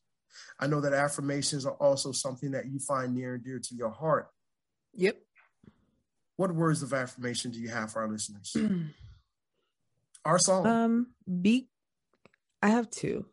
I 0.61 0.67
know 0.67 0.81
that 0.81 0.93
affirmations 0.93 1.67
are 1.67 1.75
also 1.75 2.13
something 2.13 2.53
that 2.53 2.67
you 2.67 2.79
find 2.79 3.15
near 3.15 3.35
and 3.35 3.45
dear 3.45 3.59
to 3.59 3.75
your 3.75 3.91
heart. 3.91 4.29
Yep. 4.95 5.19
What 6.37 6.55
words 6.55 6.83
of 6.83 6.93
affirmation 6.93 7.51
do 7.51 7.61
you 7.61 7.69
have 7.69 7.93
for 7.93 8.03
our 8.03 8.09
listeners? 8.09 8.57
our 10.25 10.39
song. 10.39 10.67
Um, 10.67 11.07
be. 11.41 11.69
I 12.63 12.71
have 12.71 12.91
two. 12.91 13.27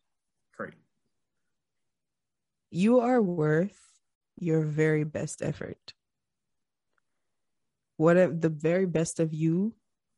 Great. 0.56 0.74
You 2.70 3.00
are 3.00 3.22
worth 3.22 3.80
your 4.38 4.64
very 4.64 5.04
best 5.04 5.42
effort. 5.42 5.94
Whatever 7.98 8.34
the 8.34 8.50
very 8.50 8.86
best 8.86 9.20
of 9.20 9.34
you, 9.34 9.74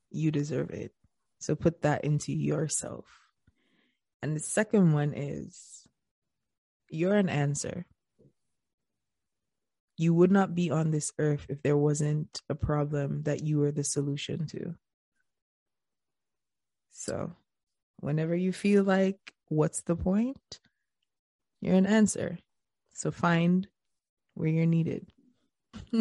you 0.10 0.32
deserve 0.32 0.72
it. 0.72 0.91
So 1.39 1.55
put 1.55 1.84
that 1.84 2.03
into 2.03 2.34
yourself. 2.34 3.05
And 4.22 4.36
the 4.36 4.41
second 4.41 4.93
one 4.93 5.14
is 5.14 5.88
you're 6.89 7.16
an 7.16 7.30
answer. 7.30 7.86
You 9.95 10.14
would 10.14 10.32
not 10.32 10.55
be 10.55 10.72
on 10.72 10.91
this 10.91 11.12
earth 11.18 11.45
if 11.49 11.62
there 11.62 11.78
wasn't 11.78 12.41
a 12.49 12.55
problem 12.55 13.24
that 13.24 13.43
you 13.43 13.60
were 13.60 13.72
the 13.72 13.84
solution 13.84 14.47
to. 14.47 14.76
So, 16.91 17.36
whenever 18.00 18.36
you 18.36 18.52
feel 18.52 18.84
like, 18.84 19.20
what's 19.48 19.82
the 19.82 19.95
point? 19.95 20.60
You're 21.62 21.76
an 21.76 21.86
answer. 21.86 22.38
So, 22.93 23.12
find 23.12 23.68
where 24.34 24.50
you're 24.50 24.66
needed. 24.66 25.08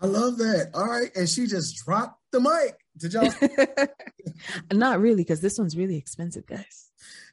I 0.00 0.06
love 0.06 0.38
that. 0.38 0.70
All 0.74 0.86
right. 0.86 1.14
And 1.16 1.28
she 1.28 1.46
just 1.46 1.84
dropped 1.84 2.20
the 2.30 2.40
mic. 2.40 2.76
Did 2.96 3.14
y'all? 3.14 3.32
Not 4.72 5.00
really, 5.00 5.22
because 5.22 5.40
this 5.40 5.58
one's 5.58 5.76
really 5.76 5.96
expensive, 5.96 6.46
guys. 6.46 6.90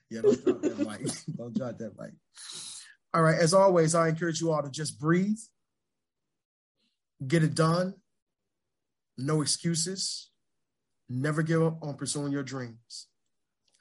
Yeah, 0.09 0.21
don't 0.21 0.43
drop 0.43 0.61
that 0.61 0.77
mic. 0.77 1.35
don't 1.35 1.55
drop 1.55 1.77
that 1.77 1.99
mic. 1.99 2.11
All 3.13 3.21
right. 3.21 3.37
As 3.37 3.53
always, 3.53 3.95
I 3.95 4.09
encourage 4.09 4.41
you 4.41 4.51
all 4.51 4.61
to 4.61 4.69
just 4.69 4.99
breathe, 4.99 5.39
get 7.25 7.43
it 7.43 7.55
done, 7.55 7.95
no 9.17 9.41
excuses, 9.41 10.29
never 11.09 11.43
give 11.43 11.61
up 11.61 11.79
on 11.81 11.95
pursuing 11.95 12.31
your 12.31 12.43
dreams. 12.43 13.07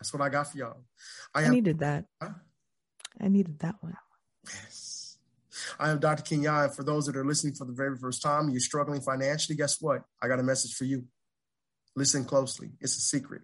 That's 0.02 0.12
what 0.12 0.20
I 0.20 0.30
got 0.30 0.50
for 0.50 0.58
y'all. 0.58 0.82
I, 1.32 1.44
I 1.44 1.48
needed 1.48 1.78
that. 1.78 2.06
Huh? 2.20 2.30
I 3.20 3.28
needed 3.28 3.60
that 3.60 3.76
one. 3.78 3.96
Yes. 4.44 5.16
I 5.78 5.90
am 5.90 6.00
Dr. 6.00 6.24
Kenya. 6.24 6.50
And 6.50 6.74
for 6.74 6.82
those 6.82 7.06
that 7.06 7.14
are 7.14 7.24
listening 7.24 7.54
for 7.54 7.66
the 7.66 7.72
very 7.72 7.96
first 7.96 8.20
time, 8.20 8.50
you're 8.50 8.58
struggling 8.58 9.00
financially, 9.00 9.54
guess 9.54 9.80
what? 9.80 10.02
I 10.20 10.26
got 10.26 10.40
a 10.40 10.42
message 10.42 10.74
for 10.74 10.82
you. 10.82 11.04
Listen 11.94 12.24
closely. 12.24 12.70
It's 12.80 12.96
a 12.96 13.00
secret. 13.00 13.42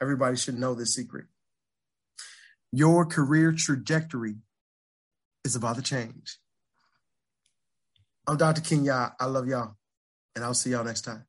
Everybody 0.00 0.36
should 0.36 0.60
know 0.60 0.74
this 0.74 0.94
secret. 0.94 1.24
Your 2.70 3.04
career 3.04 3.50
trajectory 3.50 4.36
is 5.44 5.56
about 5.56 5.74
to 5.74 5.82
change. 5.82 6.38
I'm 8.28 8.36
Dr. 8.36 8.60
Kenya. 8.60 9.12
I 9.18 9.24
love 9.24 9.48
y'all, 9.48 9.74
and 10.36 10.44
I'll 10.44 10.54
see 10.54 10.70
y'all 10.70 10.84
next 10.84 11.00
time. 11.00 11.24